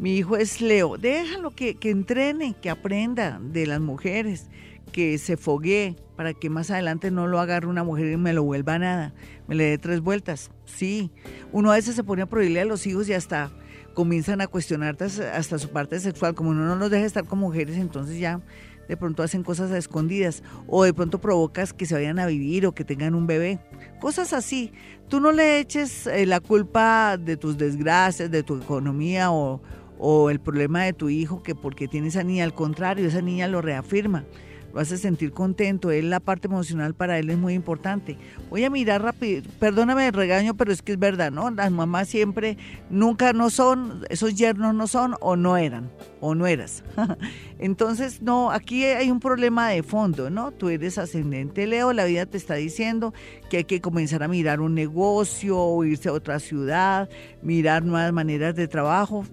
mi 0.00 0.16
hijo 0.16 0.36
es 0.36 0.60
Leo. 0.60 0.96
Déjalo 0.96 1.52
que, 1.52 1.76
que 1.76 1.90
entrene, 1.90 2.56
que 2.60 2.68
aprenda 2.68 3.40
de 3.40 3.66
las 3.66 3.80
mujeres, 3.80 4.48
que 4.90 5.18
se 5.18 5.36
foguee 5.36 5.96
para 6.16 6.34
que 6.34 6.50
más 6.50 6.72
adelante 6.72 7.12
no 7.12 7.28
lo 7.28 7.38
agarre 7.38 7.68
una 7.68 7.84
mujer 7.84 8.12
y 8.12 8.16
me 8.16 8.32
lo 8.32 8.42
vuelva 8.42 8.78
nada, 8.80 9.14
me 9.46 9.54
le 9.54 9.64
dé 9.64 9.78
tres 9.78 10.00
vueltas. 10.00 10.50
Sí, 10.64 11.12
uno 11.52 11.70
a 11.70 11.76
veces 11.76 11.94
se 11.94 12.02
pone 12.02 12.22
a 12.22 12.26
prohibirle 12.26 12.62
a 12.62 12.64
los 12.64 12.84
hijos 12.86 13.08
y 13.08 13.12
hasta 13.12 13.52
comienzan 13.98 14.40
a 14.40 14.46
cuestionarte 14.46 15.06
hasta 15.06 15.58
su 15.58 15.70
parte 15.70 15.98
sexual, 15.98 16.32
como 16.36 16.50
uno 16.50 16.64
no 16.64 16.76
los 16.76 16.88
deja 16.88 17.04
estar 17.04 17.24
con 17.24 17.40
mujeres, 17.40 17.78
entonces 17.78 18.16
ya 18.16 18.40
de 18.86 18.96
pronto 18.96 19.24
hacen 19.24 19.42
cosas 19.42 19.72
a 19.72 19.76
escondidas 19.76 20.44
o 20.68 20.84
de 20.84 20.94
pronto 20.94 21.20
provocas 21.20 21.72
que 21.72 21.84
se 21.84 21.96
vayan 21.96 22.20
a 22.20 22.26
vivir 22.26 22.64
o 22.64 22.76
que 22.76 22.84
tengan 22.84 23.16
un 23.16 23.26
bebé. 23.26 23.58
Cosas 24.00 24.32
así. 24.32 24.72
Tú 25.08 25.18
no 25.18 25.32
le 25.32 25.58
eches 25.58 26.06
eh, 26.06 26.26
la 26.26 26.38
culpa 26.38 27.16
de 27.16 27.36
tus 27.36 27.58
desgracias, 27.58 28.30
de 28.30 28.44
tu 28.44 28.58
economía 28.58 29.32
o, 29.32 29.60
o 29.98 30.30
el 30.30 30.38
problema 30.38 30.84
de 30.84 30.92
tu 30.92 31.08
hijo 31.08 31.42
que 31.42 31.56
porque 31.56 31.88
tiene 31.88 32.06
esa 32.06 32.22
niña. 32.22 32.44
Al 32.44 32.54
contrario, 32.54 33.08
esa 33.08 33.20
niña 33.20 33.48
lo 33.48 33.62
reafirma 33.62 34.26
lo 34.72 34.80
hace 34.80 34.98
sentir 34.98 35.32
contento, 35.32 35.90
él 35.90 36.10
la 36.10 36.20
parte 36.20 36.46
emocional 36.46 36.94
para 36.94 37.18
él 37.18 37.30
es 37.30 37.38
muy 37.38 37.54
importante. 37.54 38.16
Voy 38.50 38.64
a 38.64 38.70
mirar 38.70 39.02
rápido, 39.02 39.42
perdóname 39.58 40.08
el 40.08 40.12
regaño, 40.12 40.54
pero 40.54 40.72
es 40.72 40.82
que 40.82 40.92
es 40.92 40.98
verdad, 40.98 41.30
¿no? 41.30 41.50
Las 41.50 41.70
mamás 41.70 42.08
siempre 42.08 42.58
nunca 42.90 43.32
no 43.32 43.50
son, 43.50 44.04
esos 44.10 44.34
yernos 44.34 44.74
no 44.74 44.86
son 44.86 45.14
o 45.20 45.36
no 45.36 45.56
eran, 45.56 45.90
o 46.20 46.34
no 46.34 46.46
eras. 46.46 46.84
Entonces, 47.58 48.22
no, 48.22 48.50
aquí 48.50 48.84
hay 48.84 49.10
un 49.10 49.20
problema 49.20 49.70
de 49.70 49.82
fondo, 49.82 50.30
¿no? 50.30 50.52
Tú 50.52 50.68
eres 50.68 50.98
ascendente 50.98 51.66
Leo, 51.66 51.92
la 51.92 52.04
vida 52.04 52.26
te 52.26 52.36
está 52.36 52.54
diciendo 52.54 53.14
que 53.50 53.58
hay 53.58 53.64
que 53.64 53.80
comenzar 53.80 54.22
a 54.22 54.28
mirar 54.28 54.60
un 54.60 54.74
negocio 54.74 55.58
o 55.58 55.84
irse 55.84 56.08
a 56.08 56.12
otra 56.12 56.38
ciudad, 56.40 57.08
mirar 57.42 57.84
nuevas 57.84 58.12
maneras 58.12 58.54
de 58.54 58.68
trabajo 58.68 59.24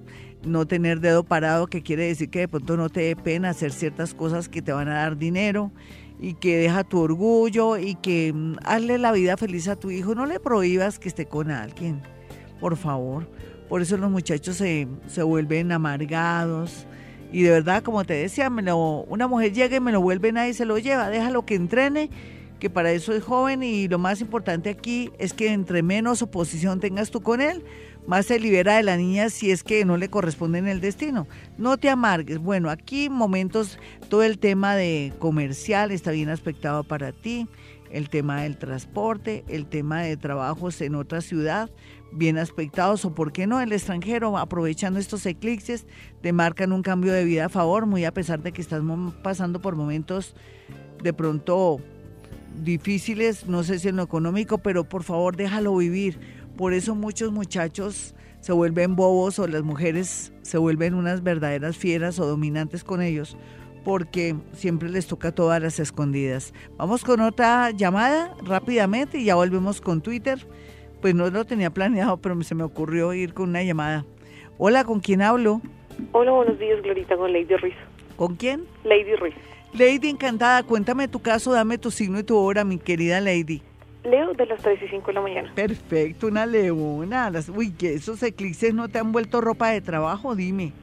no 0.46 0.66
tener 0.66 1.00
dedo 1.00 1.24
parado, 1.24 1.68
que 1.68 1.82
quiere 1.82 2.08
decir 2.08 2.30
que 2.30 2.40
de 2.40 2.48
pronto 2.48 2.78
no 2.78 2.90
te 2.90 3.02
dé 3.02 3.16
pena 3.16 3.50
hacer 3.50 3.72
ciertas 3.72 4.14
cosas 4.14 4.50
que 4.50 4.62
te 4.62 4.72
van 4.72 4.88
a 4.88 4.96
dar 4.96 5.18
dinero 5.18 5.72
y 6.20 6.36
que 6.36 6.58
deja 6.58 6.84
tu 6.84 7.00
orgullo 7.00 7.78
y 7.78 7.96
que 7.96 8.32
mm, 8.34 8.58
hazle 8.64 8.98
la 8.98 9.12
vida 9.12 9.38
feliz 9.38 9.68
a 9.68 9.76
tu 9.76 9.92
hijo. 9.92 10.16
No 10.16 10.26
le 10.26 10.40
prohíbas 10.40 11.00
que 11.00 11.10
esté 11.10 11.26
con 11.26 11.52
alguien, 11.52 12.02
por 12.60 12.78
favor. 12.78 13.28
Por 13.70 13.82
eso 13.82 13.98
los 13.98 14.12
muchachos 14.12 14.58
se, 14.58 14.88
se 15.08 15.24
vuelven 15.24 15.72
amargados. 15.72 16.88
Y 17.32 17.42
de 17.42 17.50
verdad, 17.50 17.84
como 17.84 18.06
te 18.06 18.14
decía, 18.14 18.50
me 18.50 18.72
una 18.72 19.28
mujer 19.28 19.52
llega 19.52 19.76
y 19.76 19.80
me 19.80 19.92
lo 19.92 20.00
vuelve 20.00 20.32
nadie 20.32 20.54
se 20.54 20.66
lo 20.66 20.78
lleva. 20.78 21.10
Déjalo 21.10 21.46
que 21.46 21.56
entrene 21.56 22.10
que 22.60 22.70
para 22.70 22.92
eso 22.92 23.14
es 23.14 23.24
joven 23.24 23.64
y 23.64 23.88
lo 23.88 24.00
más 24.00 24.22
importante 24.22 24.70
aquí 24.70 25.12
es 25.20 25.34
que 25.34 25.52
entre 25.52 25.84
menos 25.84 26.22
oposición 26.22 26.80
tengas 26.80 27.12
tú 27.12 27.22
con 27.22 27.42
él, 27.42 27.64
más 28.08 28.28
se 28.28 28.40
libera 28.40 28.78
de 28.78 28.84
la 28.84 28.98
niña 28.98 29.30
si 29.30 29.52
es 29.52 29.64
que 29.64 29.86
no 29.86 29.98
le 29.98 30.10
corresponde 30.10 30.60
en 30.60 30.68
el 30.68 30.82
destino. 30.82 31.28
No 31.58 31.78
te 31.78 31.90
amargues. 31.90 32.38
Bueno, 32.38 32.70
aquí 32.70 33.10
momentos, 33.10 33.80
todo 34.10 34.24
el 34.24 34.38
tema 34.38 34.76
de 34.76 35.14
comercial 35.20 35.92
está 35.92 36.12
bien 36.12 36.30
aspectado 36.30 36.84
para 36.84 37.12
ti, 37.12 37.48
el 37.92 38.10
tema 38.10 38.42
del 38.42 38.58
transporte, 38.58 39.44
el 39.48 39.66
tema 39.66 40.02
de 40.02 40.18
trabajos 40.18 40.82
en 40.82 40.96
otra 40.96 41.22
ciudad, 41.22 41.70
bien 42.12 42.38
aspectados, 42.38 43.06
o 43.06 43.14
por 43.14 43.32
qué 43.32 43.48
no, 43.48 43.62
el 43.62 43.72
extranjero, 43.72 44.38
aprovechando 44.38 45.00
estos 45.00 45.26
eclipses, 45.26 45.86
te 46.22 46.34
marcan 46.34 46.72
un 46.72 46.82
cambio 46.82 47.14
de 47.14 47.26
vida 47.26 47.46
a 47.46 47.50
favor, 47.50 47.86
muy 47.86 48.06
a 48.06 48.14
pesar 48.14 48.42
de 48.42 48.52
que 48.52 48.62
estás 48.62 48.82
pasando 49.22 49.62
por 49.62 49.76
momentos 49.76 50.36
de 51.02 51.14
pronto 51.14 51.80
difíciles, 52.64 53.48
no 53.48 53.64
sé 53.64 53.80
si 53.80 53.90
en 53.90 53.98
lo 53.98 54.04
económico, 54.04 54.58
pero 54.60 54.84
por 54.84 55.04
favor 55.04 55.36
déjalo 55.36 55.76
vivir 55.76 56.20
por 56.58 56.74
eso 56.74 56.96
muchos 56.96 57.32
muchachos 57.32 58.16
se 58.40 58.54
vuelven 58.54 58.96
bobos 58.96 59.40
o 59.40 59.48
las 59.48 59.64
mujeres 59.64 60.32
se 60.42 60.58
vuelven 60.58 60.94
unas 60.94 61.24
verdaderas 61.24 61.78
fieras 61.78 62.20
o 62.20 62.28
dominantes 62.28 62.84
con 62.84 63.02
ellos 63.02 63.38
porque 63.86 64.36
siempre 64.54 64.90
les 64.90 65.08
toca 65.08 65.32
todas 65.32 65.62
las 65.62 65.80
escondidas. 65.80 66.54
Vamos 66.76 67.04
con 67.04 67.22
otra 67.22 67.70
llamada 67.70 68.36
rápidamente 68.44 69.20
y 69.20 69.26
ya 69.26 69.36
volvemos 69.36 69.80
con 69.80 70.02
Twitter. 70.02 70.40
Pues 71.02 71.14
no 71.14 71.30
lo 71.30 71.46
tenía 71.46 71.70
planeado, 71.70 72.18
pero 72.18 72.42
se 72.42 72.56
me 72.56 72.64
ocurrió 72.64 73.14
ir 73.14 73.36
con 73.36 73.50
una 73.50 73.62
llamada. 73.62 74.04
Hola, 74.58 74.84
¿con 74.84 75.00
quién 75.00 75.22
hablo? 75.22 75.62
Hola, 76.14 76.32
buenos 76.32 76.58
días, 76.58 76.82
Glorita, 76.82 77.16
con 77.16 77.32
Lady 77.32 77.56
Ruiz. 77.56 77.76
¿Con 78.16 78.36
quién? 78.36 78.66
Lady 78.84 79.16
Ruiz. 79.16 79.36
Lady, 79.74 80.10
encantada, 80.10 80.64
cuéntame 80.64 81.08
tu 81.08 81.22
caso, 81.22 81.52
dame 81.52 81.78
tu 81.78 81.92
signo 81.92 82.20
y 82.20 82.24
tu 82.24 82.38
hora, 82.38 82.64
mi 82.64 82.80
querida 82.80 83.22
Lady. 83.22 83.62
Leo 84.06 84.34
de 84.34 84.46
las 84.46 84.62
3 84.62 84.80
y 84.84 84.88
5 84.88 85.08
de 85.08 85.14
la 85.14 85.22
mañana. 85.22 85.52
Perfecto, 85.56 86.28
una 86.28 86.46
leona. 86.46 87.32
uy, 87.56 87.72
que 87.72 87.96
esos 87.96 88.22
eclipses 88.24 88.74
no 88.74 88.88
te 88.88 89.00
han 89.00 89.12
vuelto 89.12 89.42
ropa 89.42 89.70
de 89.70 89.82
trabajo, 89.82 90.36
dime. 90.36 90.74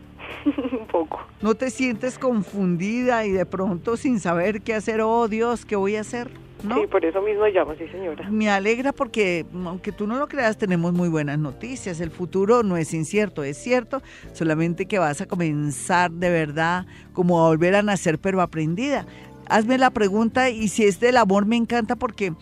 Un 0.44 0.86
poco. 0.90 1.20
¿No 1.40 1.54
te 1.54 1.70
sientes 1.70 2.18
confundida 2.18 3.24
y 3.26 3.30
de 3.30 3.46
pronto 3.46 3.96
sin 3.96 4.18
saber 4.20 4.62
qué 4.62 4.74
hacer? 4.74 5.00
Oh, 5.00 5.28
Dios, 5.28 5.64
¿qué 5.64 5.76
voy 5.76 5.96
a 5.96 6.00
hacer? 6.00 6.30
¿No? 6.62 6.80
Sí, 6.80 6.86
por 6.86 7.04
eso 7.04 7.20
mismo 7.20 7.44
llamo, 7.46 7.74
sí, 7.76 7.88
señora. 7.88 8.28
Me 8.30 8.48
alegra 8.48 8.92
porque, 8.92 9.44
aunque 9.64 9.90
tú 9.90 10.06
no 10.06 10.16
lo 10.16 10.28
creas, 10.28 10.56
tenemos 10.56 10.92
muy 10.92 11.08
buenas 11.08 11.38
noticias. 11.38 12.00
El 12.00 12.12
futuro 12.12 12.62
no 12.62 12.76
es 12.76 12.94
incierto, 12.94 13.42
es 13.42 13.56
cierto, 13.56 14.00
solamente 14.32 14.86
que 14.86 15.00
vas 15.00 15.20
a 15.20 15.26
comenzar 15.26 16.12
de 16.12 16.30
verdad 16.30 16.86
como 17.12 17.44
a 17.44 17.48
volver 17.48 17.74
a 17.74 17.82
nacer, 17.82 18.18
pero 18.20 18.40
aprendida. 18.40 19.06
Hazme 19.48 19.76
la 19.76 19.90
pregunta 19.90 20.50
y 20.50 20.68
si 20.68 20.84
es 20.84 21.00
del 21.00 21.16
amor 21.16 21.46
me 21.46 21.56
encanta 21.56 21.96
porque 21.96 22.32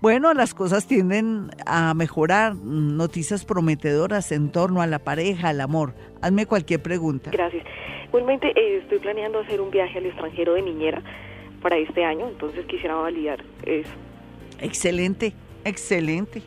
bueno, 0.00 0.34
las 0.34 0.54
cosas 0.54 0.86
tienden 0.86 1.50
a 1.64 1.94
mejorar, 1.94 2.54
noticias 2.54 3.44
prometedoras 3.44 4.30
en 4.32 4.50
torno 4.52 4.82
a 4.82 4.86
la 4.86 4.98
pareja, 4.98 5.48
al 5.48 5.60
amor. 5.60 5.94
Hazme 6.20 6.46
cualquier 6.46 6.82
pregunta. 6.82 7.30
Gracias. 7.30 7.64
Igualmente 8.08 8.48
eh, 8.48 8.78
estoy 8.78 8.98
planeando 8.98 9.40
hacer 9.40 9.60
un 9.60 9.70
viaje 9.70 9.98
al 9.98 10.06
extranjero 10.06 10.54
de 10.54 10.62
niñera 10.62 11.02
para 11.62 11.76
este 11.78 12.04
año, 12.04 12.28
entonces 12.28 12.64
quisiera 12.66 12.94
validar 12.94 13.42
eso. 13.64 13.90
Excelente, 14.60 15.32
excelente. 15.64 16.42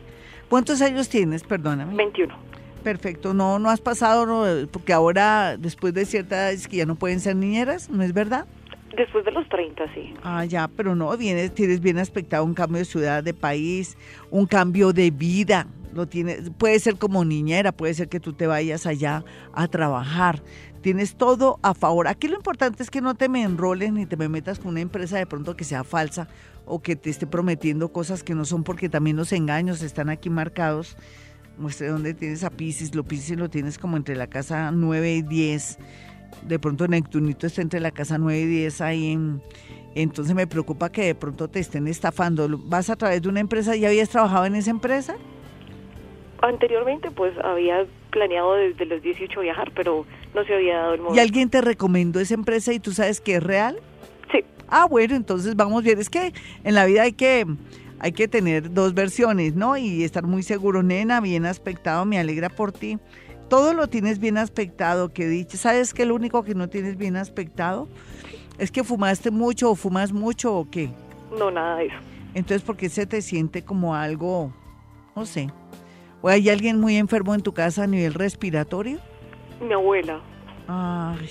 ¿Cuántos 0.48 0.80
años 0.82 1.08
tienes? 1.08 1.42
Perdóname. 1.42 1.94
21. 1.94 2.34
Perfecto, 2.82 3.34
no, 3.34 3.58
no 3.58 3.68
has 3.68 3.80
pasado, 3.80 4.66
porque 4.72 4.92
ahora, 4.92 5.56
después 5.58 5.92
de 5.92 6.06
cierta 6.06 6.36
edad, 6.36 6.52
es 6.52 6.66
que 6.66 6.78
ya 6.78 6.86
no 6.86 6.94
pueden 6.94 7.20
ser 7.20 7.36
niñeras, 7.36 7.90
¿no 7.90 8.02
es 8.02 8.14
verdad? 8.14 8.46
Después 8.96 9.24
de 9.24 9.30
los 9.30 9.48
30, 9.48 9.94
sí. 9.94 10.14
Ah, 10.22 10.44
ya, 10.44 10.68
pero 10.68 10.94
no, 10.96 11.16
vienes, 11.16 11.54
tienes 11.54 11.80
bien 11.80 11.98
aspectado 11.98 12.44
un 12.44 12.54
cambio 12.54 12.78
de 12.78 12.84
ciudad, 12.84 13.22
de 13.22 13.34
país, 13.34 13.96
un 14.30 14.46
cambio 14.46 14.92
de 14.92 15.10
vida. 15.10 15.68
Lo 15.94 16.06
tienes, 16.06 16.50
puede 16.50 16.78
ser 16.78 16.96
como 16.96 17.24
niñera, 17.24 17.72
puede 17.72 17.94
ser 17.94 18.08
que 18.08 18.20
tú 18.20 18.32
te 18.32 18.46
vayas 18.46 18.86
allá 18.86 19.24
a 19.52 19.68
trabajar. 19.68 20.42
Tienes 20.82 21.16
todo 21.16 21.58
a 21.62 21.74
favor. 21.74 22.08
Aquí 22.08 22.26
lo 22.26 22.36
importante 22.36 22.82
es 22.82 22.90
que 22.90 23.00
no 23.00 23.14
te 23.14 23.28
me 23.28 23.42
enroles 23.42 23.92
ni 23.92 24.06
te 24.06 24.16
me 24.16 24.28
metas 24.28 24.58
con 24.58 24.68
una 24.68 24.80
empresa 24.80 25.18
de 25.18 25.26
pronto 25.26 25.56
que 25.56 25.64
sea 25.64 25.84
falsa 25.84 26.28
o 26.64 26.80
que 26.80 26.96
te 26.96 27.10
esté 27.10 27.26
prometiendo 27.26 27.92
cosas 27.92 28.22
que 28.22 28.34
no 28.34 28.44
son 28.44 28.64
porque 28.64 28.88
también 28.88 29.16
los 29.16 29.32
engaños 29.32 29.82
están 29.82 30.08
aquí 30.10 30.30
marcados. 30.30 30.96
Muestre 31.58 31.88
dónde 31.88 32.14
tienes 32.14 32.42
a 32.44 32.50
Pisces. 32.50 32.94
Lo 32.94 33.04
Pisces 33.04 33.38
lo 33.38 33.50
tienes 33.50 33.78
como 33.78 33.96
entre 33.96 34.16
la 34.16 34.28
casa 34.28 34.70
9 34.70 35.16
y 35.16 35.22
10 35.22 35.78
de 36.42 36.58
pronto 36.58 36.88
Neptunito 36.88 37.46
está 37.46 37.62
entre 37.62 37.80
la 37.80 37.90
casa 37.90 38.18
9 38.18 38.40
y 38.40 38.46
10 38.46 38.80
ahí 38.80 39.40
entonces 39.94 40.34
me 40.34 40.46
preocupa 40.46 40.90
que 40.90 41.02
de 41.04 41.14
pronto 41.14 41.48
te 41.48 41.58
estén 41.58 41.88
estafando. 41.88 42.48
¿Vas 42.48 42.90
a 42.90 42.96
través 42.96 43.22
de 43.22 43.28
una 43.28 43.40
empresa? 43.40 43.74
¿Ya 43.74 43.88
habías 43.88 44.08
trabajado 44.08 44.44
en 44.46 44.54
esa 44.54 44.70
empresa? 44.70 45.16
Anteriormente 46.42 47.10
pues 47.10 47.36
había 47.42 47.84
planeado 48.10 48.54
desde 48.54 48.86
los 48.86 49.02
18 49.02 49.40
viajar, 49.40 49.72
pero 49.74 50.06
no 50.34 50.44
se 50.44 50.54
había 50.54 50.76
dado 50.76 50.94
el 50.94 51.00
momento. 51.00 51.16
¿Y 51.16 51.20
alguien 51.20 51.50
te 51.50 51.60
recomendó 51.60 52.20
esa 52.20 52.34
empresa 52.34 52.72
y 52.72 52.78
tú 52.78 52.92
sabes 52.92 53.20
que 53.20 53.36
es 53.36 53.42
real? 53.42 53.78
Sí. 54.32 54.44
Ah, 54.68 54.86
bueno, 54.88 55.16
entonces 55.16 55.56
vamos 55.56 55.82
bien. 55.82 55.98
Es 55.98 56.08
que 56.08 56.32
en 56.64 56.74
la 56.74 56.86
vida 56.86 57.02
hay 57.02 57.12
que 57.12 57.46
hay 57.98 58.12
que 58.12 58.28
tener 58.28 58.72
dos 58.72 58.94
versiones, 58.94 59.54
¿no? 59.54 59.76
Y 59.76 60.04
estar 60.04 60.24
muy 60.24 60.42
seguro, 60.42 60.82
nena, 60.82 61.20
bien 61.20 61.44
aspectado, 61.44 62.06
me 62.06 62.18
alegra 62.18 62.48
por 62.48 62.72
ti 62.72 62.98
todo 63.50 63.74
lo 63.74 63.88
tienes 63.88 64.20
bien 64.20 64.38
aspectado, 64.38 65.12
que 65.12 65.26
dicho. 65.26 65.58
¿Sabes 65.58 65.92
que 65.92 66.06
lo 66.06 66.14
único 66.14 66.44
que 66.44 66.54
no 66.54 66.68
tienes 66.68 66.96
bien 66.96 67.16
aspectado 67.16 67.88
es 68.58 68.70
que 68.70 68.84
fumaste 68.84 69.30
mucho 69.32 69.72
o 69.72 69.74
fumas 69.74 70.12
mucho 70.12 70.54
o 70.54 70.70
qué? 70.70 70.90
No, 71.36 71.50
nada 71.50 71.76
de 71.78 71.86
eso. 71.86 71.96
Entonces, 72.32 72.62
¿por 72.62 72.76
qué 72.76 72.88
se 72.88 73.06
te 73.06 73.20
siente 73.20 73.62
como 73.62 73.94
algo, 73.94 74.52
no 75.16 75.26
sé? 75.26 75.48
¿O 76.22 76.28
hay 76.28 76.48
alguien 76.48 76.78
muy 76.78 76.96
enfermo 76.96 77.34
en 77.34 77.42
tu 77.42 77.52
casa 77.52 77.82
a 77.82 77.86
nivel 77.88 78.14
respiratorio? 78.14 79.00
Mi 79.60 79.72
abuela. 79.72 80.20
Ay. 80.68 81.28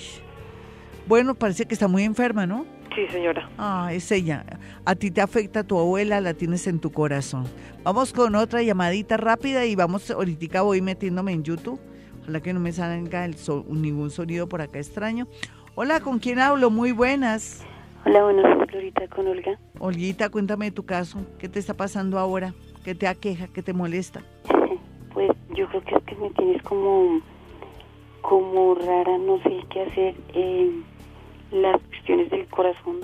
Bueno, 1.06 1.34
parece 1.34 1.64
que 1.64 1.72
está 1.72 1.88
muy 1.88 2.04
enferma, 2.04 2.46
¿no? 2.46 2.66
Sí, 2.94 3.06
señora. 3.10 3.48
Ah, 3.56 3.90
es 3.92 4.12
ella. 4.12 4.44
A 4.84 4.94
ti 4.94 5.10
te 5.10 5.22
afecta 5.22 5.64
tu 5.64 5.78
abuela, 5.78 6.20
la 6.20 6.34
tienes 6.34 6.66
en 6.66 6.80
tu 6.80 6.92
corazón. 6.92 7.44
Vamos 7.82 8.12
con 8.12 8.34
otra 8.34 8.62
llamadita 8.62 9.16
rápida 9.16 9.64
y 9.64 9.74
vamos, 9.74 10.10
ahorita 10.10 10.60
voy 10.60 10.82
metiéndome 10.82 11.32
en 11.32 11.44
YouTube 11.44 11.80
Ojalá 12.22 12.40
que 12.40 12.52
no 12.52 12.60
me 12.60 12.72
salga 12.72 13.24
el 13.24 13.36
ningún 13.68 14.10
sonido 14.10 14.48
por 14.48 14.60
acá 14.62 14.78
extraño. 14.78 15.26
Hola, 15.74 16.00
¿con 16.00 16.18
quién 16.18 16.38
hablo? 16.38 16.70
Muy 16.70 16.92
buenas. 16.92 17.64
Hola, 18.04 18.24
buenas, 18.24 18.68
Florita, 18.68 19.06
con 19.08 19.26
Olga. 19.26 19.58
Olguita, 19.78 20.28
cuéntame 20.28 20.70
tu 20.70 20.84
caso. 20.84 21.18
¿Qué 21.38 21.48
te 21.48 21.58
está 21.58 21.74
pasando 21.74 22.18
ahora? 22.18 22.54
¿Qué 22.84 22.94
te 22.94 23.06
aqueja? 23.06 23.48
¿Qué 23.48 23.62
te 23.62 23.72
molesta? 23.72 24.22
Pues 25.12 25.28
yo 25.56 25.66
creo 25.68 25.82
que 25.82 25.96
es 25.96 26.04
que 26.04 26.14
me 26.14 26.30
tienes 26.30 26.62
como, 26.62 27.20
como 28.22 28.76
rara, 28.76 29.18
no 29.18 29.42
sé 29.42 29.60
qué 29.68 29.82
hacer. 29.82 30.14
en 30.34 30.84
las 31.50 31.80
cuestiones 31.82 32.30
del 32.30 32.46
corazón. 32.46 33.00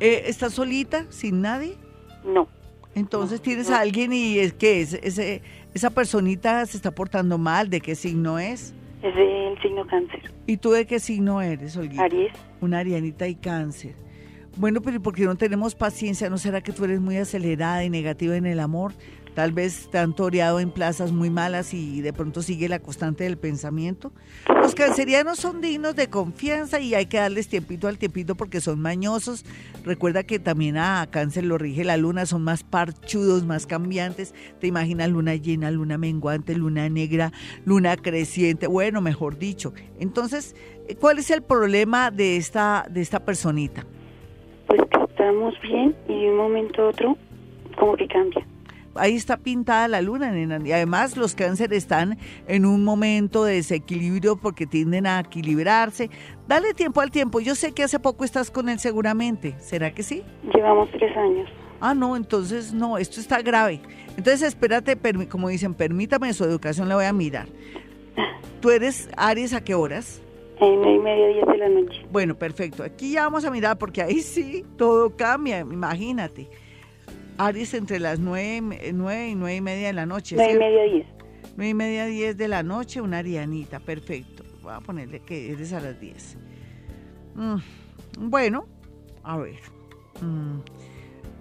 Eh, 0.00 0.24
¿Estás 0.26 0.54
solita, 0.54 1.06
sin 1.10 1.42
nadie? 1.42 1.76
No. 2.24 2.48
Entonces 2.94 3.40
tienes 3.40 3.70
a 3.70 3.80
alguien 3.80 4.12
y 4.12 4.38
es 4.38 4.52
que 4.52 4.82
es, 4.82 4.94
ese, 4.94 5.42
esa 5.74 5.90
personita 5.90 6.64
se 6.66 6.76
está 6.76 6.90
portando 6.90 7.38
mal. 7.38 7.70
¿De 7.70 7.80
qué 7.80 7.94
signo 7.94 8.38
es? 8.38 8.74
Es 9.02 9.14
del 9.14 9.60
signo 9.60 9.86
cáncer. 9.86 10.32
¿Y 10.46 10.56
tú 10.58 10.70
de 10.70 10.86
qué 10.86 11.00
signo 11.00 11.40
eres, 11.42 11.76
Olguita? 11.76 12.04
Aries. 12.04 12.32
Una 12.60 12.78
arianita 12.78 13.26
y 13.26 13.34
cáncer. 13.34 13.94
Bueno, 14.56 14.82
pero 14.82 15.00
¿por 15.00 15.14
qué 15.14 15.24
no 15.24 15.34
tenemos 15.36 15.74
paciencia? 15.74 16.28
¿No 16.28 16.36
será 16.36 16.60
que 16.60 16.72
tú 16.72 16.84
eres 16.84 17.00
muy 17.00 17.16
acelerada 17.16 17.84
y 17.84 17.90
negativa 17.90 18.36
en 18.36 18.46
el 18.46 18.60
amor? 18.60 18.92
Tal 19.34 19.52
vez 19.52 19.88
han 19.94 20.14
toreado 20.14 20.60
en 20.60 20.70
plazas 20.70 21.12
muy 21.12 21.30
malas 21.30 21.74
y 21.74 22.00
de 22.00 22.12
pronto 22.12 22.42
sigue 22.42 22.68
la 22.68 22.78
constante 22.78 23.24
del 23.24 23.38
pensamiento. 23.38 24.12
Los 24.48 24.74
cancerianos 24.74 25.38
son 25.38 25.60
dignos 25.60 25.96
de 25.96 26.08
confianza 26.08 26.80
y 26.80 26.94
hay 26.94 27.06
que 27.06 27.18
darles 27.18 27.48
tiempito 27.48 27.88
al 27.88 27.98
tiempito 27.98 28.34
porque 28.34 28.60
son 28.60 28.80
mañosos. 28.80 29.44
Recuerda 29.84 30.22
que 30.22 30.38
también 30.38 30.76
a 30.76 31.06
cáncer 31.10 31.44
lo 31.44 31.58
rige 31.58 31.84
la 31.84 31.96
luna, 31.96 32.26
son 32.26 32.42
más 32.42 32.62
parchudos, 32.62 33.44
más 33.44 33.66
cambiantes. 33.66 34.34
Te 34.60 34.66
imaginas 34.66 35.08
luna 35.10 35.34
llena, 35.34 35.70
luna 35.70 35.98
menguante, 35.98 36.54
luna 36.54 36.88
negra, 36.88 37.32
luna 37.64 37.96
creciente, 37.96 38.66
bueno, 38.66 39.00
mejor 39.00 39.38
dicho. 39.38 39.72
Entonces, 39.98 40.54
¿cuál 41.00 41.18
es 41.18 41.30
el 41.30 41.42
problema 41.42 42.10
de 42.10 42.36
esta, 42.36 42.86
de 42.90 43.00
esta 43.00 43.24
personita? 43.24 43.86
Pues 44.66 44.80
que 44.90 45.02
estamos 45.02 45.54
bien 45.62 45.94
y 46.08 46.22
de 46.22 46.30
un 46.30 46.36
momento 46.36 46.82
a 46.82 46.88
otro 46.88 47.16
como 47.78 47.96
que 47.96 48.06
cambia 48.06 48.46
ahí 48.94 49.16
está 49.16 49.36
pintada 49.36 49.88
la 49.88 50.00
luna, 50.00 50.30
nena. 50.30 50.58
Y 50.64 50.72
además 50.72 51.16
los 51.16 51.34
cánceres 51.34 51.78
están 51.78 52.18
en 52.46 52.66
un 52.66 52.84
momento 52.84 53.44
de 53.44 53.54
desequilibrio 53.54 54.36
porque 54.36 54.66
tienden 54.66 55.06
a 55.06 55.20
equilibrarse. 55.20 56.10
Dale 56.48 56.74
tiempo 56.74 57.00
al 57.00 57.10
tiempo. 57.10 57.40
Yo 57.40 57.54
sé 57.54 57.72
que 57.72 57.82
hace 57.82 57.98
poco 57.98 58.24
estás 58.24 58.50
con 58.50 58.68
él 58.68 58.78
seguramente. 58.78 59.54
¿Será 59.58 59.92
que 59.92 60.02
sí? 60.02 60.22
Llevamos 60.54 60.90
tres 60.90 61.16
años. 61.16 61.48
Ah, 61.80 61.94
no, 61.94 62.16
entonces 62.16 62.72
no, 62.72 62.96
esto 62.96 63.20
está 63.20 63.42
grave. 63.42 63.80
Entonces 64.16 64.42
espérate, 64.42 64.96
como 65.28 65.48
dicen, 65.48 65.74
permítame 65.74 66.32
su 66.32 66.44
educación, 66.44 66.88
la 66.88 66.94
voy 66.94 67.06
a 67.06 67.12
mirar. 67.12 67.48
¿Tú 68.60 68.70
eres 68.70 69.08
Aries 69.16 69.52
a 69.52 69.64
qué 69.64 69.74
horas? 69.74 70.22
Nueve 70.60 70.94
y 70.94 70.98
media, 71.00 71.26
diez 71.26 71.44
de 71.44 71.58
la 71.58 71.68
noche. 71.68 72.06
Bueno, 72.12 72.36
perfecto. 72.36 72.84
Aquí 72.84 73.12
ya 73.12 73.24
vamos 73.24 73.44
a 73.44 73.50
mirar 73.50 73.78
porque 73.78 74.00
ahí 74.00 74.20
sí 74.20 74.64
todo 74.76 75.10
cambia, 75.16 75.58
imagínate. 75.58 76.48
Aries 77.38 77.74
entre 77.74 77.98
las 77.98 78.18
nueve, 78.18 78.60
nueve 78.92 79.28
y 79.28 79.34
nueve 79.34 79.56
y 79.56 79.60
media 79.60 79.86
de 79.88 79.92
la 79.92 80.06
noche. 80.06 80.36
Nueve 80.36 80.54
y 80.54 80.58
media, 80.58 80.82
diez. 80.84 81.06
Nueve 81.56 81.70
y 81.70 81.74
media, 81.74 82.06
diez 82.06 82.36
de 82.36 82.48
la 82.48 82.62
noche, 82.62 83.00
una 83.00 83.18
arianita, 83.18 83.80
perfecto. 83.80 84.44
Voy 84.62 84.72
a 84.72 84.80
ponerle 84.80 85.20
que 85.20 85.52
eres 85.52 85.72
a 85.72 85.80
las 85.80 86.00
diez. 86.00 86.36
Mm, 87.34 87.56
bueno, 88.30 88.66
a 89.22 89.36
ver. 89.36 89.60
Mm, 90.20 90.60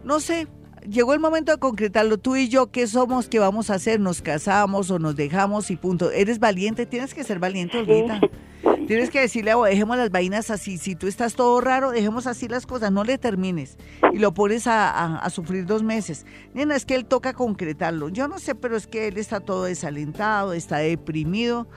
no 0.04 0.20
sé, 0.20 0.48
llegó 0.90 1.14
el 1.14 1.20
momento 1.20 1.52
de 1.52 1.60
concretarlo. 1.60 2.18
Tú 2.18 2.36
y 2.36 2.50
yo, 2.50 2.72
¿qué 2.72 2.88
somos? 2.88 3.28
¿Qué 3.28 3.40
vamos 3.40 3.70
a 3.70 3.76
hacer? 3.76 4.00
¿Nos 4.00 4.22
casamos 4.22 4.90
o 4.92 5.00
nos 5.00 5.16
dejamos 5.16 5.72
y 5.72 5.76
punto? 5.76 6.12
¿Eres 6.12 6.40
valiente? 6.40 6.86
Tienes 6.86 7.14
que 7.14 7.24
ser 7.24 7.40
valiente, 7.40 7.84
Tienes 8.88 9.10
que 9.10 9.22
decirle, 9.22 9.54
dejemos 9.70 9.98
las 9.98 10.12
vainas 10.12 10.50
así. 10.50 10.78
Si 10.78 10.96
tú 10.96 11.08
estás 11.08 11.36
todo 11.36 11.62
raro, 11.62 11.92
dejemos 11.92 12.28
así 12.28 12.48
las 12.48 12.66
cosas. 12.66 12.92
No 12.92 13.04
le 13.04 13.18
termines. 13.18 13.78
Y 14.14 14.20
lo 14.20 14.34
pones 14.34 14.68
a, 14.68 15.18
a 15.18 15.30
sufrir 15.30 15.66
dos 15.66 15.84
meses. 15.84 16.26
Nena, 16.54 16.76
es 16.76 16.86
que 16.86 16.96
él 16.96 17.06
toca 17.06 17.34
concretarlo. 17.34 18.10
Yo 18.10 18.28
no 18.28 18.40
sé, 18.40 18.56
pero 18.56 18.76
es 18.76 18.88
que 18.88 19.08
él 19.08 19.18
está 19.18 19.40
todo 19.40 19.66
desalentado, 19.66 20.54
está 20.54 20.78
deprimido 20.78 21.68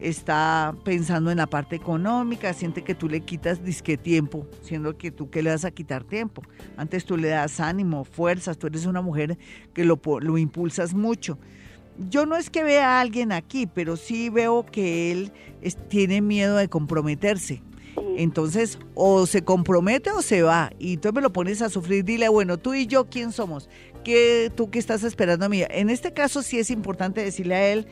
está 0.00 0.74
pensando 0.84 1.30
en 1.30 1.38
la 1.38 1.46
parte 1.46 1.76
económica, 1.76 2.52
siente 2.52 2.82
que 2.82 2.94
tú 2.94 3.08
le 3.08 3.20
quitas 3.20 3.64
disque 3.64 3.96
tiempo, 3.96 4.46
siendo 4.60 4.96
que 4.96 5.10
tú 5.10 5.30
que 5.30 5.42
le 5.42 5.50
vas 5.50 5.64
a 5.64 5.70
quitar 5.70 6.04
tiempo. 6.04 6.42
Antes 6.76 7.04
tú 7.04 7.16
le 7.16 7.28
das 7.28 7.60
ánimo, 7.60 8.04
fuerzas, 8.04 8.58
tú 8.58 8.66
eres 8.66 8.86
una 8.86 9.00
mujer 9.00 9.38
que 9.72 9.84
lo, 9.84 10.00
lo 10.20 10.38
impulsas 10.38 10.94
mucho. 10.94 11.38
Yo 11.98 12.26
no 12.26 12.36
es 12.36 12.50
que 12.50 12.64
vea 12.64 12.98
a 12.98 13.00
alguien 13.00 13.32
aquí, 13.32 13.66
pero 13.66 13.96
sí 13.96 14.28
veo 14.28 14.66
que 14.66 15.12
él 15.12 15.32
tiene 15.88 16.20
miedo 16.20 16.56
de 16.56 16.68
comprometerse. 16.68 17.62
Entonces, 18.16 18.78
o 18.94 19.26
se 19.26 19.42
compromete 19.42 20.10
o 20.10 20.22
se 20.22 20.42
va. 20.42 20.70
Y 20.78 20.96
tú 20.96 21.12
me 21.12 21.20
lo 21.20 21.32
pones 21.32 21.62
a 21.62 21.68
sufrir. 21.68 22.04
Dile, 22.04 22.28
bueno, 22.28 22.58
tú 22.58 22.74
y 22.74 22.86
yo, 22.86 23.08
¿quién 23.08 23.32
somos? 23.32 23.68
¿Qué, 24.02 24.52
¿Tú 24.54 24.70
qué 24.70 24.78
estás 24.78 25.04
esperando 25.04 25.46
a 25.46 25.48
mí? 25.48 25.62
En 25.70 25.90
este 25.90 26.12
caso 26.12 26.42
sí 26.42 26.58
es 26.58 26.70
importante 26.70 27.22
decirle 27.22 27.54
a 27.54 27.68
él, 27.72 27.86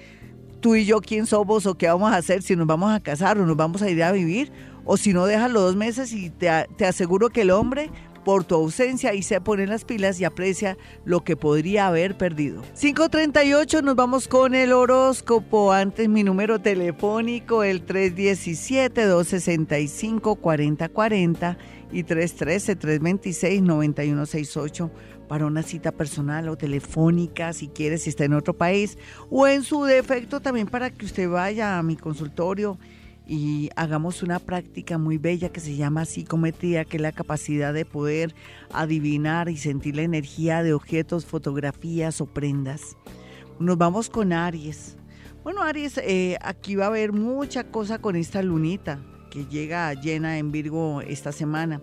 tú 0.60 0.74
y 0.74 0.84
yo 0.84 1.00
quién 1.00 1.26
somos 1.26 1.66
o 1.66 1.76
qué 1.76 1.88
vamos 1.88 2.12
a 2.12 2.16
hacer, 2.16 2.42
si 2.42 2.56
nos 2.56 2.66
vamos 2.66 2.92
a 2.92 3.00
casar 3.00 3.38
o 3.38 3.46
nos 3.46 3.56
vamos 3.56 3.82
a 3.82 3.90
ir 3.90 4.02
a 4.02 4.12
vivir, 4.12 4.52
o 4.84 4.96
si 4.96 5.12
no, 5.12 5.26
déjalo 5.26 5.60
dos 5.60 5.76
meses 5.76 6.12
y 6.12 6.30
te, 6.30 6.48
te 6.76 6.86
aseguro 6.86 7.30
que 7.30 7.42
el 7.42 7.50
hombre 7.50 7.90
por 8.24 8.44
tu 8.44 8.54
ausencia 8.54 9.14
y 9.14 9.22
se 9.22 9.40
pone 9.40 9.66
las 9.66 9.84
pilas 9.84 10.20
y 10.20 10.24
aprecia 10.24 10.76
lo 11.04 11.24
que 11.24 11.36
podría 11.36 11.88
haber 11.88 12.16
perdido. 12.16 12.62
538 12.78 13.82
nos 13.82 13.96
vamos 13.96 14.28
con 14.28 14.54
el 14.54 14.72
horóscopo. 14.72 15.72
Antes 15.72 16.08
mi 16.08 16.22
número 16.24 16.60
telefónico 16.60 17.62
el 17.62 17.82
317 17.82 19.04
265 19.04 20.36
4040 20.36 21.58
y 21.92 22.02
313 22.04 22.76
326 22.76 23.62
9168 23.62 24.90
para 25.28 25.46
una 25.46 25.62
cita 25.62 25.92
personal 25.92 26.48
o 26.48 26.56
telefónica, 26.56 27.52
si 27.52 27.68
quiere, 27.68 27.96
si 27.96 28.10
está 28.10 28.24
en 28.24 28.34
otro 28.34 28.54
país, 28.54 28.98
o 29.30 29.46
en 29.46 29.62
su 29.62 29.84
defecto 29.84 30.40
también 30.40 30.66
para 30.66 30.90
que 30.90 31.06
usted 31.06 31.28
vaya 31.28 31.78
a 31.78 31.82
mi 31.82 31.96
consultorio 31.96 32.78
y 33.26 33.70
hagamos 33.76 34.22
una 34.22 34.38
práctica 34.38 34.98
muy 34.98 35.18
bella 35.18 35.50
que 35.50 35.60
se 35.60 35.76
llama 35.76 36.04
psicometría, 36.04 36.84
que 36.84 36.96
es 36.96 37.02
la 37.02 37.12
capacidad 37.12 37.72
de 37.72 37.84
poder 37.84 38.34
adivinar 38.72 39.48
y 39.48 39.56
sentir 39.56 39.96
la 39.96 40.02
energía 40.02 40.62
de 40.62 40.74
objetos, 40.74 41.24
fotografías 41.24 42.20
o 42.20 42.26
prendas. 42.26 42.96
Nos 43.58 43.78
vamos 43.78 44.10
con 44.10 44.32
Aries. 44.32 44.96
Bueno, 45.44 45.62
Aries, 45.62 45.98
eh, 45.98 46.36
aquí 46.42 46.76
va 46.76 46.84
a 46.84 46.88
haber 46.88 47.12
mucha 47.12 47.64
cosa 47.64 47.98
con 47.98 48.16
esta 48.16 48.42
lunita 48.42 48.98
que 49.30 49.46
llega 49.46 49.92
llena 49.94 50.38
en 50.38 50.52
Virgo 50.52 51.00
esta 51.00 51.32
semana 51.32 51.80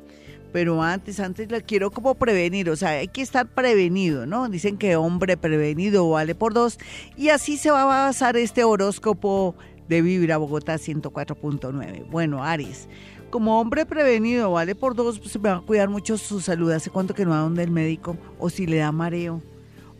pero 0.52 0.82
antes, 0.82 1.20
antes 1.20 1.52
la 1.52 1.62
quiero 1.62 1.92
como 1.92 2.16
prevenir, 2.16 2.70
o 2.70 2.76
sea, 2.76 2.90
hay 2.90 3.08
que 3.08 3.22
estar 3.22 3.48
prevenido, 3.48 4.26
¿no? 4.26 4.50
Dicen 4.50 4.78
que 4.78 4.96
hombre 4.96 5.38
prevenido 5.38 6.10
vale 6.10 6.36
por 6.36 6.54
dos, 6.54 6.80
y 7.16 7.30
así 7.30 7.58
se 7.58 7.72
va 7.72 7.84
a 7.84 8.06
basar 8.06 8.36
este 8.38 8.64
horóscopo 8.64 9.56
de 9.90 10.02
Vibra 10.02 10.38
Bogotá 10.38 10.76
104.9. 10.76 12.06
Bueno, 12.10 12.44
Aries, 12.44 12.88
como 13.30 13.60
hombre 13.60 13.86
prevenido 13.86 14.52
vale 14.52 14.76
por 14.76 14.96
dos, 14.96 15.20
pues 15.20 15.32
se 15.32 15.40
va 15.40 15.56
a 15.56 15.62
cuidar 15.62 15.90
mucho 15.90 16.18
su 16.18 16.40
salud, 16.40 16.72
hace 16.72 16.90
cuánto 16.90 17.14
que 17.14 17.26
no 17.26 17.32
va 17.32 17.40
donde 17.40 17.64
el 17.64 17.72
médico, 17.72 18.16
o 18.38 18.50
si 18.50 18.66
le 18.66 18.78
da 18.78 18.92
mareo 18.92 19.42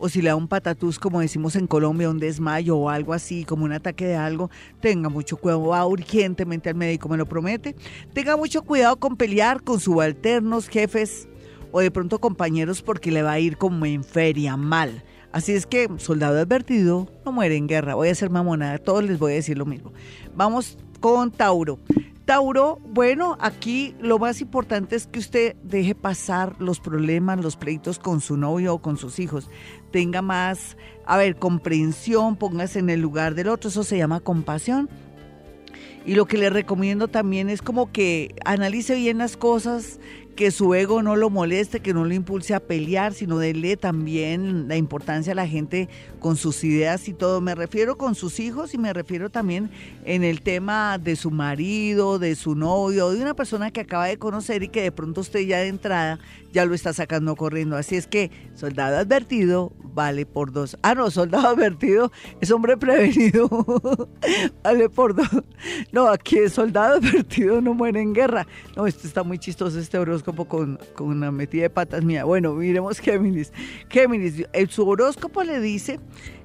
o 0.02 0.08
si 0.08 0.22
le 0.22 0.30
da 0.30 0.36
un 0.36 0.48
patatús, 0.48 0.98
como 0.98 1.20
decimos 1.20 1.56
en 1.56 1.66
Colombia, 1.66 2.08
un 2.08 2.18
desmayo 2.18 2.74
o 2.78 2.88
algo 2.88 3.12
así, 3.12 3.44
como 3.44 3.66
un 3.66 3.72
ataque 3.72 4.06
de 4.06 4.16
algo, 4.16 4.48
tenga 4.80 5.10
mucho 5.10 5.36
cuidado, 5.36 5.66
va 5.66 5.86
urgentemente 5.86 6.70
al 6.70 6.74
médico, 6.74 7.10
me 7.10 7.18
lo 7.18 7.26
promete. 7.26 7.76
Tenga 8.14 8.34
mucho 8.38 8.62
cuidado 8.62 8.96
con 8.96 9.18
pelear 9.18 9.62
con 9.62 9.78
subalternos, 9.78 10.68
jefes 10.68 11.28
o 11.70 11.80
de 11.80 11.90
pronto 11.90 12.18
compañeros 12.18 12.80
porque 12.80 13.10
le 13.10 13.22
va 13.22 13.32
a 13.32 13.40
ir 13.40 13.58
como 13.58 13.84
en 13.84 14.02
feria, 14.02 14.56
mal. 14.56 15.04
Así 15.32 15.52
es 15.52 15.66
que, 15.66 15.88
soldado 15.98 16.38
advertido, 16.38 17.08
no 17.24 17.32
muere 17.32 17.56
en 17.56 17.68
guerra. 17.68 17.94
Voy 17.94 18.08
a 18.08 18.14
ser 18.14 18.30
mamona, 18.30 18.72
a 18.72 18.78
todos 18.78 19.04
les 19.04 19.18
voy 19.18 19.32
a 19.32 19.36
decir 19.36 19.56
lo 19.56 19.66
mismo. 19.66 19.92
Vamos 20.34 20.76
con 21.00 21.30
Tauro. 21.30 21.78
Tauro, 22.24 22.78
bueno, 22.84 23.36
aquí 23.40 23.94
lo 24.00 24.18
más 24.18 24.40
importante 24.40 24.94
es 24.94 25.06
que 25.06 25.18
usted 25.18 25.56
deje 25.64 25.94
pasar 25.94 26.54
los 26.60 26.78
problemas, 26.78 27.42
los 27.42 27.56
pleitos 27.56 27.98
con 27.98 28.20
su 28.20 28.36
novio 28.36 28.74
o 28.74 28.82
con 28.82 28.96
sus 28.96 29.18
hijos. 29.18 29.50
Tenga 29.90 30.22
más, 30.22 30.76
a 31.06 31.16
ver, 31.16 31.36
comprensión, 31.36 32.36
póngase 32.36 32.78
en 32.78 32.90
el 32.90 33.00
lugar 33.00 33.34
del 33.34 33.48
otro, 33.48 33.68
eso 33.68 33.82
se 33.82 33.98
llama 33.98 34.20
compasión. 34.20 34.88
Y 36.06 36.14
lo 36.14 36.26
que 36.26 36.38
le 36.38 36.50
recomiendo 36.50 37.08
también 37.08 37.50
es 37.50 37.62
como 37.62 37.92
que 37.92 38.34
analice 38.44 38.94
bien 38.94 39.18
las 39.18 39.36
cosas, 39.36 40.00
que 40.36 40.50
su 40.50 40.74
ego 40.74 41.02
no 41.02 41.16
lo 41.16 41.30
moleste, 41.30 41.80
que 41.80 41.94
no 41.94 42.04
lo 42.04 42.14
impulse 42.14 42.54
a 42.54 42.60
pelear, 42.60 43.12
sino 43.14 43.38
déle 43.38 43.76
también 43.76 44.68
la 44.68 44.76
importancia 44.76 45.32
a 45.32 45.36
la 45.36 45.46
gente 45.46 45.88
con 46.18 46.36
sus 46.36 46.64
ideas 46.64 47.08
y 47.08 47.14
todo. 47.14 47.40
Me 47.40 47.54
refiero 47.54 47.96
con 47.96 48.14
sus 48.14 48.40
hijos 48.40 48.74
y 48.74 48.78
me 48.78 48.92
refiero 48.92 49.30
también 49.30 49.70
en 50.04 50.24
el 50.24 50.42
tema 50.42 50.98
de 50.98 51.16
su 51.16 51.30
marido, 51.30 52.18
de 52.18 52.34
su 52.34 52.54
novio, 52.54 53.10
de 53.10 53.22
una 53.22 53.34
persona 53.34 53.70
que 53.70 53.80
acaba 53.80 54.06
de 54.06 54.18
conocer 54.18 54.62
y 54.62 54.68
que 54.68 54.82
de 54.82 54.92
pronto 54.92 55.20
usted 55.20 55.40
ya 55.40 55.58
de 55.58 55.68
entrada 55.68 56.18
ya 56.52 56.64
lo 56.64 56.74
está 56.74 56.92
sacando 56.92 57.36
corriendo. 57.36 57.76
Así 57.76 57.96
es 57.96 58.06
que 58.06 58.30
soldado 58.54 58.96
advertido 58.98 59.72
vale 59.94 60.26
por 60.26 60.52
dos. 60.52 60.76
Ah, 60.82 60.94
no, 60.94 61.10
soldado 61.10 61.48
advertido 61.56 62.10
es 62.40 62.50
hombre 62.50 62.76
prevenido. 62.76 63.48
vale 64.62 64.88
por 64.88 65.14
dos. 65.14 65.28
No, 65.92 66.08
aquí 66.08 66.38
es 66.38 66.52
soldado 66.52 66.96
advertido, 66.98 67.60
no 67.60 67.74
muere 67.74 68.00
en 68.00 68.12
guerra. 68.12 68.46
No, 68.76 68.86
esto 68.86 69.06
está 69.06 69.22
muy 69.22 69.38
chistoso 69.38 69.78
este 69.78 69.98
horóscopo 69.98 70.29
con, 70.34 70.78
con 70.94 71.08
una 71.08 71.30
metida 71.30 71.62
de 71.62 71.70
patas 71.70 72.04
mía. 72.04 72.24
Bueno, 72.24 72.54
miremos 72.54 72.98
Géminis. 72.98 73.52
Géminis, 73.88 74.44
su 74.68 74.88
horóscopo 74.88 75.42
le 75.42 75.60
dice 75.60 76.00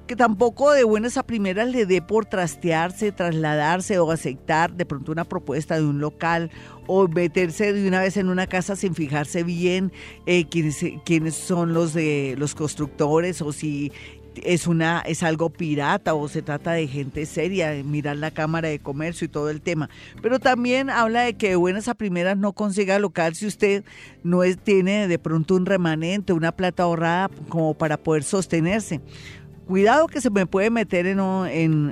que 0.06 0.16
tampoco 0.16 0.70
de 0.72 0.84
buenas 0.84 1.16
a 1.16 1.24
primeras 1.24 1.68
le 1.68 1.84
dé 1.84 2.00
por 2.00 2.26
trastearse, 2.26 3.10
trasladarse 3.10 3.98
o 3.98 4.10
aceptar 4.10 4.72
de 4.72 4.86
pronto 4.86 5.10
una 5.10 5.24
propuesta 5.24 5.76
de 5.76 5.84
un 5.84 6.00
local 6.00 6.50
o 6.86 7.08
meterse 7.08 7.72
de 7.72 7.88
una 7.88 8.00
vez 8.00 8.16
en 8.16 8.28
una 8.28 8.46
casa 8.46 8.76
sin 8.76 8.94
fijarse 8.94 9.42
bien 9.42 9.92
eh, 10.26 10.46
quiénes, 10.48 10.84
quiénes 11.04 11.34
son 11.34 11.74
los 11.74 11.92
de 11.92 12.36
los 12.38 12.54
constructores 12.54 13.42
o 13.42 13.52
si 13.52 13.92
es 14.44 14.66
una 14.66 15.00
es 15.00 15.22
algo 15.22 15.50
pirata 15.50 16.14
o 16.14 16.28
se 16.28 16.42
trata 16.42 16.72
de 16.72 16.86
gente 16.88 17.26
seria, 17.26 17.72
mirar 17.84 18.16
la 18.16 18.30
cámara 18.30 18.68
de 18.68 18.78
comercio 18.78 19.26
y 19.26 19.28
todo 19.28 19.50
el 19.50 19.60
tema. 19.60 19.88
Pero 20.22 20.38
también 20.38 20.90
habla 20.90 21.22
de 21.22 21.34
que 21.34 21.50
de 21.50 21.56
buenas 21.56 21.88
a 21.88 21.94
primeras 21.94 22.36
no 22.36 22.52
consiga 22.52 22.98
local 22.98 23.34
si 23.34 23.46
usted 23.46 23.84
no 24.22 24.40
tiene 24.62 25.08
de 25.08 25.18
pronto 25.18 25.54
un 25.54 25.66
remanente, 25.66 26.32
una 26.32 26.52
plata 26.52 26.84
ahorrada 26.84 27.30
como 27.48 27.74
para 27.74 27.96
poder 27.96 28.24
sostenerse. 28.24 29.00
Cuidado 29.66 30.06
que 30.06 30.20
se 30.20 30.30
me 30.30 30.46
puede 30.46 30.70
meter 30.70 31.06
en, 31.06 31.18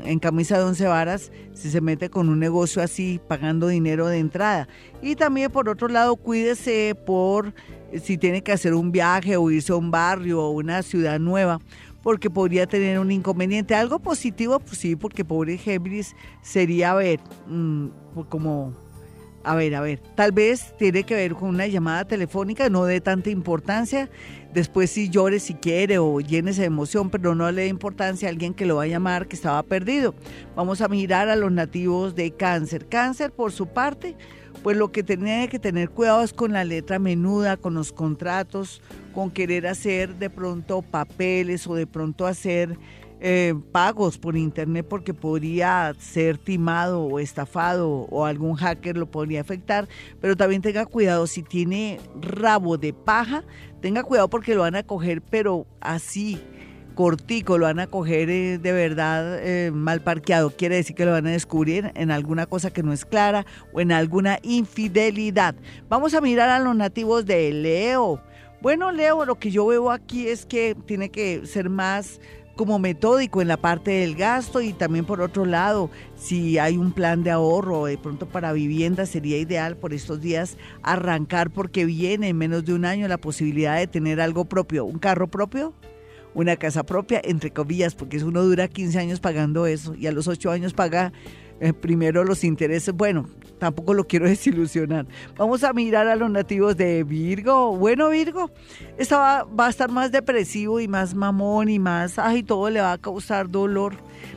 en, 0.04 0.18
camisa 0.20 0.56
de 0.56 0.62
once 0.62 0.86
varas 0.86 1.32
si 1.54 1.72
se 1.72 1.80
mete 1.80 2.08
con 2.08 2.28
un 2.28 2.38
negocio 2.38 2.80
así 2.80 3.20
pagando 3.26 3.66
dinero 3.66 4.06
de 4.06 4.18
entrada. 4.18 4.68
Y 5.02 5.16
también 5.16 5.50
por 5.50 5.68
otro 5.68 5.88
lado, 5.88 6.14
cuídese 6.14 6.94
por 7.04 7.52
si 8.00 8.16
tiene 8.16 8.42
que 8.42 8.52
hacer 8.52 8.74
un 8.74 8.92
viaje 8.92 9.36
o 9.36 9.50
irse 9.50 9.72
a 9.72 9.76
un 9.76 9.90
barrio 9.90 10.40
o 10.40 10.50
una 10.50 10.82
ciudad 10.82 11.18
nueva, 11.18 11.60
porque 12.04 12.30
podría 12.30 12.68
tener 12.68 13.00
un 13.00 13.10
inconveniente. 13.10 13.74
Algo 13.74 13.98
positivo, 13.98 14.60
pues 14.60 14.78
sí, 14.78 14.94
porque 14.94 15.24
pobre 15.24 15.58
Géminis 15.58 16.14
sería, 16.42 16.92
a 16.92 16.94
ver, 16.94 17.18
mm, 17.48 17.88
como 18.28 18.74
a 19.42 19.54
ver, 19.54 19.74
a 19.74 19.82
ver, 19.82 20.00
tal 20.14 20.32
vez 20.32 20.74
tiene 20.78 21.04
que 21.04 21.14
ver 21.14 21.34
con 21.34 21.50
una 21.50 21.66
llamada 21.66 22.06
telefónica, 22.06 22.70
no 22.70 22.84
de 22.84 23.02
tanta 23.02 23.28
importancia. 23.28 24.08
Después 24.54 24.90
si 24.90 25.10
llore 25.10 25.38
si 25.38 25.54
quiere 25.54 25.98
o 25.98 26.20
llénese 26.20 26.62
de 26.62 26.68
emoción, 26.68 27.10
pero 27.10 27.34
no 27.34 27.50
le 27.52 27.62
dé 27.62 27.68
importancia 27.68 28.28
a 28.28 28.30
alguien 28.30 28.54
que 28.54 28.64
lo 28.64 28.76
va 28.76 28.84
a 28.84 28.86
llamar 28.86 29.28
que 29.28 29.36
estaba 29.36 29.62
perdido. 29.62 30.14
Vamos 30.56 30.80
a 30.80 30.88
mirar 30.88 31.28
a 31.28 31.36
los 31.36 31.52
nativos 31.52 32.14
de 32.14 32.30
cáncer. 32.30 32.86
Cáncer, 32.86 33.32
por 33.32 33.52
su 33.52 33.66
parte, 33.66 34.16
pues 34.64 34.78
lo 34.78 34.90
que 34.90 35.02
tiene 35.02 35.46
que 35.50 35.58
tener 35.58 35.90
cuidado 35.90 36.22
es 36.22 36.32
con 36.32 36.54
la 36.54 36.64
letra 36.64 36.98
menuda, 36.98 37.58
con 37.58 37.74
los 37.74 37.92
contratos, 37.92 38.80
con 39.12 39.30
querer 39.30 39.66
hacer 39.66 40.14
de 40.14 40.30
pronto 40.30 40.80
papeles 40.80 41.66
o 41.66 41.74
de 41.74 41.86
pronto 41.86 42.26
hacer 42.26 42.78
eh, 43.20 43.54
pagos 43.72 44.16
por 44.16 44.38
internet 44.38 44.86
porque 44.88 45.12
podría 45.12 45.94
ser 45.98 46.38
timado 46.38 47.02
o 47.02 47.18
estafado 47.18 47.90
o 47.90 48.24
algún 48.24 48.54
hacker 48.54 48.96
lo 48.96 49.04
podría 49.04 49.42
afectar, 49.42 49.86
pero 50.18 50.34
también 50.34 50.62
tenga 50.62 50.86
cuidado 50.86 51.26
si 51.26 51.42
tiene 51.42 52.00
rabo 52.22 52.78
de 52.78 52.94
paja, 52.94 53.44
tenga 53.82 54.02
cuidado 54.02 54.30
porque 54.30 54.54
lo 54.54 54.62
van 54.62 54.76
a 54.76 54.82
coger, 54.82 55.20
pero 55.20 55.66
así 55.82 56.40
cortico, 56.94 57.58
lo 57.58 57.66
van 57.66 57.80
a 57.80 57.86
coger 57.86 58.30
eh, 58.30 58.58
de 58.58 58.72
verdad 58.72 59.38
eh, 59.40 59.70
mal 59.72 60.00
parqueado. 60.00 60.50
Quiere 60.50 60.76
decir 60.76 60.96
que 60.96 61.04
lo 61.04 61.12
van 61.12 61.26
a 61.26 61.32
descubrir 61.32 61.92
en 61.94 62.10
alguna 62.10 62.46
cosa 62.46 62.72
que 62.72 62.82
no 62.82 62.92
es 62.92 63.04
clara 63.04 63.44
o 63.72 63.80
en 63.80 63.92
alguna 63.92 64.38
infidelidad. 64.42 65.54
Vamos 65.88 66.14
a 66.14 66.20
mirar 66.20 66.50
a 66.50 66.58
los 66.58 66.74
nativos 66.74 67.26
de 67.26 67.52
Leo. 67.52 68.20
Bueno, 68.62 68.92
Leo, 68.92 69.24
lo 69.24 69.34
que 69.34 69.50
yo 69.50 69.66
veo 69.66 69.90
aquí 69.90 70.28
es 70.28 70.46
que 70.46 70.74
tiene 70.86 71.10
que 71.10 71.46
ser 71.46 71.68
más 71.68 72.20
como 72.56 72.78
metódico 72.78 73.42
en 73.42 73.48
la 73.48 73.56
parte 73.56 73.90
del 73.90 74.14
gasto 74.14 74.60
y 74.60 74.72
también 74.72 75.04
por 75.04 75.20
otro 75.20 75.44
lado, 75.44 75.90
si 76.16 76.58
hay 76.58 76.76
un 76.76 76.92
plan 76.92 77.24
de 77.24 77.30
ahorro 77.30 77.86
de 77.86 77.98
pronto 77.98 78.26
para 78.26 78.52
vivienda, 78.52 79.06
sería 79.06 79.38
ideal 79.38 79.76
por 79.76 79.92
estos 79.92 80.20
días 80.20 80.56
arrancar 80.82 81.50
porque 81.50 81.84
viene 81.84 82.28
en 82.28 82.38
menos 82.38 82.64
de 82.64 82.74
un 82.74 82.84
año 82.84 83.08
la 83.08 83.18
posibilidad 83.18 83.76
de 83.76 83.86
tener 83.86 84.20
algo 84.20 84.44
propio, 84.44 84.84
un 84.84 84.98
carro 84.98 85.26
propio 85.26 85.74
una 86.34 86.56
casa 86.56 86.84
propia, 86.84 87.20
entre 87.24 87.50
comillas, 87.50 87.94
porque 87.94 88.22
uno 88.22 88.42
dura 88.42 88.68
15 88.68 88.98
años 88.98 89.20
pagando 89.20 89.66
eso 89.66 89.94
y 89.94 90.06
a 90.06 90.12
los 90.12 90.28
8 90.28 90.50
años 90.50 90.74
paga 90.74 91.12
eh, 91.60 91.72
primero 91.72 92.24
los 92.24 92.44
intereses. 92.44 92.94
Bueno, 92.94 93.28
tampoco 93.58 93.94
lo 93.94 94.06
quiero 94.06 94.26
desilusionar. 94.28 95.06
Vamos 95.36 95.64
a 95.64 95.72
mirar 95.72 96.08
a 96.08 96.16
los 96.16 96.30
nativos 96.30 96.76
de 96.76 97.04
Virgo. 97.04 97.76
Bueno, 97.76 98.10
Virgo, 98.10 98.50
esta 98.98 99.18
va, 99.18 99.44
va, 99.44 99.66
a 99.66 99.70
estar 99.70 99.90
más 99.90 100.12
depresivo 100.12 100.80
y 100.80 100.88
más 100.88 101.14
mamón 101.14 101.68
y 101.68 101.78
más, 101.78 102.18
ay, 102.18 102.42
todo 102.42 102.68
le 102.70 102.80
va 102.80 102.92
a 102.92 102.98
causar 102.98 103.48
dolor. 103.48 103.94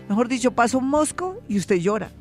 Mejor 0.08 0.28
dicho, 0.28 0.52
pasa 0.52 0.78
un 0.78 0.89
mosco 0.89 1.41
y 1.48 1.58
usted 1.58 1.78
llora. 1.78 2.12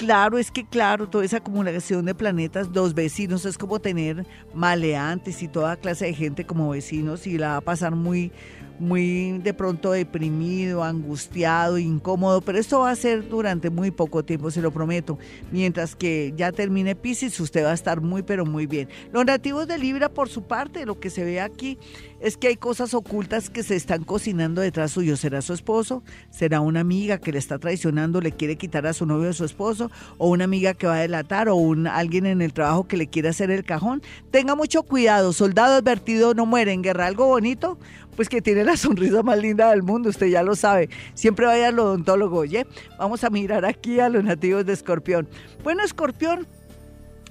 Claro, 0.00 0.38
es 0.38 0.50
que 0.50 0.64
claro, 0.64 1.10
toda 1.10 1.26
esa 1.26 1.36
acumulación 1.36 2.06
de 2.06 2.14
planetas, 2.14 2.72
dos 2.72 2.94
vecinos, 2.94 3.44
es 3.44 3.58
como 3.58 3.80
tener 3.80 4.24
maleantes 4.54 5.42
y 5.42 5.46
toda 5.46 5.76
clase 5.76 6.06
de 6.06 6.14
gente 6.14 6.46
como 6.46 6.70
vecinos 6.70 7.26
y 7.26 7.36
la 7.36 7.48
va 7.48 7.56
a 7.56 7.60
pasar 7.60 7.94
muy, 7.94 8.32
muy 8.78 9.38
de 9.40 9.52
pronto 9.52 9.92
deprimido, 9.92 10.82
angustiado, 10.82 11.76
incómodo, 11.76 12.40
pero 12.40 12.56
esto 12.56 12.80
va 12.80 12.92
a 12.92 12.96
ser 12.96 13.28
durante 13.28 13.68
muy 13.68 13.90
poco 13.90 14.24
tiempo, 14.24 14.50
se 14.50 14.62
lo 14.62 14.70
prometo. 14.70 15.18
Mientras 15.52 15.94
que 15.94 16.32
ya 16.34 16.50
termine 16.50 16.96
Pisces, 16.96 17.38
usted 17.38 17.62
va 17.62 17.72
a 17.72 17.74
estar 17.74 18.00
muy, 18.00 18.22
pero 18.22 18.46
muy 18.46 18.64
bien. 18.64 18.88
Los 19.12 19.26
nativos 19.26 19.68
de 19.68 19.76
Libra, 19.76 20.08
por 20.08 20.30
su 20.30 20.44
parte, 20.44 20.86
lo 20.86 20.98
que 20.98 21.10
se 21.10 21.24
ve 21.24 21.42
aquí 21.42 21.76
es 22.20 22.36
que 22.36 22.48
hay 22.48 22.56
cosas 22.56 22.94
ocultas 22.94 23.50
que 23.50 23.62
se 23.62 23.76
están 23.76 24.04
cocinando 24.04 24.60
detrás 24.60 24.92
suyo. 24.92 25.16
¿Será 25.16 25.42
su 25.42 25.54
esposo? 25.54 26.02
¿Será 26.30 26.60
una 26.60 26.80
amiga 26.80 27.18
que 27.18 27.32
le 27.32 27.38
está 27.38 27.58
traicionando, 27.58 28.20
le 28.20 28.32
quiere 28.32 28.56
quitar 28.56 28.86
a 28.86 28.92
su 28.92 29.06
novio 29.06 29.30
o 29.30 29.32
su 29.32 29.44
esposo? 29.44 29.90
¿O 30.18 30.28
una 30.28 30.44
amiga 30.44 30.74
que 30.74 30.86
va 30.86 30.96
a 30.96 31.00
delatar? 31.00 31.48
¿O 31.48 31.56
un, 31.56 31.86
alguien 31.86 32.26
en 32.26 32.42
el 32.42 32.52
trabajo 32.52 32.86
que 32.86 32.96
le 32.96 33.08
quiere 33.08 33.30
hacer 33.30 33.50
el 33.50 33.64
cajón? 33.64 34.02
Tenga 34.30 34.54
mucho 34.54 34.82
cuidado, 34.82 35.32
soldado 35.32 35.74
advertido 35.74 36.34
no 36.34 36.46
muere 36.46 36.72
en 36.72 36.82
guerra. 36.82 37.06
¿Algo 37.06 37.26
bonito? 37.26 37.78
pues 38.16 38.28
que 38.28 38.42
tiene 38.42 38.64
la 38.64 38.76
sonrisa 38.76 39.22
más 39.22 39.38
linda 39.38 39.70
del 39.70 39.82
mundo, 39.82 40.10
usted 40.10 40.26
ya 40.26 40.42
lo 40.42 40.54
sabe. 40.54 40.90
Siempre 41.14 41.46
vaya 41.46 41.68
al 41.68 41.78
odontólogo, 41.78 42.40
oye. 42.40 42.66
Vamos 42.98 43.24
a 43.24 43.30
mirar 43.30 43.64
aquí 43.64 43.98
a 43.98 44.10
los 44.10 44.22
nativos 44.22 44.66
de 44.66 44.74
Escorpión. 44.74 45.26
Bueno, 45.64 45.82
Escorpión, 45.82 46.46